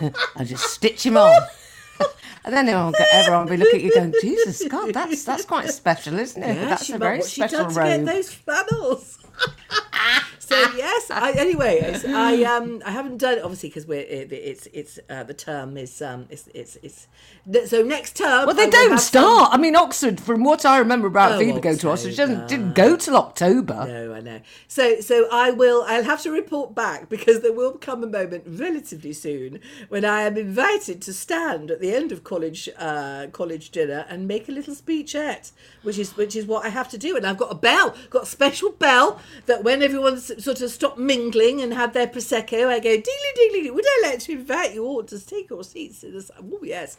and 0.00 0.46
just 0.46 0.64
stitch 0.64 1.04
them 1.04 1.16
on. 1.16 1.40
And 2.42 2.54
then 2.54 2.68
everyone, 2.70 2.94
everyone 3.12 3.44
will 3.44 3.50
be 3.50 3.56
looking 3.58 3.80
at 3.80 3.84
you 3.84 3.94
going, 3.94 4.14
Jesus 4.20 4.66
God, 4.66 4.94
that's 4.94 5.24
that's 5.24 5.44
quite 5.44 5.68
special, 5.68 6.18
isn't 6.18 6.42
it? 6.42 6.54
Yeah, 6.56 6.68
that's 6.70 6.88
a 6.88 6.98
very 6.98 7.20
special 7.22 7.64
done 7.64 7.68
to 7.68 7.74
get 7.74 7.98
robe. 7.98 8.06
those 8.06 8.32
flannels. 8.32 9.18
So 10.50 10.56
yes, 10.76 11.10
I, 11.10 11.32
anyways, 11.32 12.04
I 12.04 12.42
um 12.54 12.82
I 12.84 12.90
haven't 12.90 13.18
done 13.18 13.38
it 13.38 13.44
obviously 13.44 13.68
because 13.68 13.86
we're 13.86 14.00
it, 14.00 14.32
it's 14.32 14.66
it's 14.72 14.98
uh, 15.08 15.22
the 15.22 15.34
term 15.34 15.76
is 15.76 16.02
um 16.02 16.26
it's 16.28 16.48
it's 16.54 16.76
it's 16.82 17.06
so 17.66 17.82
next 17.82 18.16
term. 18.16 18.46
Well, 18.46 18.54
they 18.56 18.64
will 18.64 18.70
don't 18.72 18.98
start. 18.98 19.50
I 19.52 19.56
mean, 19.56 19.76
Oxford, 19.76 20.20
from 20.20 20.42
what 20.42 20.66
I 20.66 20.78
remember 20.78 21.06
about 21.06 21.32
Oh, 21.32 21.38
Phoebe 21.38 21.60
going 21.60 21.78
to 21.78 21.90
Oxford, 21.90 22.10
she 22.10 22.16
doesn't, 22.16 22.48
didn't 22.48 22.74
go 22.74 22.96
till 22.96 23.16
October. 23.16 23.86
No, 23.86 24.14
I 24.14 24.20
know. 24.20 24.40
So 24.66 25.00
so 25.00 25.28
I 25.30 25.50
will. 25.52 25.84
I'll 25.86 26.04
have 26.04 26.22
to 26.22 26.30
report 26.30 26.74
back 26.74 27.08
because 27.08 27.40
there 27.40 27.52
will 27.52 27.72
come 27.72 28.02
a 28.02 28.08
moment 28.08 28.44
relatively 28.46 29.12
soon 29.12 29.60
when 29.88 30.04
I 30.04 30.22
am 30.22 30.36
invited 30.36 31.00
to 31.02 31.12
stand 31.12 31.70
at 31.70 31.80
the 31.80 31.94
end 31.94 32.10
of 32.10 32.24
college 32.24 32.68
uh, 32.76 33.28
college 33.32 33.70
dinner 33.70 34.04
and 34.08 34.26
make 34.26 34.48
a 34.48 34.52
little 34.52 34.74
speechette, 34.74 35.52
which 35.82 35.98
is 35.98 36.16
which 36.16 36.34
is 36.34 36.44
what 36.46 36.64
I 36.64 36.70
have 36.70 36.88
to 36.90 36.98
do. 36.98 37.16
And 37.16 37.24
I've 37.26 37.38
got 37.38 37.52
a 37.52 37.56
bell, 37.56 37.94
got 38.10 38.24
a 38.24 38.26
special 38.26 38.72
bell 38.72 39.20
that 39.46 39.62
when 39.62 39.82
everyone's 39.82 40.39
sort 40.40 40.60
of 40.60 40.70
stopped 40.70 40.98
mingling 40.98 41.60
and 41.60 41.72
had 41.74 41.92
their 41.92 42.06
prosecco, 42.06 42.66
I 42.68 42.80
go 42.80 42.90
dingly 42.90 43.02
dingly. 43.36 43.70
Would 43.70 43.84
I 43.86 44.08
like 44.08 44.18
to 44.20 44.32
invite 44.32 44.74
you 44.74 44.84
all 44.84 45.02
to 45.04 45.24
take 45.24 45.50
your 45.50 45.64
seats? 45.64 46.02
in 46.04 46.20
Oh 46.38 46.58
yes, 46.62 46.96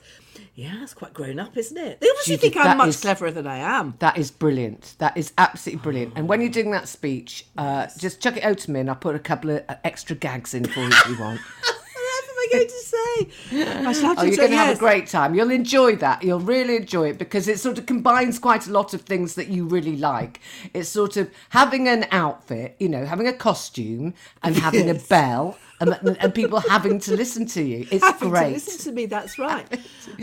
yeah, 0.56 0.84
it's 0.84 0.94
quite 0.94 1.14
grown 1.14 1.40
up, 1.40 1.58
isn't 1.58 1.78
it? 1.78 2.00
They 2.00 2.10
obviously 2.10 2.38
Judith, 2.38 2.54
think 2.54 2.66
I'm 2.66 2.78
much 2.78 2.90
is- 2.90 3.02
cleverer 3.02 3.32
than 3.32 3.48
I 3.48 3.58
am. 3.58 3.96
That 4.00 4.18
is 4.18 4.32
brilliant. 4.32 4.96
That 5.00 5.18
is 5.18 5.34
absolutely 5.38 5.82
brilliant. 5.84 6.14
And 6.16 6.28
when 6.28 6.42
you're 6.42 6.50
doing 6.50 6.72
that 6.72 6.88
speech, 6.88 7.46
uh, 7.58 7.88
just 7.98 8.22
chuck 8.22 8.38
it 8.38 8.44
out 8.44 8.58
to 8.60 8.72
me 8.72 8.80
and 8.80 8.90
I'll 8.90 8.96
put 8.96 9.16
a 9.16 9.20
couple 9.20 9.52
of 9.52 9.64
uh, 9.68 9.76
extra 9.84 10.16
gags 10.16 10.54
in 10.54 10.66
for 10.66 10.82
you 10.82 10.88
if 10.90 11.08
you 11.10 11.20
want. 11.20 11.40
What 12.52 12.62
am 12.62 12.62
I 12.62 12.66
going 12.66 12.68
to 12.68 12.86
say? 12.86 13.88
I 13.88 13.94
shall 13.94 14.16
Oh, 14.18 14.24
you're 14.24 14.36
going 14.36 14.52
to 14.52 14.58
have 14.58 14.76
a 14.76 14.80
great 14.80 15.08
time. 15.08 15.36
You'll 15.36 15.52
enjoy 15.52 15.96
that. 15.98 16.24
You'll 16.24 16.40
really 16.40 16.78
enjoy 16.78 17.10
it 17.10 17.18
because 17.18 17.48
it 17.48 17.60
sort 17.60 17.78
of 17.78 17.86
combines 17.86 18.40
quite 18.40 18.68
a 18.68 18.72
lot 18.72 18.94
of 18.94 19.02
things 19.02 19.36
that 19.36 19.48
you 19.48 19.66
really 19.66 19.96
like. 19.98 20.40
It's 20.74 20.90
sort 20.90 21.18
of 21.18 21.32
having 21.50 21.88
an 21.88 22.06
outfit, 22.12 22.76
you 22.80 22.90
know, 22.90 23.06
having 23.06 23.28
a 23.28 23.34
costume 23.34 24.14
and 24.44 24.56
having 24.56 24.90
a 24.90 24.94
bell 25.10 25.58
and, 25.82 26.18
and 26.20 26.34
people 26.34 26.60
having 26.60 27.00
to 27.00 27.16
listen 27.16 27.46
to 27.48 27.62
you. 27.62 27.88
It's 27.92 28.04
Having 28.04 28.20
to 28.20 28.30
great. 28.30 28.54
listen 28.54 28.78
to 28.86 28.92
me. 28.92 29.06
That's 29.08 29.38
right. 29.48 29.68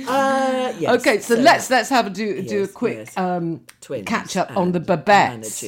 Uh, 0.07 0.73
yes, 0.79 1.01
Okay, 1.01 1.19
so, 1.21 1.35
let's 1.35 1.71
let's 1.71 1.89
have 1.89 2.07
a 2.07 2.11
do 2.11 2.43
do 2.43 2.65
a 2.65 2.69
quick 2.69 2.97
yes. 2.99 3.17
um, 3.17 3.61
catch 4.07 4.37
up 4.37 4.57
on 4.57 4.73
the 4.73 4.81
Babettes. 4.81 5.61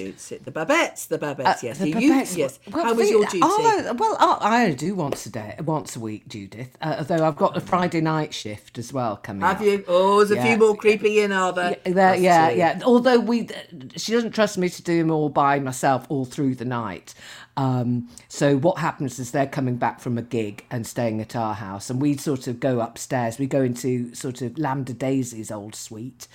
The 0.45 0.51
Babettes, 0.51 1.09
the 1.09 1.19
Babettes. 1.19 1.47
Uh, 1.47 1.55
yes, 1.63 1.79
the 1.79 1.93
So 1.93 1.99
you- 1.99 2.13
Babettes. 2.13 2.37
yes. 2.37 2.59
Well, 2.71 2.85
How 2.85 2.95
was 2.95 3.11
your 3.11 3.25
duty? 3.25 3.41
Oh, 3.43 3.95
well, 3.99 4.17
I, 4.21 4.39
I 4.59 4.63
only 4.65 4.77
do 4.77 4.95
once 4.95 5.27
a 5.27 5.31
day, 5.31 5.57
once 5.65 5.97
a 5.97 6.01
week, 6.01 6.29
Judith. 6.29 6.77
Uh, 6.81 6.97
although 6.99 7.27
I've 7.27 7.37
got 7.37 7.57
a 7.57 7.61
Friday 7.61 8.01
night 8.01 8.33
shift 8.35 8.79
as 8.79 8.93
well 8.93 9.17
coming. 9.17 9.43
Have 9.43 9.57
up. 9.57 9.63
you? 9.63 9.85
Oh, 9.89 10.19
there's 10.19 10.31
a 10.31 10.37
Yeah. 10.37 10.45
few 10.57 10.59
more 10.59 10.77
creeping 10.77 11.15
in, 11.17 11.33
are 11.33 11.53
there? 11.53 11.77
Yeah, 11.85 11.93
there- 11.93 12.15
yeah, 12.17 12.51
yeah. 12.51 12.81
Although 12.85 13.21
we, 13.21 13.49
she 13.97 14.13
doesn't 14.13 14.33
trust 14.33 14.59
me 14.59 14.69
to 14.69 14.83
do 14.83 14.99
them 14.99 15.11
all 15.11 15.29
by 15.29 15.59
myself 15.61 16.07
all 16.09 16.25
through 16.25 16.55
the 16.57 16.65
night. 16.65 17.15
Um, 17.61 18.09
so 18.27 18.57
what 18.57 18.79
happens 18.79 19.19
is 19.19 19.33
they're 19.33 19.47
coming 19.47 19.77
back 19.77 20.01
from 20.01 20.17
a 20.17 20.23
gig 20.23 20.65
and 20.71 20.87
staying 20.87 21.21
at 21.21 21.37
our 21.37 21.53
house, 21.53 21.91
and 21.91 22.01
we 22.01 22.17
sort 22.17 22.47
of 22.47 22.59
go 22.59 22.81
upstairs. 22.81 23.39
We 23.39 23.47
go 23.47 23.61
into 23.61 24.15
sort 24.15 24.41
of 24.41 24.57
Lambda 24.57 24.95
Daisy's 24.95 25.51
old 25.51 25.75
suite, 25.75 26.27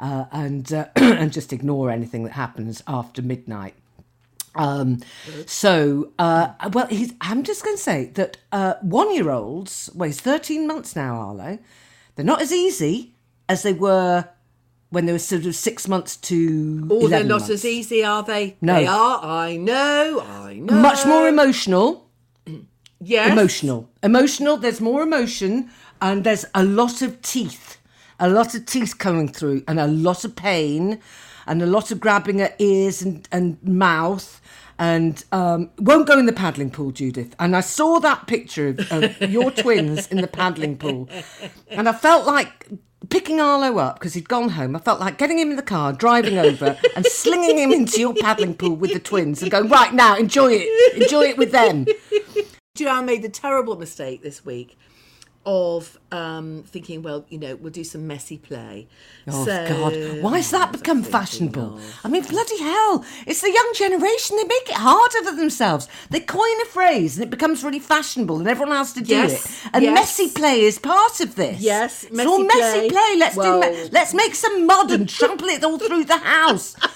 uh, 0.00 0.24
and 0.32 0.72
uh, 0.72 0.86
and 0.96 1.34
just 1.34 1.52
ignore 1.52 1.90
anything 1.90 2.24
that 2.24 2.32
happens 2.32 2.82
after 2.88 3.20
midnight. 3.20 3.74
Um, 4.54 5.02
so, 5.44 6.12
uh, 6.18 6.54
well, 6.72 6.86
he's, 6.86 7.12
I'm 7.20 7.42
just 7.42 7.62
going 7.62 7.76
to 7.76 7.82
say 7.82 8.06
that 8.14 8.38
uh, 8.50 8.74
one 8.80 9.14
year 9.14 9.30
olds, 9.30 9.90
well, 9.94 10.06
he's 10.06 10.20
13 10.20 10.66
months 10.66 10.96
now, 10.96 11.20
Arlo. 11.20 11.58
They're 12.16 12.24
not 12.24 12.40
as 12.40 12.52
easy 12.52 13.12
as 13.50 13.62
they 13.62 13.74
were 13.74 14.30
when 14.90 15.06
they 15.06 15.12
were 15.12 15.18
sort 15.18 15.46
of 15.46 15.54
six 15.54 15.88
months 15.88 16.16
to. 16.16 16.86
Oh, 16.90 17.08
they're 17.08 17.24
not 17.24 17.40
months. 17.40 17.50
as 17.50 17.64
easy, 17.64 18.04
are 18.04 18.22
they? 18.22 18.56
No. 18.60 18.74
They 18.74 18.86
are. 18.86 19.20
I 19.22 19.56
know. 19.56 20.20
I 20.20 20.54
know. 20.54 20.74
Much 20.74 21.06
more 21.06 21.28
emotional. 21.28 22.06
Yes. 23.02 23.32
Emotional. 23.32 23.88
Emotional. 24.02 24.58
There's 24.58 24.82
more 24.82 25.00
emotion, 25.02 25.70
and 26.02 26.22
there's 26.22 26.44
a 26.54 26.62
lot 26.62 27.00
of 27.00 27.22
teeth. 27.22 27.78
A 28.18 28.28
lot 28.28 28.54
of 28.54 28.66
teeth 28.66 28.98
coming 28.98 29.26
through, 29.26 29.64
and 29.66 29.80
a 29.80 29.86
lot 29.86 30.22
of 30.26 30.36
pain, 30.36 31.00
and 31.46 31.62
a 31.62 31.66
lot 31.66 31.90
of 31.90 31.98
grabbing 31.98 32.42
at 32.42 32.56
ears 32.60 33.00
and, 33.00 33.26
and 33.32 33.56
mouth. 33.62 34.42
And 34.78 35.24
um, 35.32 35.70
won't 35.78 36.06
go 36.06 36.18
in 36.18 36.26
the 36.26 36.34
paddling 36.34 36.70
pool, 36.70 36.90
Judith. 36.90 37.34
And 37.38 37.56
I 37.56 37.60
saw 37.62 38.00
that 38.00 38.26
picture 38.26 38.68
of, 38.68 38.92
of 38.92 39.30
your 39.30 39.50
twins 39.50 40.06
in 40.08 40.20
the 40.20 40.26
paddling 40.26 40.76
pool, 40.76 41.08
and 41.70 41.88
I 41.88 41.92
felt 41.94 42.26
like 42.26 42.66
picking 43.08 43.40
Arlo 43.40 43.78
up 43.78 43.98
because 43.98 44.14
he'd 44.14 44.28
gone 44.28 44.50
home. 44.50 44.76
I 44.76 44.78
felt 44.78 45.00
like 45.00 45.18
getting 45.18 45.38
him 45.38 45.50
in 45.50 45.56
the 45.56 45.62
car, 45.62 45.92
driving 45.92 46.38
over, 46.38 46.78
and 46.94 47.06
slinging 47.06 47.58
him 47.58 47.72
into 47.72 48.00
your 48.00 48.14
paddling 48.14 48.54
pool 48.54 48.76
with 48.76 48.92
the 48.92 49.00
twins, 49.00 49.42
and 49.42 49.50
going 49.50 49.68
right 49.68 49.94
now, 49.94 50.16
enjoy 50.16 50.52
it, 50.52 51.02
enjoy 51.02 51.22
it 51.22 51.38
with 51.38 51.52
them. 51.52 51.84
Do 51.84 51.94
you 52.84 52.86
know, 52.86 52.92
I 52.92 53.02
made 53.02 53.22
the 53.22 53.28
terrible 53.28 53.76
mistake 53.76 54.22
this 54.22 54.44
week 54.44 54.78
of 55.46 55.98
um, 56.12 56.64
thinking, 56.66 57.02
well, 57.02 57.24
you 57.30 57.38
know, 57.38 57.56
we'll 57.56 57.72
do 57.72 57.82
some 57.82 58.06
messy 58.06 58.36
play. 58.36 58.86
Oh 59.26 59.44
So- 59.46 59.68
God! 59.68 60.22
Why 60.22 60.36
has 60.36 60.50
that 60.50 60.70
become 60.72 61.02
fashionable? 61.02 61.76
of- 61.76 62.00
I 62.04 62.08
mean, 62.08 62.22
bloody 62.24 62.58
hell! 62.58 63.04
It's 63.26 63.40
the 63.40 63.50
young 63.50 63.72
generation. 63.74 64.36
They 64.36 64.44
make 64.44 64.68
it 64.68 64.74
harder 64.76 65.22
for 65.24 65.34
themselves. 65.34 65.88
They 66.10 66.20
coin 66.20 66.60
a 66.62 66.66
phrase, 66.66 67.16
and 67.16 67.24
it 67.24 67.30
becomes 67.30 67.64
really 67.64 67.78
fashionable, 67.78 68.38
and 68.38 68.48
everyone 68.48 68.76
has 68.76 68.92
to 68.94 69.00
do 69.00 69.14
Yes, 69.14 69.46
it. 69.64 69.70
And 69.72 69.82
yes. 69.84 69.94
messy 69.94 70.28
play 70.28 70.60
is 70.60 70.78
part 70.78 71.20
of 71.20 71.36
this. 71.36 71.58
Yes, 71.60 72.04
it's 72.04 72.20
all 72.26 72.44
messy 72.44 72.58
messy 72.58 72.78
play. 72.80 72.88
play. 72.90 73.16
Let's 73.18 73.34
do. 73.34 73.40
Well- 73.40 73.60
Me- 73.60 73.88
let's 73.92 74.12
make 74.14 74.34
some 74.34 74.66
mud 74.66 74.90
and 74.90 75.08
trample 75.08 75.48
it 75.48 75.64
all 75.64 75.78
through 75.78 76.04
the 76.04 76.18
house. 76.18 76.76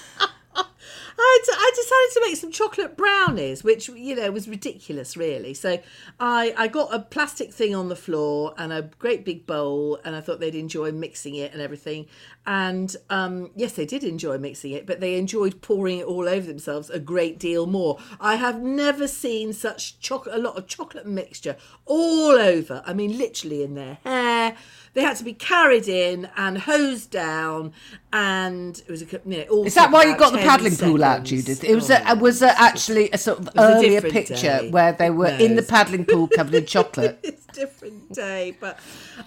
I, 1.17 1.39
d- 1.45 1.51
I 1.55 1.71
decided 1.75 2.13
to 2.13 2.29
make 2.29 2.37
some 2.37 2.51
chocolate 2.51 2.97
brownies, 2.97 3.63
which 3.63 3.87
you 3.89 4.15
know 4.15 4.31
was 4.31 4.47
ridiculous, 4.47 5.15
really. 5.15 5.53
So 5.53 5.79
I 6.19 6.53
I 6.57 6.67
got 6.67 6.93
a 6.93 6.99
plastic 6.99 7.53
thing 7.53 7.73
on 7.75 7.89
the 7.89 7.95
floor 7.95 8.53
and 8.57 8.73
a 8.73 8.83
great 8.99 9.25
big 9.25 9.45
bowl, 9.45 9.99
and 10.03 10.15
I 10.15 10.21
thought 10.21 10.39
they'd 10.39 10.55
enjoy 10.55 10.91
mixing 10.91 11.35
it 11.35 11.53
and 11.53 11.61
everything. 11.61 12.07
And 12.45 12.95
um, 13.09 13.51
yes, 13.55 13.73
they 13.73 13.85
did 13.85 14.03
enjoy 14.03 14.37
mixing 14.37 14.71
it, 14.71 14.85
but 14.85 14.99
they 14.99 15.17
enjoyed 15.17 15.61
pouring 15.61 15.99
it 15.99 16.05
all 16.05 16.27
over 16.27 16.45
themselves 16.45 16.89
a 16.89 16.99
great 16.99 17.39
deal 17.39 17.65
more. 17.65 17.97
I 18.19 18.35
have 18.35 18.61
never 18.61 19.07
seen 19.07 19.53
such 19.53 19.99
chocolate, 19.99 20.35
a 20.35 20.39
lot 20.39 20.57
of 20.57 20.67
chocolate 20.67 21.07
mixture 21.07 21.55
all 21.85 22.31
over. 22.31 22.83
I 22.85 22.93
mean, 22.93 23.17
literally 23.17 23.63
in 23.63 23.75
their 23.75 23.97
hair. 24.03 24.55
They 24.95 25.01
had 25.03 25.17
to 25.17 25.23
be 25.23 25.33
carried 25.33 25.87
in 25.87 26.29
and 26.37 26.57
hosed 26.57 27.11
down, 27.11 27.73
and 28.11 28.81
it 28.87 28.89
was 28.89 29.01
a 29.01 29.05
you 29.05 29.19
know, 29.25 29.43
all 29.51 29.65
Is 29.65 29.75
that 29.75 29.91
why 29.91 30.03
you 30.05 30.17
got 30.17 30.31
the 30.31 30.39
10 30.39 30.47
paddling 30.47 30.75
pool 30.77 31.03
out. 31.03 31.23
Judith? 31.23 31.63
It 31.63 31.75
was 31.75 31.91
Oh, 31.91 32.01
a, 32.07 32.15
was 32.15 32.41
a, 32.41 32.57
actually 32.59 33.11
a 33.11 33.17
sort 33.17 33.39
of 33.39 33.49
earlier 33.57 34.01
picture 34.01 34.35
day. 34.35 34.69
where 34.71 34.93
they 34.93 35.09
were 35.09 35.27
in 35.27 35.57
the 35.57 35.63
paddling 35.63 36.05
pool 36.05 36.27
covered 36.29 36.55
in 36.55 36.65
chocolate. 36.65 37.19
it's 37.23 37.45
a 37.49 37.51
different 37.51 38.13
day, 38.13 38.55
but 38.59 38.79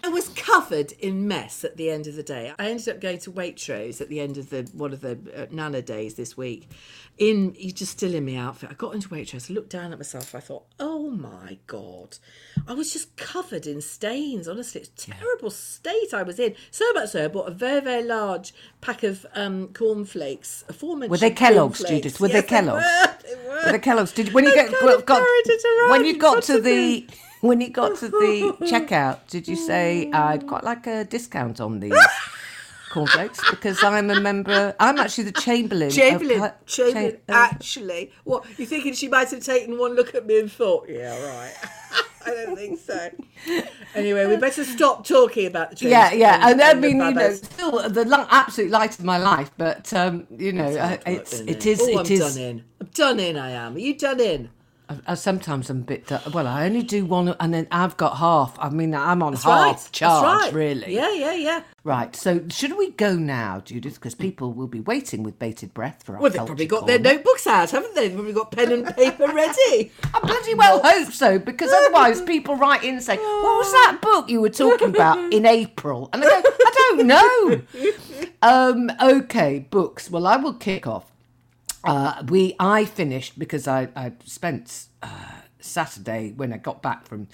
I 0.02 0.08
was 0.08 0.30
covered 0.30 0.92
in 0.92 1.28
mess 1.28 1.64
at 1.64 1.76
the 1.76 1.90
end 1.90 2.06
of 2.06 2.16
the 2.16 2.22
day. 2.22 2.52
I 2.58 2.70
ended 2.70 2.88
up 2.88 3.00
going 3.00 3.18
to 3.18 3.30
Waitrose 3.30 4.00
at 4.00 4.08
the 4.08 4.20
end 4.20 4.38
of 4.38 4.48
the 4.50 4.68
one 4.72 4.92
of 4.94 5.02
the 5.02 5.18
uh, 5.36 5.46
Nana 5.50 5.82
days 5.82 6.14
this 6.14 6.36
week. 6.36 6.70
In 7.18 7.54
he's 7.58 7.72
just 7.72 7.92
still 7.92 8.14
in 8.14 8.24
my 8.24 8.36
outfit, 8.36 8.70
I 8.70 8.74
got 8.74 8.94
into 8.94 9.08
Waitrose. 9.08 9.50
I 9.50 9.54
looked 9.54 9.70
down 9.70 9.92
at 9.92 9.98
myself. 9.98 10.34
I 10.34 10.40
thought, 10.40 10.64
oh 10.80 11.10
my 11.10 11.58
god, 11.66 12.16
I 12.66 12.72
was 12.74 12.92
just 12.92 13.16
covered 13.16 13.66
in 13.66 13.80
stains. 13.80 14.46
Honestly, 14.48 14.80
it's 14.82 15.04
terrible 15.04 15.50
state 15.58 16.12
I 16.12 16.22
was 16.22 16.38
in. 16.38 16.54
So 16.70 16.84
much 16.92 17.10
so, 17.10 17.24
I 17.24 17.28
bought 17.28 17.48
a 17.48 17.50
very 17.52 17.80
very 17.80 18.02
large 18.02 18.54
pack 18.80 19.02
of 19.02 19.26
um, 19.34 19.68
cornflakes. 19.74 20.64
Aforementioned 20.68 21.10
Were 21.10 21.18
they 21.18 21.30
Kellogg's. 21.30 21.84
Judith? 21.84 22.20
Were 22.20 22.28
they 22.28 22.34
Yes, 22.34 22.46
Kellogg's? 22.46 22.84
were, 22.84 23.14
they 23.22 23.48
were. 23.48 23.60
But 23.64 23.72
the 23.72 23.78
Kellogg's 23.78 24.12
did 24.12 24.32
when 24.32 24.44
you 24.44 24.54
get 24.54 24.66
kind 24.72 24.80
got, 24.80 24.94
of 24.98 25.06
got 25.06 25.22
it 25.24 25.64
around 25.64 25.90
when 25.90 26.04
you 26.04 26.18
got 26.18 26.42
to 26.44 26.60
the 26.60 27.06
when 27.40 27.60
you 27.60 27.70
got 27.70 27.96
to 27.98 28.08
the 28.08 28.56
checkout, 28.62 29.18
did 29.28 29.46
you 29.46 29.56
say 29.56 30.10
I'd 30.12 30.46
quite 30.46 30.64
like 30.64 30.86
a 30.86 31.04
discount 31.04 31.60
on 31.60 31.80
these 31.80 31.92
because 33.50 33.82
I'm 33.82 34.10
a 34.10 34.20
member. 34.20 34.74
I'm 34.80 34.98
actually 34.98 35.24
the 35.24 35.32
Chamberlain. 35.32 35.90
Chamberlain, 35.90 36.38
Ca- 36.40 36.54
Chamberlain, 36.66 37.18
Cha- 37.28 37.34
uh, 37.34 37.48
actually. 37.52 38.12
What, 38.24 38.44
you 38.58 38.66
thinking 38.66 38.92
she 38.94 39.08
might 39.08 39.30
have 39.30 39.42
taken 39.42 39.78
one 39.78 39.94
look 39.94 40.14
at 40.14 40.26
me 40.26 40.40
and 40.40 40.50
thought, 40.50 40.88
yeah, 40.88 41.16
right. 41.36 41.54
I 42.26 42.30
don't 42.30 42.56
think 42.56 42.78
so. 42.78 43.10
Anyway, 43.94 44.26
we 44.26 44.36
better 44.36 44.64
stop 44.64 45.06
talking 45.06 45.46
about 45.46 45.76
the 45.76 45.88
yeah, 45.88 46.12
yeah, 46.12 46.38
Bond 46.38 46.60
and 46.60 46.62
I 46.62 46.74
mean, 46.74 47.00
you 47.00 47.14
know, 47.14 47.32
still 47.32 47.88
the 47.88 48.04
li- 48.04 48.26
absolute 48.30 48.70
light 48.70 48.98
of 48.98 49.04
my 49.04 49.16
life, 49.18 49.50
but 49.56 49.92
um, 49.94 50.26
you 50.36 50.52
know, 50.52 50.66
uh, 50.76 50.98
it's 51.06 51.40
it 51.40 51.64
is. 51.64 51.80
Oh, 51.80 51.88
it 51.88 51.96
I'm 51.98 52.06
is. 52.12 52.18
done 52.20 52.38
in. 52.42 52.64
I'm 52.80 52.86
done 52.88 53.20
in. 53.20 53.36
I 53.38 53.50
am. 53.50 53.76
Are 53.76 53.78
you 53.78 53.96
done 53.96 54.20
in? 54.20 54.50
Uh, 55.06 55.14
sometimes 55.14 55.68
I'm 55.68 55.80
a 55.80 55.82
bit. 55.82 56.10
Well, 56.32 56.46
I 56.46 56.64
only 56.64 56.82
do 56.82 57.04
one, 57.04 57.34
and 57.40 57.52
then 57.52 57.66
I've 57.70 57.96
got 57.98 58.16
half. 58.16 58.56
I 58.58 58.70
mean, 58.70 58.94
I'm 58.94 59.22
on 59.22 59.32
That's 59.32 59.44
half 59.44 59.52
right. 59.52 59.88
Charge, 59.92 60.24
right. 60.24 60.52
really. 60.52 60.94
Yeah, 60.94 61.12
yeah, 61.12 61.34
yeah. 61.34 61.62
Right. 61.84 62.16
So, 62.16 62.40
should 62.48 62.76
we 62.78 62.92
go 62.92 63.14
now, 63.14 63.60
Judith? 63.60 63.94
Because 63.94 64.14
people 64.14 64.52
will 64.52 64.66
be 64.66 64.80
waiting 64.80 65.22
with 65.22 65.38
bated 65.38 65.74
breath 65.74 66.02
for 66.04 66.14
our. 66.14 66.22
Well, 66.22 66.30
they've 66.30 66.44
probably 66.44 66.66
got 66.66 66.80
corner. 66.80 66.98
their 66.98 67.14
notebooks 67.14 67.46
out, 67.46 67.70
haven't 67.70 67.94
they? 67.94 68.08
They've 68.08 68.16
probably 68.16 68.32
got 68.32 68.50
pen 68.50 68.72
and 68.72 68.86
paper 68.96 69.26
ready. 69.34 69.92
I 70.14 70.20
bloody 70.20 70.54
well 70.54 70.80
hope 70.82 71.12
so, 71.12 71.38
because 71.38 71.70
otherwise 71.70 72.22
people 72.22 72.56
write 72.56 72.82
in 72.82 72.94
and 72.94 73.02
say, 73.02 73.16
"What 73.16 73.42
was 73.42 73.72
that 73.72 73.98
book 74.00 74.30
you 74.30 74.40
were 74.40 74.48
talking 74.48 74.88
about 74.88 75.18
in 75.34 75.44
April?" 75.44 76.08
And 76.14 76.24
I 76.24 76.28
go, 76.28 76.42
"I 76.44 76.94
don't 76.96 77.06
know." 77.06 77.62
um, 78.42 78.90
okay, 79.02 79.66
books. 79.70 80.10
Well, 80.10 80.26
I 80.26 80.36
will 80.36 80.54
kick 80.54 80.86
off. 80.86 81.12
Uh, 81.84 82.22
we 82.28 82.54
I 82.58 82.84
finished 82.84 83.38
because 83.38 83.68
I 83.68 83.88
I 83.94 84.12
spent 84.24 84.86
uh, 85.02 85.08
Saturday 85.60 86.32
when 86.36 86.52
I 86.52 86.58
got 86.58 86.82
back 86.82 87.06
from 87.06 87.28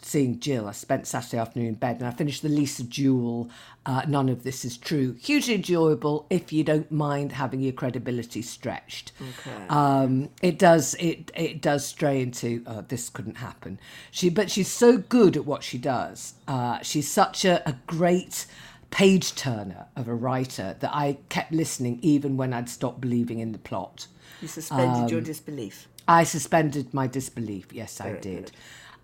seeing 0.00 0.40
Jill. 0.40 0.68
I 0.68 0.72
spent 0.72 1.06
Saturday 1.06 1.38
afternoon 1.38 1.68
in 1.68 1.74
bed 1.74 1.96
and 1.98 2.06
I 2.06 2.10
finished 2.10 2.42
the 2.42 2.48
Lisa 2.48 2.84
Jewell. 2.84 3.50
Uh, 3.84 4.02
None 4.06 4.28
of 4.28 4.42
this 4.42 4.64
is 4.64 4.76
true. 4.76 5.14
Hugely 5.20 5.54
enjoyable 5.54 6.26
if 6.30 6.52
you 6.52 6.64
don't 6.64 6.90
mind 6.90 7.32
having 7.32 7.60
your 7.60 7.72
credibility 7.72 8.42
stretched. 8.42 9.12
Okay. 9.20 9.66
Um, 9.68 10.30
it 10.40 10.58
does 10.58 10.94
it 10.94 11.30
it 11.34 11.60
does 11.60 11.84
stray 11.86 12.20
into 12.20 12.62
uh, 12.66 12.82
this 12.88 13.08
couldn't 13.08 13.36
happen. 13.38 13.78
She 14.10 14.28
but 14.30 14.50
she's 14.50 14.68
so 14.68 14.98
good 14.98 15.36
at 15.36 15.44
what 15.44 15.62
she 15.62 15.78
does. 15.78 16.34
Uh, 16.46 16.80
she's 16.82 17.10
such 17.10 17.44
a, 17.44 17.66
a 17.68 17.76
great 17.86 18.46
page 18.92 19.34
turner 19.34 19.86
of 19.96 20.06
a 20.06 20.14
writer 20.14 20.76
that 20.80 20.90
I 20.94 21.18
kept 21.30 21.50
listening 21.50 21.98
even 22.02 22.36
when 22.36 22.52
I'd 22.52 22.68
stopped 22.68 23.00
believing 23.00 23.40
in 23.40 23.50
the 23.52 23.58
plot. 23.58 24.06
You 24.40 24.48
suspended 24.48 25.04
Um, 25.04 25.08
your 25.08 25.20
disbelief. 25.20 25.88
I 26.06 26.24
suspended 26.24 26.92
my 26.92 27.06
disbelief. 27.06 27.72
Yes, 27.72 28.00
I 28.00 28.12
did. 28.12 28.52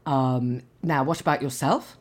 Um, 0.04 0.62
now, 0.82 1.02
what 1.04 1.20
about 1.20 1.42
yourself? 1.42 1.96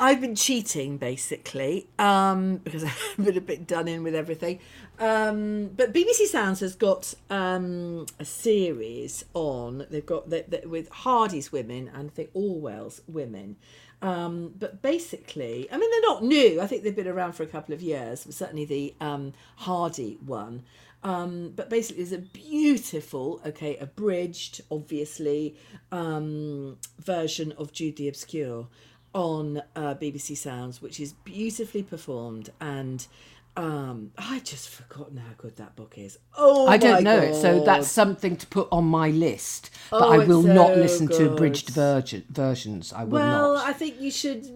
I've 0.00 0.20
been 0.20 0.34
cheating 0.36 0.96
basically 0.96 1.88
um, 1.98 2.56
because 2.64 2.84
I've 2.84 3.14
been 3.16 3.36
a 3.36 3.40
bit 3.40 3.66
done 3.66 3.88
in 3.88 4.02
with 4.02 4.14
everything. 4.14 4.58
Um, 4.98 5.68
but 5.76 5.92
BBC 5.92 6.26
Sounds 6.26 6.60
has 6.60 6.74
got 6.74 7.14
um, 7.30 8.06
a 8.18 8.24
series 8.24 9.24
on. 9.34 9.86
They've 9.90 10.04
got 10.04 10.30
the, 10.30 10.44
the, 10.48 10.68
with 10.68 10.88
Hardy's 10.88 11.52
women 11.52 11.90
and 11.94 12.10
I 12.10 12.12
think 12.12 12.30
Orwell's 12.34 13.02
women. 13.06 13.56
Um, 14.00 14.54
but 14.58 14.80
basically, 14.80 15.68
I 15.70 15.76
mean, 15.76 15.90
they're 15.90 16.00
not 16.02 16.22
new. 16.22 16.60
I 16.60 16.66
think 16.66 16.82
they've 16.82 16.94
been 16.94 17.08
around 17.08 17.32
for 17.32 17.42
a 17.42 17.46
couple 17.46 17.74
of 17.74 17.82
years. 17.82 18.26
Certainly 18.30 18.64
the 18.66 18.94
um, 19.00 19.32
Hardy 19.56 20.18
one. 20.24 20.62
Um, 21.02 21.52
but 21.54 21.70
basically, 21.70 22.02
it's 22.02 22.12
a 22.12 22.18
beautiful, 22.18 23.40
okay, 23.46 23.76
abridged, 23.76 24.62
obviously, 24.70 25.56
um, 25.92 26.76
version 26.98 27.52
of 27.52 27.72
Jude 27.72 27.96
the 27.96 28.08
Obscure 28.08 28.68
on 29.14 29.62
uh, 29.76 29.94
BBC 29.94 30.36
Sounds, 30.36 30.82
which 30.82 31.00
is 31.00 31.12
beautifully 31.12 31.82
performed. 31.82 32.50
And 32.60 33.06
um, 33.58 34.12
I 34.16 34.38
just 34.40 34.68
forgotten 34.68 35.16
how 35.16 35.32
good 35.36 35.56
that 35.56 35.74
book 35.74 35.94
is. 35.98 36.16
Oh, 36.36 36.68
I 36.68 36.76
don't 36.76 37.02
know 37.02 37.18
it, 37.18 37.34
so 37.34 37.64
that's 37.64 37.88
something 37.90 38.36
to 38.36 38.46
put 38.46 38.68
on 38.70 38.84
my 38.84 39.10
list. 39.10 39.70
But 39.90 40.02
Oh, 40.02 40.12
I 40.12 40.18
will 40.26 40.42
not 40.42 40.74
so 40.74 40.80
listen 40.80 41.08
to 41.08 41.32
abridged 41.32 41.66
good. 41.66 41.74
version, 41.74 42.24
versions. 42.30 42.92
I 42.92 43.02
will 43.02 43.12
Well, 43.14 43.26
not. 43.26 43.54
Well, 43.54 43.66
I 43.66 43.72
think 43.72 44.00
you 44.00 44.12
should 44.12 44.46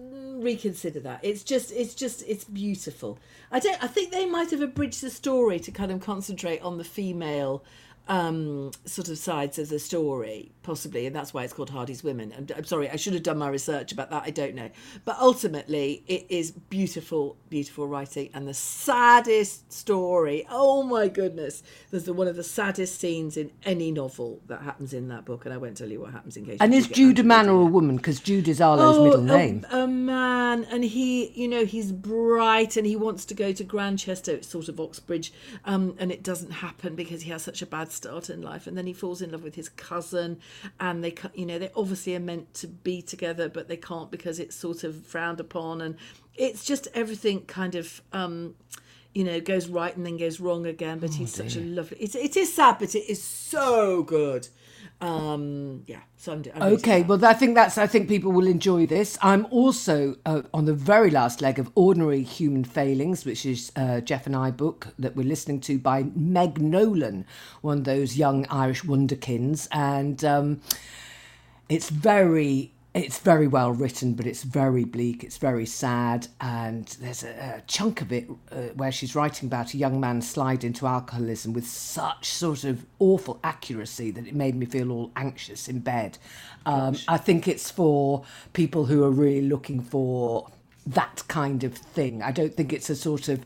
reconsider 0.41 1.01
that. 1.01 1.19
It's 1.21 1.43
just, 1.43 1.71
it's 1.73 1.93
just, 1.93 2.23
it's 2.27 2.45
beautiful. 2.45 3.19
I 3.51 3.59
don't. 3.59 3.83
I 3.83 3.87
think 3.87 4.11
they 4.11 4.25
might 4.25 4.51
have 4.51 4.61
abridged 4.61 5.01
the 5.01 5.09
story 5.09 5.59
to 5.59 5.71
kind 5.71 5.91
of 5.91 5.99
concentrate 5.99 6.61
on 6.61 6.77
the 6.77 6.83
female 6.85 7.63
um 8.09 8.71
sort 8.85 9.07
of 9.07 9.17
sides 9.17 9.57
of 9.57 9.69
the 9.69 9.79
story 9.79 10.51
possibly 10.61 11.05
and 11.05 11.15
that's 11.15 11.33
why 11.33 11.43
it's 11.43 11.53
called 11.53 11.69
hardy's 11.69 12.03
women 12.03 12.33
I'm, 12.37 12.47
I'm 12.57 12.65
sorry 12.65 12.89
i 12.89 12.97
should 12.97 13.13
have 13.13 13.23
done 13.23 13.37
my 13.37 13.47
research 13.47 13.93
about 13.93 14.09
that 14.09 14.23
i 14.25 14.29
don't 14.29 14.55
know 14.55 14.69
but 15.05 15.17
ultimately 15.21 16.03
it 16.07 16.25
is 16.29 16.51
beautiful 16.51 17.37
beautiful 17.49 17.87
writing 17.87 18.29
and 18.33 18.45
the 18.47 18.53
saddest 18.53 19.71
story 19.71 20.45
oh 20.49 20.83
my 20.83 21.07
goodness 21.07 21.63
there's 21.91 22.03
the 22.03 22.13
one 22.13 22.27
of 22.27 22.35
the 22.35 22.43
saddest 22.43 22.99
scenes 22.99 23.37
in 23.37 23.51
any 23.63 23.91
novel 23.91 24.41
that 24.47 24.61
happens 24.61 24.93
in 24.93 25.07
that 25.07 25.23
book 25.23 25.45
and 25.45 25.53
i 25.53 25.57
won't 25.57 25.77
tell 25.77 25.89
you 25.89 26.01
what 26.01 26.11
happens 26.11 26.35
in 26.35 26.45
case 26.45 26.57
and 26.59 26.73
is 26.73 26.87
Jude 26.87 27.19
a 27.19 27.23
man 27.23 27.47
or 27.49 27.61
a 27.61 27.65
woman? 27.65 27.97
Because 27.97 28.19
Jude 28.19 28.47
is 28.47 28.59
Arlo's 28.61 28.97
Oh, 28.97 29.03
middle 29.03 29.19
a- 29.21 29.37
name. 29.37 29.65
A, 29.71 29.87
man, 29.87 30.65
and 30.65 30.83
he, 30.83 31.29
you 31.31 31.47
know, 31.47 31.65
he's 31.65 31.91
bright 31.91 32.77
and 32.77 32.85
he 32.85 32.95
wants 32.95 33.25
to 33.25 33.33
go 33.33 33.51
to 33.53 33.63
Grantchester, 33.63 34.31
it's 34.33 34.47
sort 34.49 34.69
of 34.69 34.79
Oxbridge, 34.79 35.33
um, 35.65 35.95
and 35.99 36.11
it 36.11 36.21
doesn't 36.23 36.51
happen 36.51 36.95
because 36.95 37.21
he 37.23 37.31
has 37.31 37.41
such 37.43 37.61
a 37.61 37.65
bad 37.65 37.91
start 37.93 38.29
in 38.29 38.41
life. 38.41 38.67
And 38.67 38.77
then 38.77 38.87
he 38.87 38.93
falls 38.93 39.21
in 39.21 39.31
love 39.31 39.43
with 39.43 39.55
his 39.55 39.69
cousin, 39.69 40.39
and 40.79 41.03
they, 41.03 41.15
you 41.33 41.45
know, 41.45 41.59
they 41.59 41.71
obviously 41.75 42.15
are 42.15 42.19
meant 42.19 42.53
to 42.55 42.67
be 42.67 43.01
together, 43.01 43.49
but 43.49 43.67
they 43.67 43.77
can't 43.77 44.11
because 44.11 44.39
it's 44.39 44.55
sort 44.55 44.83
of 44.83 45.05
frowned 45.05 45.39
upon, 45.39 45.81
and 45.81 45.95
it's 46.35 46.65
just 46.65 46.87
everything 46.93 47.41
kind 47.41 47.75
of. 47.75 48.01
Um, 48.11 48.55
you 49.13 49.23
know, 49.23 49.39
goes 49.39 49.67
right 49.67 49.95
and 49.95 50.03
then 50.03 50.17
goes 50.17 50.39
wrong 50.39 50.65
again. 50.65 50.97
But 50.97 51.13
he's 51.13 51.31
such 51.31 51.55
a 51.55 51.59
lovely. 51.59 51.97
It's, 51.99 52.15
it 52.15 52.35
is 52.35 52.51
sad, 52.51 52.77
but 52.79 52.95
it 52.95 53.07
is 53.07 53.21
so 53.21 54.01
good. 54.01 54.47
Um, 55.03 55.83
yeah. 55.85 55.99
So 56.15 56.31
I'm. 56.31 56.43
I'm 56.55 56.73
Okay, 56.73 57.03
well, 57.03 57.23
I 57.25 57.33
think 57.33 57.55
that's. 57.55 57.77
I 57.77 57.87
think 57.87 58.07
people 58.07 58.31
will 58.31 58.47
enjoy 58.47 58.85
this. 58.85 59.17
I'm 59.21 59.45
also 59.51 60.15
uh, 60.25 60.43
on 60.53 60.65
the 60.65 60.73
very 60.73 61.11
last 61.11 61.41
leg 61.41 61.59
of 61.59 61.69
Ordinary 61.75 62.23
Human 62.23 62.63
Failings, 62.63 63.25
which 63.25 63.45
is 63.45 63.71
uh, 63.75 63.99
Jeff 63.99 64.25
and 64.25 64.35
I 64.35 64.51
book 64.51 64.87
that 64.97 65.15
we're 65.15 65.27
listening 65.27 65.59
to 65.61 65.77
by 65.77 66.05
Megan 66.15 66.69
Nolan, 66.69 67.25
one 67.61 67.79
of 67.79 67.83
those 67.83 68.17
young 68.17 68.47
Irish 68.49 68.83
wonderkins, 68.83 69.67
and 69.71 70.23
um, 70.23 70.61
it's 71.67 71.89
very 71.89 72.72
it's 72.93 73.17
very 73.17 73.47
well 73.47 73.71
written, 73.71 74.13
but 74.13 74.27
it's 74.27 74.43
very 74.43 74.83
bleak. 74.83 75.23
It's 75.23 75.37
very 75.37 75.65
sad, 75.65 76.27
and 76.39 76.85
there's 77.01 77.23
a, 77.23 77.57
a 77.57 77.63
chunk 77.65 78.01
of 78.01 78.11
it 78.11 78.29
uh, 78.51 78.69
where 78.75 78.91
she's 78.91 79.15
writing 79.15 79.47
about 79.47 79.73
a 79.73 79.77
young 79.77 79.99
man 79.99 80.21
slide 80.21 80.63
into 80.63 80.85
alcoholism 80.85 81.53
with 81.53 81.65
such 81.65 82.29
sort 82.29 82.63
of 82.63 82.85
awful 82.99 83.39
accuracy 83.43 84.11
that 84.11 84.27
it 84.27 84.35
made 84.35 84.55
me 84.55 84.67
feel 84.67 84.91
all 84.91 85.11
anxious 85.15 85.67
in 85.67 85.79
bed. 85.79 86.19
Um, 86.67 86.95
I 87.07 87.17
think 87.17 87.47
it's 87.47 87.71
for 87.71 88.25
people 88.53 88.85
who 88.85 89.03
are 89.03 89.11
really 89.11 89.47
looking 89.47 89.81
for 89.81 90.49
that 90.85 91.23
kind 91.27 91.63
of 91.63 91.75
thing. 91.75 92.21
I 92.21 92.31
don't 92.31 92.53
think 92.53 92.73
it's 92.73 92.89
a 92.89 92.95
sort 92.95 93.29
of, 93.29 93.45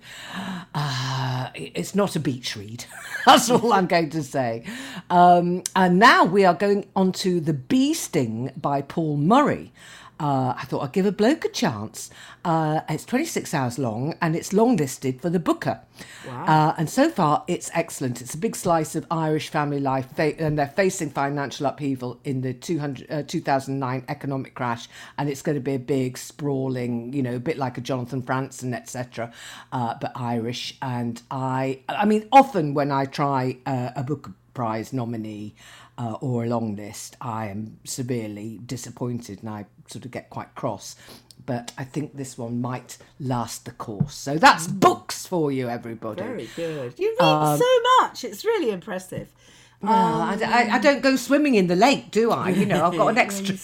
uh, 0.74 1.50
it's 1.56 1.94
not 1.94 2.16
a 2.16 2.20
beach 2.20 2.56
read. 2.56 2.86
That's 3.26 3.50
all 3.50 3.74
I'm 3.74 3.88
going 3.88 4.10
to 4.12 4.24
say. 4.24 4.64
Um, 5.10 5.64
and 5.76 6.00
now 6.00 6.24
we 6.26 6.46
are 6.46 6.54
going 6.54 6.88
on 6.96 7.12
to 7.14 7.40
The 7.40 7.54
Bee 7.54 7.94
Sting 7.94 8.52
by 8.58 8.82
Paul 8.82 9.18
Murray. 9.18 9.72
Uh, 10.20 10.54
I 10.58 10.64
thought 10.66 10.82
I'd 10.84 10.94
give 10.94 11.06
a 11.06 11.12
bloke 11.12 11.46
a 11.46 11.50
chance. 11.50 12.10
Uh, 12.44 12.82
it's 12.90 13.06
26 13.06 13.54
hours 13.54 13.78
long 13.78 14.16
and 14.22 14.36
it's 14.36 14.52
long 14.54 14.76
listed 14.78 15.22
for 15.22 15.30
the 15.30 15.40
Booker. 15.40 15.82
Uh, 16.28 16.74
and 16.78 16.90
so 16.90 17.10
far, 17.10 17.44
it's 17.48 17.70
excellent. 17.74 18.22
It's 18.22 18.34
a 18.34 18.38
big 18.38 18.56
slice 18.56 18.96
of 18.96 19.06
Irish 19.12 19.50
family 19.50 19.80
life, 19.80 20.08
fa- 20.16 20.40
and 20.40 20.58
they're 20.58 20.68
facing 20.68 21.10
financial 21.10 21.66
upheaval 21.66 22.20
in 22.24 22.42
the 22.42 22.54
200, 22.54 23.12
uh, 23.12 23.24
2009 23.24 24.06
economic 24.08 24.56
crash. 24.56 24.88
And 25.18 25.30
it's 25.30 25.42
going 25.42 25.56
to 25.56 25.62
be 25.62 25.76
a 25.76 25.80
big, 25.80 26.18
sprawling, 26.18 27.14
you 27.14 27.22
know, 27.22 27.36
a 27.36 27.40
bit 27.40 27.58
like 27.58 27.78
a 27.78 27.82
Jonathan 27.82 28.22
Franzen, 28.22 28.74
etc., 28.74 29.32
uh, 29.72 29.96
but 30.00 30.12
Irish. 30.16 30.78
And 30.82 31.22
I, 31.30 31.82
I 31.90 32.06
mean, 32.06 32.28
often 32.32 32.74
when 32.74 32.92
I 32.92 33.06
try 33.06 33.58
uh, 33.66 33.92
a 33.96 34.04
Booker 34.04 34.34
Prize 34.58 34.92
nominee, 34.92 35.54
uh, 36.00 36.18
or 36.20 36.44
a 36.44 36.48
long 36.48 36.76
list, 36.76 37.16
I 37.22 37.46
am 37.50 37.78
severely 37.84 38.60
disappointed 38.66 39.42
and 39.42 39.50
I 39.52 39.66
sort 39.86 40.04
of 40.06 40.10
get 40.10 40.32
quite 40.32 40.56
cross. 40.56 40.96
But 41.46 41.72
I 41.78 41.84
think 41.84 42.18
this 42.18 42.40
one 42.40 42.60
might 42.60 42.98
last 43.20 43.66
the 43.66 43.72
course. 43.72 44.16
So 44.16 44.40
that's 44.40 44.66
books 44.68 45.28
for 45.28 45.52
you, 45.52 45.70
everybody. 45.70 46.24
Very 46.24 46.50
good. 46.56 46.98
You 46.98 47.16
read 47.20 47.58
so 47.60 47.80
much. 48.02 48.24
It's 48.24 48.44
really 48.46 48.72
impressive. 48.72 49.30
I, 49.84 50.36
d- 50.38 50.44
I- 50.44 50.76
I 50.76 50.80
don't 50.80 51.02
go 51.02 51.16
swimming 51.16 51.56
in 51.56 51.68
the 51.68 51.76
lake, 51.76 52.10
do 52.12 52.32
I? 52.32 52.50
You 52.50 52.66
know, 52.66 52.86
I've 52.86 52.98
got 52.98 53.08
an 53.10 53.18
extra 53.18 53.56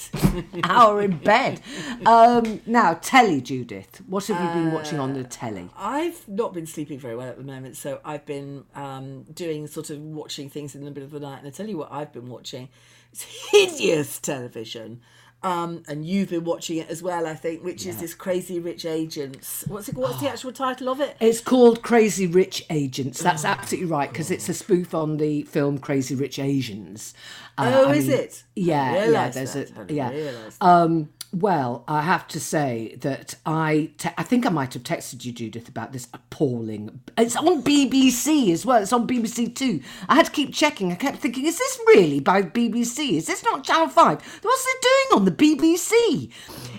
hour 0.63 1.01
in 1.01 1.17
bed. 1.17 1.59
Um, 2.05 2.61
now, 2.65 2.93
telly, 2.95 3.41
Judith. 3.41 4.01
What 4.07 4.27
have 4.27 4.39
you 4.39 4.61
been 4.63 4.71
watching 4.71 4.99
on 4.99 5.13
the 5.13 5.23
telly? 5.23 5.69
I've 5.75 6.27
not 6.27 6.53
been 6.53 6.67
sleeping 6.67 6.99
very 6.99 7.15
well 7.15 7.29
at 7.29 7.37
the 7.37 7.43
moment, 7.43 7.77
so 7.77 7.99
I've 8.05 8.25
been 8.25 8.63
um, 8.75 9.23
doing 9.33 9.65
sort 9.67 9.89
of 9.89 9.99
watching 9.99 10.49
things 10.49 10.75
in 10.75 10.81
the 10.81 10.89
middle 10.91 11.03
of 11.03 11.11
the 11.11 11.19
night. 11.19 11.39
And 11.39 11.47
I 11.47 11.51
tell 11.51 11.67
you 11.67 11.77
what, 11.77 11.91
I've 11.91 12.13
been 12.13 12.29
watching. 12.29 12.69
It's 13.11 13.23
hideous 13.51 14.19
television. 14.19 15.01
Um, 15.43 15.83
and 15.89 16.05
you've 16.05 16.29
been 16.29 16.45
watching 16.45 16.77
it 16.77 16.89
as 16.89 17.03
well, 17.03 17.27
I 17.27 17.33
think, 17.35 17.63
which 17.65 17.85
is 17.85 17.99
this 17.99 18.13
Crazy 18.13 18.59
Rich 18.59 18.85
Agents. 18.85 19.65
What's 19.67 19.89
it? 19.89 19.95
What's 19.95 20.21
the 20.21 20.29
actual 20.29 20.53
title 20.53 20.87
of 20.87 21.01
it? 21.01 21.17
It's 21.19 21.41
called 21.41 21.81
Crazy 21.81 22.27
Rich 22.27 22.65
Agents. 22.69 23.21
That's 23.21 23.43
absolutely 23.43 23.91
right 23.91 24.09
because 24.09 24.31
it's 24.31 24.47
a 24.47 24.53
spoof 24.53 24.95
on 24.95 25.17
the 25.17 25.43
film 25.43 25.79
Crazy 25.79 26.15
Rich 26.15 26.39
Asians. 26.39 27.13
Uh, 27.57 27.71
Oh, 27.73 27.89
I 27.89 27.95
is 27.95 28.07
mean, 28.07 28.17
it? 28.19 28.43
I 28.45 28.49
Yeah, 28.55 29.05
yeah. 29.09 29.29
There's 29.29 29.53
that. 29.53 29.89
A 29.89 29.93
yeah. 29.93 30.49
Um, 30.61 31.09
well, 31.33 31.83
I 31.87 32.03
have 32.03 32.27
to 32.29 32.39
say 32.39 32.95
that 33.01 33.35
I 33.45 33.89
te- 33.97 34.11
I 34.17 34.23
think 34.23 34.45
I 34.45 34.49
might 34.49 34.73
have 34.75 34.83
texted 34.83 35.25
you, 35.25 35.31
Judith, 35.31 35.67
about 35.67 35.91
this 35.91 36.07
appalling. 36.13 37.01
It's 37.17 37.35
on 37.35 37.63
BBC 37.63 38.51
as 38.51 38.65
well. 38.65 38.81
It's 38.81 38.93
on 38.93 39.07
BBC 39.07 39.55
Two. 39.55 39.81
I 40.07 40.15
had 40.15 40.27
to 40.27 40.31
keep 40.31 40.53
checking. 40.53 40.91
I 40.91 40.95
kept 40.95 41.17
thinking, 41.17 41.45
is 41.47 41.57
this 41.57 41.79
really 41.87 42.19
by 42.19 42.43
BBC? 42.43 43.13
Is 43.13 43.25
this 43.25 43.43
not 43.43 43.63
Channel 43.63 43.89
Five? 43.89 44.21
What's 44.43 44.65
it 44.67 44.81
doing 44.81 45.19
on 45.19 45.25
the 45.25 45.31
BBC? 45.31 46.29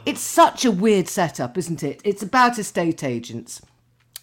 It's 0.06 0.20
such 0.20 0.64
a 0.64 0.70
weird 0.70 1.08
setup, 1.08 1.58
isn't 1.58 1.82
it? 1.82 2.00
It's 2.04 2.22
about 2.22 2.58
estate 2.58 3.02
agents. 3.02 3.60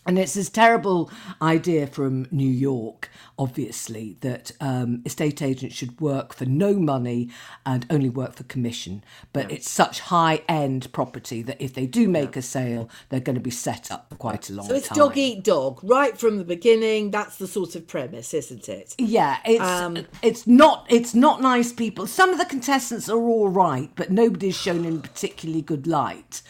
And 0.05 0.17
it's 0.17 0.33
this 0.33 0.49
terrible 0.49 1.11
idea 1.41 1.85
from 1.85 2.27
New 2.31 2.49
York, 2.49 3.09
obviously, 3.37 4.17
that 4.21 4.51
um, 4.59 5.03
estate 5.05 5.43
agents 5.43 5.75
should 5.75 5.99
work 6.01 6.33
for 6.33 6.45
no 6.45 6.73
money 6.73 7.29
and 7.67 7.85
only 7.89 8.09
work 8.09 8.33
for 8.33 8.43
commission. 8.43 9.03
But 9.31 9.51
it's 9.51 9.69
such 9.69 9.99
high 9.99 10.41
end 10.49 10.91
property 10.91 11.43
that 11.43 11.61
if 11.61 11.75
they 11.75 11.85
do 11.85 12.07
make 12.07 12.35
a 12.35 12.41
sale, 12.41 12.89
they're 13.09 13.19
going 13.19 13.35
to 13.35 13.41
be 13.41 13.51
set 13.51 13.91
up 13.91 14.09
for 14.09 14.15
quite 14.15 14.49
a 14.49 14.53
long 14.53 14.65
time. 14.65 14.69
So 14.69 14.75
it's 14.75 14.87
time. 14.87 14.97
dog 14.97 15.17
eat 15.17 15.43
dog 15.43 15.79
right 15.83 16.17
from 16.17 16.37
the 16.37 16.45
beginning. 16.45 17.11
That's 17.11 17.37
the 17.37 17.47
sort 17.47 17.75
of 17.75 17.87
premise, 17.87 18.33
isn't 18.33 18.67
it? 18.69 18.95
Yeah, 18.97 19.37
it's 19.45 20.07
it's 20.23 20.47
not 20.47 20.87
it's 20.89 21.13
not 21.13 21.41
nice 21.41 21.71
people. 21.71 22.07
Some 22.07 22.31
of 22.31 22.39
the 22.39 22.45
contestants 22.45 23.07
are 23.07 23.19
all 23.19 23.49
right, 23.49 23.91
but 23.95 24.09
nobody's 24.09 24.55
shown 24.55 24.83
in 24.83 25.01
particularly 25.01 25.61
good 25.61 25.85
light. 25.85 26.41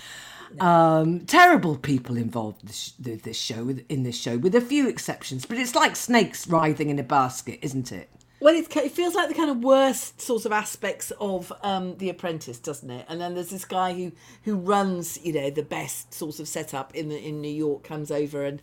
Um, 0.59 1.21
terrible 1.21 1.77
people 1.77 2.17
involved 2.17 2.67
this, 2.67 2.93
this 2.99 3.39
show 3.39 3.69
in 3.89 4.03
this 4.03 4.17
show, 4.17 4.37
with 4.37 4.55
a 4.55 4.61
few 4.61 4.87
exceptions. 4.87 5.45
But 5.45 5.57
it's 5.57 5.75
like 5.75 5.95
snakes 5.95 6.47
writhing 6.47 6.89
in 6.89 6.99
a 6.99 7.03
basket, 7.03 7.59
isn't 7.61 7.91
it? 7.91 8.09
Well, 8.41 8.55
it 8.55 8.91
feels 8.91 9.13
like 9.13 9.29
the 9.29 9.35
kind 9.35 9.51
of 9.51 9.57
worst 9.59 10.19
sort 10.19 10.45
of 10.45 10.51
aspects 10.51 11.11
of 11.19 11.53
um, 11.61 11.97
The 11.97 12.09
Apprentice, 12.09 12.57
doesn't 12.57 12.89
it? 12.89 13.05
And 13.07 13.21
then 13.21 13.35
there's 13.35 13.51
this 13.51 13.65
guy 13.65 13.93
who 13.93 14.13
who 14.45 14.55
runs, 14.55 15.23
you 15.23 15.31
know, 15.31 15.51
the 15.51 15.61
best 15.61 16.11
sort 16.11 16.39
of 16.39 16.47
setup 16.47 16.95
in 16.95 17.09
the, 17.09 17.19
in 17.19 17.39
New 17.39 17.53
York, 17.53 17.83
comes 17.83 18.09
over 18.09 18.43
and 18.43 18.59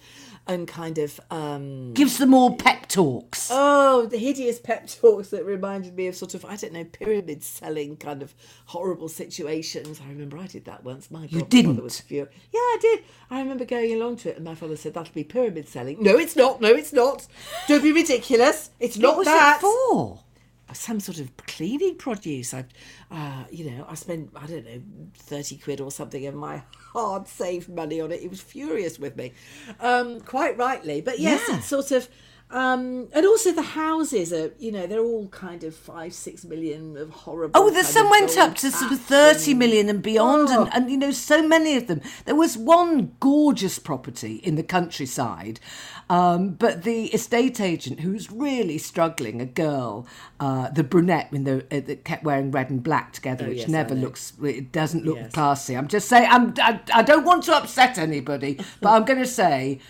and 0.48 0.66
kind 0.66 0.98
of 0.98 1.20
um, 1.30 1.92
Gives 1.94 2.18
them 2.18 2.32
all 2.34 2.56
pep 2.56 2.88
talks. 2.88 3.50
oh, 3.52 4.06
the 4.06 4.16
hideous 4.16 4.58
pep 4.58 4.86
talks 4.88 5.28
that 5.28 5.44
reminded 5.44 5.94
me 5.94 6.06
of 6.06 6.16
sort 6.16 6.34
of 6.34 6.44
I 6.44 6.56
don't 6.56 6.72
know 6.72 6.84
pyramid 6.84 7.44
selling 7.44 7.96
kind 7.98 8.22
of 8.22 8.34
horrible 8.66 9.08
situations. 9.08 10.00
I 10.04 10.08
remember 10.08 10.38
I 10.38 10.46
did 10.46 10.64
that 10.64 10.82
once. 10.84 11.10
My 11.10 11.26
God, 11.26 11.32
my 11.32 11.40
didn't? 11.42 11.72
father 11.72 11.82
was 11.82 12.00
furious. 12.00 12.34
Yeah, 12.52 12.58
I 12.60 12.78
did. 12.80 13.04
I 13.30 13.40
remember 13.40 13.64
going 13.66 13.92
along 13.92 14.16
to 14.18 14.30
it, 14.30 14.36
and 14.36 14.44
my 14.44 14.54
father 14.54 14.76
said 14.76 14.94
that'll 14.94 15.12
be 15.12 15.24
pyramid 15.24 15.68
selling. 15.68 16.02
No, 16.02 16.16
it's 16.16 16.34
not. 16.34 16.60
No, 16.60 16.68
it's 16.68 16.92
not. 16.92 17.26
Don't 17.68 17.82
be 17.82 17.92
ridiculous. 17.92 18.70
It's 18.80 18.96
not 18.96 19.08
what 19.10 19.18
was 19.18 19.26
that 19.26 19.58
it 19.58 19.60
for? 19.60 20.20
Some 20.74 21.00
sort 21.00 21.18
of 21.18 21.36
cleaning 21.38 21.96
produce. 21.96 22.52
I, 22.54 22.64
uh, 23.10 23.44
you 23.50 23.70
know, 23.70 23.86
I 23.88 23.94
spent 23.94 24.30
I 24.36 24.46
don't 24.46 24.64
know 24.64 24.80
thirty 25.14 25.56
quid 25.56 25.80
or 25.80 25.90
something 25.90 26.26
of 26.26 26.34
my 26.34 26.62
hard 26.92 27.28
saved 27.28 27.68
money 27.68 28.00
on 28.00 28.12
it. 28.12 28.20
He 28.20 28.28
was 28.28 28.40
furious 28.40 28.98
with 28.98 29.16
me, 29.16 29.32
um, 29.80 30.20
quite 30.20 30.56
rightly. 30.58 31.00
But 31.00 31.18
yes, 31.18 31.42
Yeah. 31.48 31.56
it's 31.58 31.66
sort 31.66 31.90
of. 31.90 32.08
Um, 32.50 33.08
and 33.12 33.26
also 33.26 33.52
the 33.52 33.60
houses 33.60 34.32
are, 34.32 34.54
you 34.58 34.72
know, 34.72 34.86
they're 34.86 35.04
all 35.04 35.28
kind 35.28 35.64
of 35.64 35.74
five, 35.76 36.14
six 36.14 36.46
million 36.46 36.96
of 36.96 37.10
horrible. 37.10 37.60
Oh, 37.60 37.68
the 37.68 37.84
some 37.84 38.08
went 38.08 38.38
up 38.38 38.54
to 38.56 38.70
sort 38.70 38.90
of 38.90 39.00
30 39.00 39.52
million 39.52 39.90
and 39.90 40.02
beyond, 40.02 40.48
Oh. 40.50 40.62
and, 40.64 40.72
and 40.74 40.90
you 40.90 40.96
know, 40.96 41.10
so 41.10 41.46
many 41.46 41.76
of 41.76 41.88
them. 41.88 42.00
There 42.24 42.34
was 42.34 42.56
one 42.56 43.12
gorgeous 43.20 43.78
property 43.78 44.36
in 44.36 44.54
the 44.54 44.62
countryside, 44.62 45.60
um, 46.10 46.50
but 46.50 46.84
the 46.84 47.06
estate 47.06 47.60
agent 47.60 48.00
who's 48.00 48.30
really 48.30 48.78
struggling, 48.78 49.40
a 49.40 49.46
girl, 49.46 50.06
uh, 50.40 50.70
the 50.70 50.82
brunette 50.84 51.28
in 51.32 51.44
the, 51.44 51.58
uh, 51.70 51.80
that 51.86 52.04
kept 52.04 52.24
wearing 52.24 52.50
red 52.50 52.70
and 52.70 52.82
black 52.82 53.12
together, 53.12 53.44
which 53.46 53.58
Oh, 53.58 53.60
yes, 53.62 53.68
never 53.68 53.94
looks, 53.94 54.32
it 54.42 54.72
doesn't 54.72 55.04
look 55.04 55.16
Yes. 55.18 55.32
classy. 55.32 55.76
I'm 55.76 55.88
just 55.88 56.08
saying, 56.08 56.28
I'm, 56.30 56.54
I, 56.62 56.80
I 56.94 57.02
don't 57.02 57.24
want 57.24 57.44
to 57.44 57.56
upset 57.56 57.98
anybody, 57.98 58.58
but 58.80 58.90
I'm 58.90 59.04
going 59.04 59.20
to 59.20 59.26
say. 59.26 59.80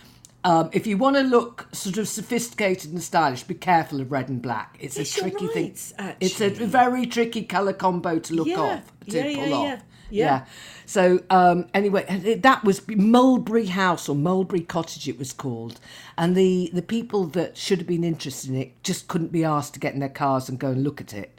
Um, 0.45 0.71
if 0.73 0.87
you 0.87 0.97
want 0.97 1.17
to 1.17 1.23
look 1.23 1.69
sort 1.73 1.99
of 1.99 2.07
sophisticated 2.09 2.93
and 2.93 3.03
stylish, 3.03 3.43
be 3.43 3.55
careful 3.55 4.01
of 4.01 4.13
red 4.13 4.29
and 4.29 4.41
black. 4.41 4.77
It's 4.81 4.97
Yes, 4.97 5.11
a 5.17 5.21
tricky 5.21 5.47
thing. 5.49 5.75
right, 5.99 6.17
It's 6.21 6.41
a 6.41 6.49
very 6.49 7.07
tricky 7.07 7.43
colour 7.43 7.73
combo 7.73 8.21
to 8.21 8.35
look 8.35 8.47
Yeah, 8.47 8.61
off, 8.61 8.93
to 9.11 9.19
yeah, 9.19 9.37
pull 9.37 9.49
yeah, 9.51 9.55
off. 9.75 9.83
Yeah, 10.11 10.25
yeah. 10.25 10.45
So 10.87 11.21
um, 11.31 11.67
anyway, 11.75 12.39
that 12.43 12.65
was 12.65 12.87
Mulberry 12.89 13.67
House 13.67 14.09
or 14.09 14.17
Mulberry 14.17 14.63
Cottage, 14.63 15.09
it 15.09 15.19
was 15.19 15.33
called, 15.33 15.81
and 16.17 16.37
the 16.37 16.71
the 16.73 16.83
people 16.83 17.27
that 17.29 17.57
should 17.57 17.79
have 17.79 17.87
been 17.87 18.05
interested 18.05 18.51
in 18.51 18.57
it 18.57 18.83
just 18.83 19.09
couldn't 19.09 19.33
be 19.33 19.45
asked 19.45 19.75
to 19.75 19.81
get 19.81 19.95
in 19.95 20.01
their 20.01 20.09
cars 20.09 20.49
and 20.49 20.59
go 20.59 20.69
and 20.69 20.83
look 20.83 21.01
at 21.01 21.13
it. 21.15 21.38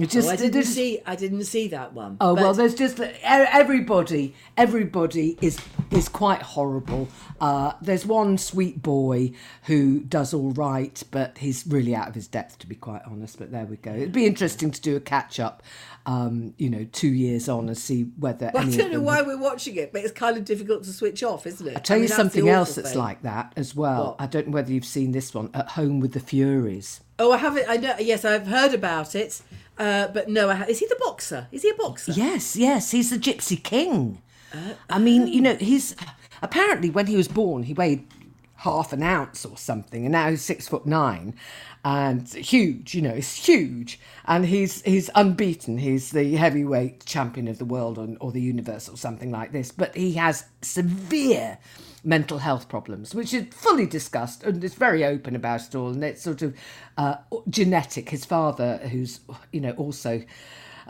It 0.00 0.10
just, 0.10 0.28
Oh, 0.28 0.32
I 0.32 0.36
didn't 0.36 0.62
just- 0.62 0.74
see. 0.74 1.00
I 1.06 1.16
didn't 1.16 1.44
see 1.44 1.68
that 1.68 1.92
one. 1.92 2.16
Oh 2.20 2.34
well, 2.34 2.54
there's 2.54 2.74
just 2.74 2.98
everybody. 3.22 4.34
Everybody 4.56 5.38
is 5.40 5.58
is 5.90 6.08
quite 6.08 6.42
horrible. 6.42 7.08
Uh, 7.40 7.72
there's 7.80 8.06
one 8.06 8.38
sweet 8.38 8.80
boy 8.82 9.32
who 9.64 10.00
does 10.00 10.32
all 10.34 10.50
right, 10.52 11.02
but 11.10 11.38
he's 11.38 11.66
really 11.66 11.94
out 11.94 12.08
of 12.08 12.14
his 12.14 12.28
depth, 12.28 12.58
to 12.58 12.66
be 12.66 12.74
quite 12.76 13.02
honest. 13.06 13.38
But 13.38 13.50
there 13.50 13.64
we 13.64 13.76
go. 13.76 13.92
It'd 13.92 14.12
be 14.12 14.26
interesting 14.26 14.70
to 14.70 14.80
do 14.80 14.96
a 14.96 15.00
catch 15.00 15.40
up, 15.40 15.62
um, 16.06 16.54
you 16.58 16.70
know, 16.70 16.86
two 16.92 17.08
years 17.12 17.48
on 17.48 17.68
and 17.68 17.76
see 17.78 18.04
whether. 18.18 18.50
Well, 18.54 18.66
I 18.66 18.70
don't 18.70 18.92
know 18.92 19.00
why 19.00 19.22
we're 19.22 19.38
watching 19.40 19.76
it, 19.76 19.92
but 19.92 20.02
it's 20.02 20.12
kind 20.12 20.36
of 20.36 20.44
difficult 20.44 20.84
to 20.84 20.92
switch 20.92 21.22
off, 21.22 21.46
isn't 21.46 21.66
it? 21.66 21.76
I'll 21.76 21.82
tell 21.82 21.96
I 21.96 21.98
you 21.98 22.02
mean, 22.08 22.16
something 22.16 22.48
else 22.48 22.74
that's 22.74 22.90
thing. 22.90 22.98
like 22.98 23.22
that 23.22 23.52
as 23.56 23.74
well. 23.74 24.04
What? 24.04 24.16
I 24.20 24.26
don't 24.26 24.48
know 24.48 24.52
whether 24.54 24.72
you've 24.72 24.84
seen 24.84 25.12
this 25.12 25.34
one. 25.34 25.50
At 25.54 25.70
Home 25.70 26.00
with 26.00 26.12
the 26.12 26.20
Furies. 26.20 27.00
Oh, 27.18 27.32
I 27.32 27.36
haven't. 27.38 27.66
I 27.68 27.76
know. 27.76 27.96
Yes, 27.98 28.24
I've 28.24 28.46
heard 28.46 28.72
about 28.74 29.14
it, 29.14 29.42
uh, 29.80 30.08
but 30.08 30.28
no. 30.28 30.52
Ha- 30.54 30.66
is 30.68 30.78
he 30.78 30.86
the 30.86 30.98
boxer? 31.00 31.48
Is 31.50 31.62
he 31.62 31.70
a 31.70 31.74
boxer? 31.74 32.12
Yes, 32.12 32.54
yes, 32.54 32.90
he's 32.90 33.10
the 33.10 33.16
Gypsy 33.16 33.60
King. 33.60 34.22
I 34.88 34.98
mean, 34.98 35.26
you 35.26 35.40
know, 35.40 35.54
he's 35.54 35.96
apparently 36.42 36.90
when 36.90 37.06
he 37.06 37.16
was 37.16 37.28
born, 37.28 37.62
he 37.62 37.72
weighed 37.72 38.06
half 38.56 38.92
an 38.92 39.02
ounce 39.02 39.44
or 39.46 39.56
something, 39.56 40.04
and 40.04 40.12
now 40.12 40.28
he's 40.28 40.42
six 40.42 40.68
foot 40.68 40.84
nine, 40.86 41.34
and 41.84 42.28
huge. 42.28 42.94
You 42.94 43.02
know, 43.02 43.14
he's 43.14 43.32
huge, 43.34 43.98
and 44.26 44.44
he's 44.46 44.82
he's 44.82 45.08
unbeaten. 45.14 45.78
He's 45.78 46.10
the 46.10 46.36
heavyweight 46.36 47.06
champion 47.06 47.48
of 47.48 47.58
the 47.58 47.64
world 47.64 47.98
or, 47.98 48.08
or 48.20 48.32
the 48.32 48.40
universe 48.42 48.88
or 48.88 48.96
something 48.96 49.30
like 49.30 49.52
this. 49.52 49.70
But 49.72 49.96
he 49.96 50.12
has 50.12 50.44
severe 50.62 51.58
mental 52.04 52.38
health 52.38 52.68
problems, 52.68 53.14
which 53.14 53.34
is 53.34 53.46
fully 53.50 53.86
discussed 53.86 54.42
and 54.42 54.62
it's 54.64 54.74
very 54.74 55.04
open 55.04 55.36
about 55.36 55.66
it 55.66 55.74
all. 55.74 55.90
And 55.90 56.02
it's 56.02 56.22
sort 56.22 56.42
of 56.42 56.56
uh, 56.96 57.16
genetic. 57.48 58.10
His 58.10 58.24
father, 58.24 58.78
who's 58.78 59.20
you 59.52 59.60
know 59.60 59.72
also 59.72 60.22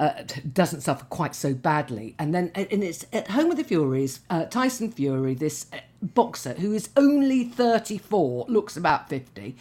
uh, 0.00 0.22
doesn't 0.52 0.80
suffer 0.80 1.04
quite 1.06 1.34
so 1.34 1.52
badly. 1.52 2.14
And 2.18 2.34
then, 2.34 2.50
and 2.54 2.82
it's 2.82 3.04
at 3.12 3.28
Home 3.28 3.48
with 3.48 3.58
the 3.58 3.64
Furies, 3.64 4.20
uh, 4.30 4.46
Tyson 4.46 4.90
Fury, 4.90 5.34
this 5.34 5.66
boxer 6.02 6.54
who 6.54 6.72
is 6.72 6.90
only 6.96 7.44
34, 7.44 8.46
looks 8.48 8.76
about 8.76 9.08
50. 9.08 9.56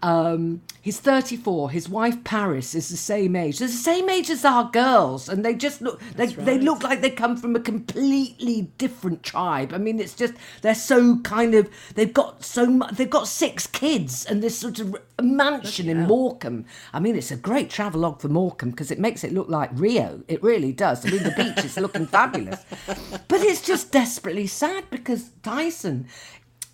Um, 0.00 0.62
he's 0.80 1.00
34. 1.00 1.70
His 1.70 1.88
wife 1.88 2.22
Paris 2.22 2.74
is 2.74 2.88
the 2.88 2.96
same 2.96 3.34
age. 3.34 3.58
They're 3.58 3.68
the 3.68 3.74
same 3.74 4.08
age 4.08 4.30
as 4.30 4.44
our 4.44 4.70
girls, 4.70 5.28
and 5.28 5.44
they 5.44 5.54
just 5.54 5.80
look. 5.80 6.00
They, 6.14 6.26
they 6.26 6.58
look 6.58 6.84
like 6.84 7.00
they 7.00 7.10
come 7.10 7.36
from 7.36 7.56
a 7.56 7.60
completely 7.60 8.70
different 8.78 9.24
tribe. 9.24 9.72
I 9.72 9.78
mean, 9.78 9.98
it's 9.98 10.14
just 10.14 10.34
they're 10.62 10.74
so 10.76 11.18
kind 11.20 11.54
of. 11.54 11.68
They've 11.94 12.12
got 12.12 12.44
so 12.44 12.66
much. 12.66 12.94
They've 12.94 13.10
got 13.10 13.26
six 13.26 13.66
kids 13.66 14.24
and 14.24 14.40
this 14.40 14.56
sort 14.56 14.78
of 14.78 14.96
mansion 15.20 15.88
in 15.88 16.06
Morecambe. 16.06 16.64
I 16.92 17.00
mean, 17.00 17.16
it's 17.16 17.32
a 17.32 17.36
great 17.36 17.68
travelogue 17.68 18.20
for 18.20 18.28
Morecambe 18.28 18.70
because 18.70 18.92
it 18.92 19.00
makes 19.00 19.24
it 19.24 19.32
look 19.32 19.48
like 19.48 19.70
Rio. 19.72 20.22
It 20.28 20.42
really 20.44 20.72
does. 20.72 21.04
I 21.04 21.10
mean, 21.10 21.24
the 21.24 21.32
beach 21.32 21.64
is 21.64 21.76
looking 21.76 22.06
fabulous, 22.06 22.64
but 22.86 23.40
it's 23.40 23.62
just 23.62 23.90
desperately 23.90 24.46
sad 24.46 24.84
because 24.90 25.30
Tyson 25.42 25.77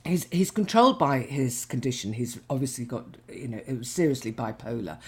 he's 0.05 0.26
he's 0.30 0.50
controlled 0.50 0.98
by 0.98 1.20
his 1.20 1.64
condition. 1.64 2.12
He's 2.12 2.38
obviously 2.48 2.84
got 2.84 3.16
you 3.32 3.48
know 3.48 3.61
it 3.66 3.78
was 3.78 3.90
seriously 3.90 4.32
bipolar, 4.32 4.98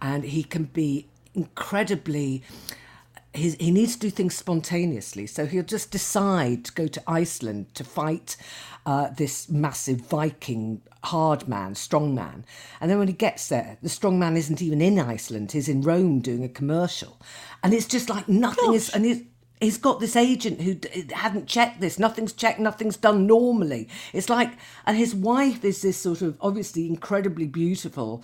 and 0.00 0.24
he 0.24 0.42
can 0.42 0.64
be 0.64 1.06
incredibly. 1.34 2.42
He's, 3.34 3.54
he 3.56 3.70
needs 3.70 3.92
to 3.94 3.98
do 3.98 4.10
things 4.10 4.34
spontaneously, 4.34 5.26
so 5.26 5.44
he'll 5.44 5.62
just 5.62 5.90
decide 5.90 6.64
to 6.64 6.72
go 6.72 6.86
to 6.86 7.02
Iceland 7.06 7.74
to 7.74 7.84
fight 7.84 8.34
uh, 8.86 9.10
this 9.10 9.50
massive 9.50 10.00
Viking 10.00 10.80
hard 11.04 11.46
man, 11.46 11.74
strong 11.74 12.14
man. 12.14 12.46
And 12.80 12.90
then 12.90 12.98
when 12.98 13.08
he 13.08 13.14
gets 13.14 13.48
there, 13.48 13.76
the 13.82 13.90
strong 13.90 14.18
man 14.18 14.38
isn't 14.38 14.62
even 14.62 14.80
in 14.80 14.98
Iceland; 14.98 15.52
he's 15.52 15.68
in 15.68 15.82
Rome 15.82 16.20
doing 16.20 16.44
a 16.44 16.48
commercial, 16.48 17.20
and 17.62 17.74
it's 17.74 17.86
just 17.86 18.08
like 18.08 18.26
nothing 18.26 18.72
is. 18.72 18.88
And 18.88 19.26
he's, 19.60 19.78
got 19.78 20.00
this 20.00 20.16
agent 20.16 20.60
who 20.60 20.76
hadn't 21.14 21.46
checked 21.46 21.80
this. 21.80 21.98
Nothing's 21.98 22.32
checked. 22.32 22.58
Nothing's 22.60 22.96
done 22.96 23.26
normally. 23.26 23.88
It's 24.12 24.28
like, 24.28 24.52
and 24.86 24.96
his 24.96 25.14
wife 25.14 25.64
is 25.64 25.82
this 25.82 25.96
sort 25.96 26.22
of 26.22 26.36
obviously 26.40 26.86
incredibly 26.88 27.46
beautiful. 27.46 28.22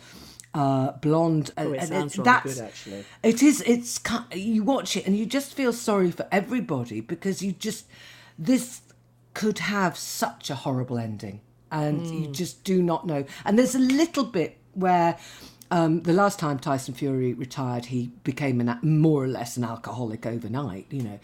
Uh, 0.55 0.93
blonde. 0.99 1.51
Oh, 1.57 1.73
it 1.73 1.79
and 1.81 1.89
sounds 1.89 2.19
rather 2.19 2.31
that's- 2.31 2.55
good, 2.57 2.65
actually. 2.65 3.05
It 3.23 3.43
is. 3.43 3.63
It's 3.63 3.99
you 4.35 4.63
watch 4.63 4.97
it 4.99 5.07
and 5.07 5.17
you 5.17 5.25
just 5.25 5.55
feel 5.55 5.73
sorry 5.73 6.11
for 6.11 6.29
everybody 6.31 7.01
because 7.01 7.41
you 7.41 7.53
just 7.53 7.87
this 8.39 8.83
could 9.33 9.61
have 9.61 9.97
such 9.97 10.51
a 10.51 10.55
horrible 10.55 10.99
ending, 10.99 11.41
and 11.71 12.07
you 12.07 12.27
Hmm. 12.27 12.33
just 12.33 12.65
do 12.65 12.83
not 12.83 13.07
know. 13.07 13.25
And 13.47 13.59
there's 13.59 13.75
a 13.75 13.79
little 13.79 14.25
bit 14.25 14.59
where. 14.75 15.17
Um, 15.73 16.03
the 16.03 16.13
last 16.13 16.39
time 16.39 16.59
Tyson 16.59 16.93
Fury 16.93 17.33
retired, 17.33 17.87
he 17.87 18.13
became 18.25 18.61
an, 18.61 18.79
more 18.83 19.25
or 19.25 19.27
less 19.27 19.57
an 19.57 19.65
alcoholic 19.65 20.27
overnight, 20.27 20.85
you 20.91 21.03
know. 21.03 21.19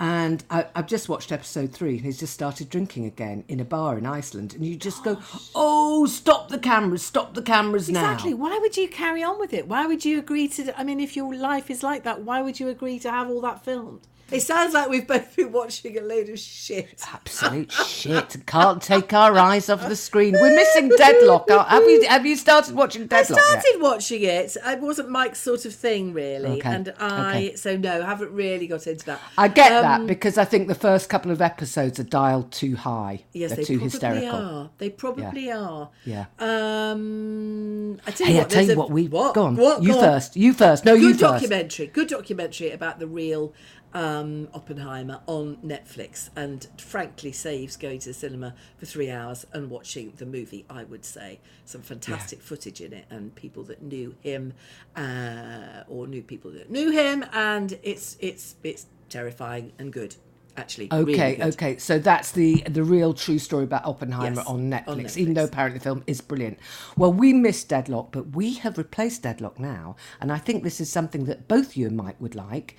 And 0.00 0.42
I, 0.50 0.66
I've 0.74 0.88
just 0.88 1.08
watched 1.08 1.30
episode 1.30 1.72
three, 1.72 1.98
and 1.98 2.04
he's 2.04 2.18
just 2.18 2.32
started 2.32 2.68
drinking 2.68 3.06
again 3.06 3.44
in 3.46 3.60
a 3.60 3.64
bar 3.64 3.96
in 3.96 4.04
Iceland. 4.04 4.54
And 4.54 4.66
you 4.66 4.74
just 4.74 5.04
go, 5.04 5.20
"Oh, 5.54 6.06
stop 6.06 6.48
the 6.48 6.58
cameras! 6.58 7.04
Stop 7.04 7.34
the 7.34 7.42
cameras 7.42 7.88
now!" 7.88 8.10
Exactly. 8.10 8.34
Why 8.34 8.58
would 8.58 8.76
you 8.76 8.88
carry 8.88 9.22
on 9.22 9.38
with 9.38 9.52
it? 9.52 9.68
Why 9.68 9.86
would 9.86 10.04
you 10.04 10.18
agree 10.18 10.48
to? 10.48 10.76
I 10.76 10.82
mean, 10.82 10.98
if 10.98 11.14
your 11.14 11.32
life 11.32 11.70
is 11.70 11.84
like 11.84 12.02
that, 12.02 12.22
why 12.22 12.42
would 12.42 12.58
you 12.58 12.68
agree 12.70 12.98
to 12.98 13.10
have 13.10 13.30
all 13.30 13.40
that 13.42 13.64
filmed? 13.64 14.08
It 14.32 14.40
sounds 14.42 14.74
like 14.74 14.88
we've 14.88 15.06
both 15.06 15.36
been 15.36 15.52
watching 15.52 15.98
a 15.98 16.00
load 16.00 16.28
of 16.28 16.38
shit. 16.38 17.02
Absolute 17.12 17.70
shit. 17.72 18.36
Can't 18.46 18.80
take 18.82 19.12
our 19.12 19.36
eyes 19.38 19.68
off 19.68 19.86
the 19.88 19.96
screen. 19.96 20.32
We're 20.40 20.54
missing 20.54 20.88
Deadloch. 20.90 21.48
Have 21.68 21.84
we? 21.84 22.04
Have 22.06 22.24
you 22.26 22.36
started 22.36 22.74
watching 22.74 23.02
I 23.02 23.06
Deadloch? 23.06 23.30
yet? 23.36 23.42
started 23.42 23.78
watching 23.80 24.22
it. 24.22 24.56
It 24.64 24.80
wasn't 24.80 25.10
Mike's 25.10 25.40
sort 25.40 25.64
of 25.64 25.74
thing, 25.74 26.12
really, 26.12 26.58
Okay, 26.58 26.68
and 26.68 26.94
I 26.98 27.30
okay. 27.30 27.56
so 27.56 27.76
no, 27.76 28.02
haven't 28.02 28.32
really 28.32 28.66
got 28.66 28.86
into 28.86 29.04
that. 29.06 29.20
I 29.36 29.48
get 29.48 29.72
Um, 29.72 29.82
that 29.82 30.06
because 30.06 30.38
I 30.38 30.44
think 30.44 30.68
the 30.68 30.74
first 30.74 31.08
couple 31.08 31.30
of 31.30 31.40
episodes 31.42 32.00
are 32.00 32.04
dialed 32.04 32.50
too 32.52 32.76
high. 32.76 33.24
Yes, 33.32 33.50
They're 33.50 33.56
they 33.58 33.64
too 33.64 33.74
probably 33.78 33.90
hysterical. 33.90 34.28
are. 34.38 34.70
They 34.78 34.90
probably 34.90 35.50
are. 35.52 35.90
Yeah. 36.04 36.24
Um, 36.38 38.00
I 38.06 38.10
tell 38.10 38.26
Hey, 38.26 38.32
you 38.34 38.38
I 38.38 38.42
what. 38.42 38.50
tell 38.50 38.64
you 38.64 38.72
a- 38.72 38.76
what. 38.76 38.90
We 38.90 39.08
what? 39.08 39.34
go 39.34 39.44
on. 39.44 39.56
What? 39.56 39.82
You 39.82 39.92
Go 39.92 39.98
on. 39.98 40.04
first. 40.04 40.36
You 40.36 40.52
first. 40.52 40.84
No, 40.84 40.94
you 40.94 41.10
first. 41.10 41.20
Good 41.20 41.26
documentary. 41.26 41.86
Good 41.88 42.08
documentary 42.08 42.70
about 42.70 42.98
the 42.98 43.06
real 43.06 43.52
um, 43.94 44.48
Oppenheimer 44.54 45.20
on 45.26 45.56
Netflix, 45.58 46.30
and 46.34 46.66
frankly 46.78 47.32
saves 47.32 47.76
going 47.76 47.98
to 48.00 48.08
the 48.08 48.14
cinema 48.14 48.54
for 48.78 48.86
three 48.86 49.10
hours 49.10 49.46
and 49.52 49.70
watching 49.70 50.12
the 50.16 50.26
movie. 50.26 50.64
I 50.70 50.84
would 50.84 51.04
say 51.04 51.40
some 51.64 51.82
fantastic 51.82 52.40
footage 52.42 52.80
in 52.80 52.92
it, 52.92 53.04
and 53.10 53.34
people 53.34 53.62
that 53.64 53.82
knew 53.82 54.14
him 54.20 54.54
uh, 54.96 55.84
or 55.88 56.06
knew 56.06 56.22
people 56.22 56.50
that 56.52 56.70
knew 56.70 56.90
him, 56.90 57.24
and 57.32 57.78
it's 57.82 58.16
it's 58.20 58.56
it's 58.62 58.86
terrifying 59.08 59.72
and 59.78 59.92
good. 59.92 60.16
Actually, 60.54 60.88
really 60.92 61.14
Okay, 61.14 61.36
good. 61.36 61.46
okay. 61.54 61.76
So 61.78 61.98
that's 61.98 62.32
the 62.32 62.62
the 62.68 62.82
real 62.82 63.14
true 63.14 63.38
story 63.38 63.64
about 63.64 63.86
Oppenheimer 63.86 64.36
Yes, 64.36 64.46
on, 64.46 64.70
on 64.70 64.70
Netflix, 64.70 65.16
even 65.16 65.32
though 65.32 65.44
Netflix. 65.44 65.48
apparently 65.48 65.78
the 65.78 65.84
film 65.84 66.04
is 66.06 66.20
brilliant. 66.20 66.58
Well, 66.96 67.10
we 67.10 67.32
missed 67.32 67.70
Deadloch, 67.70 68.08
but 68.12 68.36
we 68.36 68.54
have 68.54 68.76
replaced 68.76 69.22
Deadloch 69.22 69.58
now, 69.58 69.96
and 70.20 70.30
I 70.30 70.36
think 70.36 70.62
this 70.62 70.78
is 70.78 70.90
something 70.92 71.24
that 71.24 71.48
both 71.48 71.74
you 71.74 71.86
and 71.86 71.96
Mike 71.96 72.20
would 72.20 72.34
like. 72.34 72.76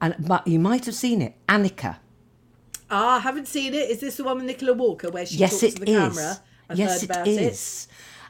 And 0.00 0.14
but 0.18 0.46
you 0.46 0.58
might 0.58 0.86
have 0.86 0.94
seen 0.94 1.22
it, 1.22 1.34
Annika. 1.48 1.96
Ah, 2.90 3.16
I 3.16 3.18
haven't 3.20 3.48
seen 3.48 3.74
it. 3.74 3.90
Is 3.90 4.00
this 4.00 4.16
the 4.16 4.24
one 4.24 4.36
with 4.36 4.46
Nicola 4.46 4.72
Walker 4.72 5.10
where 5.10 5.26
she 5.26 5.36
yes, 5.36 5.60
talks 5.60 5.62
it 5.62 5.76
to 5.76 5.84
the 5.84 5.90
is. 5.90 5.98
camera? 5.98 6.40
I've 6.70 6.78
yes, 6.78 7.00
heard 7.00 7.10
about 7.10 7.28
it 7.28 7.40
is. 7.40 7.88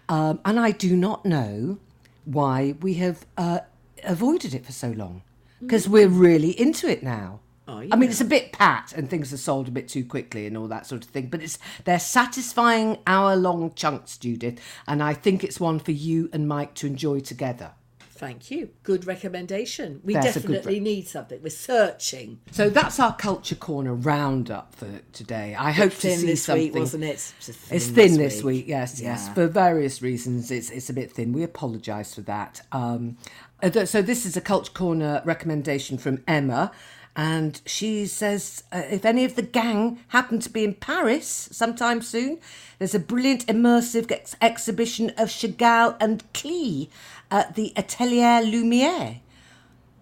Um, 0.09 0.41
and 0.45 0.59
I 0.59 0.71
do 0.71 0.97
not 0.97 1.25
know 1.25 1.79
why 2.25 2.75
we 2.81 2.95
have 2.95 3.27
uh, 3.37 3.61
avoided 4.05 4.55
it 4.55 4.65
for 4.65 4.73
so 4.73 4.91
long 4.91 5.23
because 5.61 5.89
we're 5.89 6.09
really 6.09 6.59
into 6.59 6.89
it 6.89 7.03
now. 7.03 7.41
Oh, 7.67 7.85
I 7.93 7.97
mean, 7.97 8.09
it's 8.09 8.23
a 8.23 8.25
bit 8.25 8.53
pat 8.53 8.95
and 8.97 9.11
things 9.11 9.31
are 9.31 9.37
sold 9.37 9.69
a 9.69 9.71
bit 9.71 9.89
too 9.89 10.03
quickly 10.03 10.47
and 10.47 10.57
all 10.57 10.69
that 10.69 10.87
sort 10.87 11.05
of 11.05 11.11
thing, 11.11 11.27
but 11.27 11.43
it's 11.43 11.59
they're 11.85 11.99
satisfying 11.99 12.97
hour-long 13.07 13.75
chunks, 13.75 14.17
Judith, 14.17 14.59
and 14.87 15.03
I 15.03 15.13
think 15.13 15.45
it's 15.45 15.61
one 15.61 15.79
for 15.79 15.93
you 15.93 16.31
and 16.33 16.49
Mike 16.49 16.73
to 16.77 16.87
enjoy 16.87 17.21
together. 17.21 17.73
Thank 18.19 18.51
you. 18.51 18.71
Good 18.83 19.07
recommendation. 19.07 20.01
We 20.03 20.15
good 20.15 20.23
definitely 20.23 20.75
re- 20.75 20.81
need 20.81 21.07
something. 21.07 21.41
We're 21.41 21.51
searching. 21.51 22.41
So 22.51 22.69
that's 22.69 22.99
our 22.99 23.15
culture 23.15 23.55
corner 23.55 23.95
roundup 23.95 24.75
for 24.75 25.01
today. 25.13 25.55
I 25.57 25.71
hope 25.71 25.93
to 25.93 25.97
Thin 25.97 26.19
see 26.19 26.27
this 26.27 26.43
something. 26.43 26.73
week, 26.73 26.75
wasn't 26.75 27.05
it? 27.05 27.33
It's 27.71 27.87
thin 27.87 28.17
this 28.17 28.43
week, 28.43 28.67
yes, 28.67 29.01
yes. 29.01 29.29
For 29.35 29.47
various 29.47 30.03
reasons, 30.03 30.51
it's 30.51 30.69
it's 30.71 30.91
a 30.91 30.93
bit 30.93 31.13
thin. 31.13 31.33
We 31.33 31.45
apologise 31.45 32.13
for 32.15 32.23
that. 32.23 32.61
Um, 32.73 33.19
uh, 33.63 33.87
so 33.87 34.03
this 34.03 34.27
is 34.27 34.37
a 34.37 34.41
Culture 34.41 34.73
Corner 34.73 35.23
recommendation 35.25 35.97
from 35.97 36.23
Emma, 36.27 36.73
and 37.17 37.61
she 37.67 38.07
says 38.07 38.63
uh, 38.73 38.83
if 38.91 39.05
any 39.05 39.25
of 39.25 39.35
the 39.35 39.43
gang 39.43 39.99
happen 40.09 40.39
to 40.41 40.51
be 40.51 40.65
in 40.65 40.75
Paris 40.75 41.49
sometime 41.53 42.01
soon, 42.01 42.39
there's 42.79 42.95
a 42.95 43.01
brilliant 43.01 43.47
immersive 43.47 44.11
ex- 44.11 44.37
exhibition 44.41 45.11
of 45.11 45.29
Chagall 45.29 45.97
and 46.01 46.23
Klee 46.33 46.89
at 47.31 47.55
the 47.55 47.73
Atelier 47.77 48.43
Lumière. 48.43 49.21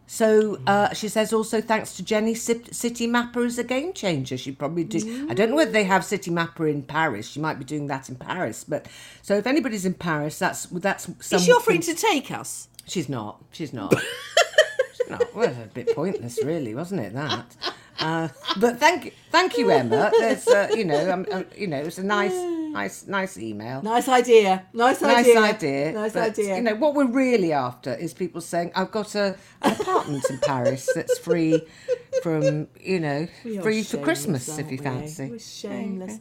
So 0.06 0.60
uh, 0.66 0.94
she 0.94 1.08
says 1.08 1.32
also 1.32 1.60
thanks 1.60 1.96
to 1.96 2.02
Jenny, 2.04 2.34
City 2.34 3.06
Mapper 3.08 3.44
is 3.44 3.58
a 3.58 3.64
game 3.64 3.92
changer. 3.92 4.38
She 4.38 4.52
probably 4.52 4.84
do. 4.84 5.26
I 5.28 5.34
don't 5.34 5.50
know 5.50 5.56
whether 5.56 5.72
they 5.72 5.84
have 5.84 6.04
City 6.04 6.30
Mapper 6.30 6.68
in 6.68 6.82
Paris. 6.82 7.28
She 7.28 7.40
might 7.40 7.58
be 7.58 7.64
doing 7.64 7.88
that 7.88 8.08
in 8.08 8.14
Paris. 8.14 8.62
But 8.62 8.86
so 9.22 9.36
if 9.36 9.46
anybody's 9.48 9.84
in 9.84 9.94
Paris, 9.94 10.38
that's 10.38 10.66
that's. 10.66 11.08
Is 11.32 11.44
she 11.44 11.50
offering 11.50 11.80
to 11.80 11.94
take 11.94 12.30
us? 12.30 12.68
She's 12.86 13.08
not. 13.08 13.42
She's 13.50 13.72
not. 13.72 13.94
Not. 15.10 15.34
Well, 15.34 15.50
a 15.50 15.66
bit 15.66 15.94
pointless, 15.94 16.42
really, 16.42 16.74
wasn't 16.74 17.00
it? 17.02 17.12
That. 17.14 17.56
Uh, 17.98 18.28
but 18.60 18.78
thank 18.78 19.06
you, 19.06 19.12
thank 19.30 19.56
you, 19.56 19.70
Emma. 19.70 20.10
There's, 20.18 20.46
uh, 20.48 20.68
you 20.76 20.84
know, 20.84 21.10
um, 21.10 21.26
um, 21.32 21.46
you 21.56 21.66
know, 21.66 21.78
it's 21.78 21.98
a 21.98 22.02
nice, 22.02 22.34
nice, 22.34 23.06
nice 23.06 23.38
email. 23.38 23.80
Nice 23.82 24.08
idea. 24.08 24.66
Nice 24.74 25.00
Nice 25.00 25.26
idea. 25.26 25.40
idea. 25.40 25.92
Nice 25.92 26.12
but, 26.12 26.22
idea. 26.30 26.56
You 26.56 26.62
know 26.62 26.74
what 26.74 26.94
we're 26.94 27.06
really 27.10 27.52
after 27.52 27.94
is 27.94 28.12
people 28.12 28.40
saying, 28.40 28.72
"I've 28.74 28.90
got 28.90 29.14
a 29.14 29.36
an 29.62 29.72
apartment 29.80 30.24
in 30.28 30.38
Paris 30.40 30.88
that's 30.94 31.18
free 31.18 31.62
from 32.22 32.68
you 32.80 33.00
know 33.00 33.28
free 33.62 33.82
for 33.82 33.98
Christmas 33.98 34.58
if 34.58 34.70
you 34.70 34.78
fancy." 34.78 35.30
We're 35.30 35.38
shameless. 35.38 36.18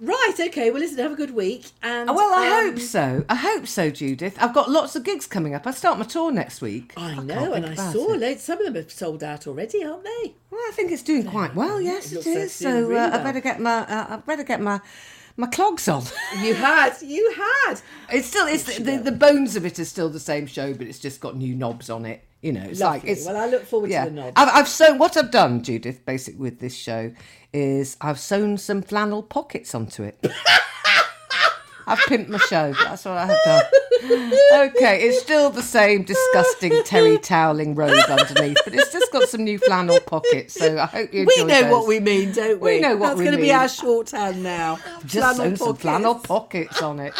Right, 0.00 0.34
okay. 0.40 0.70
Well, 0.70 0.80
listen, 0.80 0.98
have 0.98 1.12
a 1.12 1.16
good 1.16 1.34
week. 1.34 1.72
And 1.82 2.08
Oh, 2.08 2.14
Well, 2.14 2.32
I 2.32 2.46
um, 2.60 2.70
hope 2.70 2.78
so. 2.80 3.24
I 3.28 3.34
hope 3.34 3.66
so, 3.66 3.90
Judith. 3.90 4.36
I've 4.40 4.54
got 4.54 4.70
lots 4.70 4.96
of 4.96 5.04
gigs 5.04 5.26
coming 5.26 5.54
up. 5.54 5.66
I 5.66 5.72
start 5.72 5.98
my 5.98 6.06
tour 6.06 6.32
next 6.32 6.62
week. 6.62 6.94
I 6.96 7.14
can't 7.14 7.26
know, 7.26 7.52
and 7.52 7.66
I 7.66 7.74
saw 7.74 8.14
it. 8.14 8.20
loads. 8.20 8.42
Some 8.42 8.58
of 8.60 8.64
them 8.64 8.74
have 8.76 8.90
sold 8.90 9.22
out 9.22 9.46
already, 9.46 9.84
aren't 9.84 10.04
they? 10.04 10.34
Well, 10.50 10.60
I 10.60 10.72
think 10.72 10.90
it's 10.90 11.02
doing 11.02 11.26
quite 11.26 11.54
well. 11.54 11.80
Yes, 11.80 12.12
it 12.12 12.26
it 12.26 12.26
is. 12.26 12.36
it's 12.44 12.54
So 12.54 12.80
really 12.86 12.96
uh, 12.96 13.20
I 13.20 13.22
better 13.22 13.40
get 13.40 13.60
my 13.60 13.80
uh, 13.80 14.06
I 14.10 14.16
better 14.16 14.42
get 14.42 14.60
my 14.62 14.80
my 15.36 15.46
clogs 15.46 15.86
on. 15.88 16.02
You 16.42 16.54
had, 16.54 16.94
you 17.02 17.34
had. 17.36 17.80
It's 18.10 18.26
still 18.26 18.46
it's 18.46 18.64
the, 18.78 18.82
the, 18.82 18.98
the 18.98 19.12
bones 19.12 19.54
of 19.56 19.64
it 19.66 19.78
are 19.78 19.84
still 19.84 20.08
the 20.08 20.20
same 20.20 20.46
show, 20.46 20.72
but 20.74 20.86
it's 20.86 20.98
just 20.98 21.20
got 21.20 21.36
new 21.36 21.54
knobs 21.54 21.90
on 21.90 22.06
it. 22.06 22.24
You 22.42 22.52
know, 22.52 22.62
it's 22.62 22.80
like 22.80 23.04
it's. 23.04 23.26
Well, 23.26 23.36
I 23.36 23.46
look 23.46 23.64
forward 23.64 23.90
to 23.90 24.04
the 24.04 24.10
knobs. 24.10 24.32
I've, 24.36 24.48
I've 24.48 24.68
sewn 24.68 24.98
what 24.98 25.16
I've 25.16 25.30
done, 25.30 25.62
Judith. 25.62 26.04
Basically, 26.06 26.40
with 26.40 26.58
this 26.58 26.74
show, 26.74 27.12
is 27.52 27.96
I've 28.00 28.18
sewn 28.18 28.56
some 28.56 28.82
flannel 28.82 29.22
pockets 29.22 29.74
onto 29.74 30.04
it. 30.04 30.18
I've 31.90 31.98
pimped 32.00 32.28
my 32.28 32.38
show. 32.38 32.72
That's 32.84 33.04
what 33.04 33.16
I 33.18 33.26
have 33.26 33.38
done. 33.44 34.32
Okay, 34.70 35.02
it's 35.02 35.20
still 35.20 35.50
the 35.50 35.62
same 35.62 36.04
disgusting 36.04 36.82
terry 36.84 37.18
toweling 37.18 37.74
robe 37.74 37.98
underneath, 38.08 38.56
but 38.64 38.74
it's 38.74 38.92
just 38.92 39.12
got 39.12 39.28
some 39.28 39.44
new 39.44 39.58
flannel 39.58 40.00
pockets. 40.00 40.54
So 40.54 40.78
I 40.78 40.86
hope 40.86 41.12
you 41.12 41.26
We 41.26 41.44
know 41.44 41.62
those. 41.62 41.70
what 41.72 41.86
we 41.86 42.00
mean, 42.00 42.32
don't 42.32 42.60
we? 42.60 42.74
We 42.76 42.80
know 42.80 42.96
what 42.96 42.98
we 42.98 42.98
mean. 42.98 43.00
That's 43.10 43.18
we 43.18 43.24
going 43.24 43.36
to 43.36 43.42
be 43.42 43.52
our 43.52 43.68
shorthand 43.68 44.42
now. 44.42 44.78
just 45.04 45.36
sewn 45.36 45.56
some 45.56 45.76
flannel 45.76 46.14
pockets 46.14 46.80
on 46.80 47.00
it. 47.00 47.12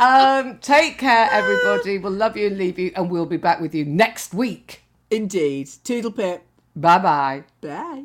Um, 0.00 0.58
take 0.60 0.98
care, 0.98 1.28
everybody. 1.30 1.98
We'll 1.98 2.12
love 2.12 2.36
you 2.36 2.46
and 2.46 2.56
leave 2.58 2.78
you, 2.78 2.92
and 2.96 3.10
we'll 3.10 3.26
be 3.26 3.36
back 3.36 3.60
with 3.60 3.74
you 3.74 3.84
next 3.84 4.32
week. 4.32 4.82
Indeed. 5.10 5.68
Toodle 5.84 6.12
pip. 6.12 6.42
Bye 6.76 6.98
bye. 6.98 7.44
Bye. 7.60 8.04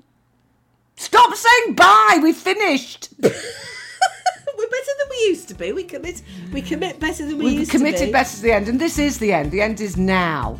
Stop 0.95 1.33
saying 1.35 1.75
bye. 1.75 2.19
We 2.21 2.33
finished. 2.33 3.09
We're 4.69 4.77
better 4.77 4.91
than 4.99 5.07
we 5.09 5.17
used 5.27 5.47
to 5.49 5.55
be. 5.55 5.71
We 5.71 5.83
commit. 5.83 6.21
We 6.53 6.61
commit 6.61 6.99
better 6.99 7.25
than 7.25 7.37
we 7.37 7.45
We've 7.45 7.59
used 7.59 7.71
to 7.71 7.79
be. 7.79 7.83
We 7.85 7.91
committed 7.91 8.11
better 8.11 8.35
to 8.35 8.41
the 8.41 8.51
end, 8.51 8.67
and 8.67 8.79
this 8.79 8.99
is 8.99 9.17
the 9.17 9.33
end. 9.33 9.51
The 9.51 9.61
end 9.61 9.81
is 9.81 9.97
now. 9.97 10.59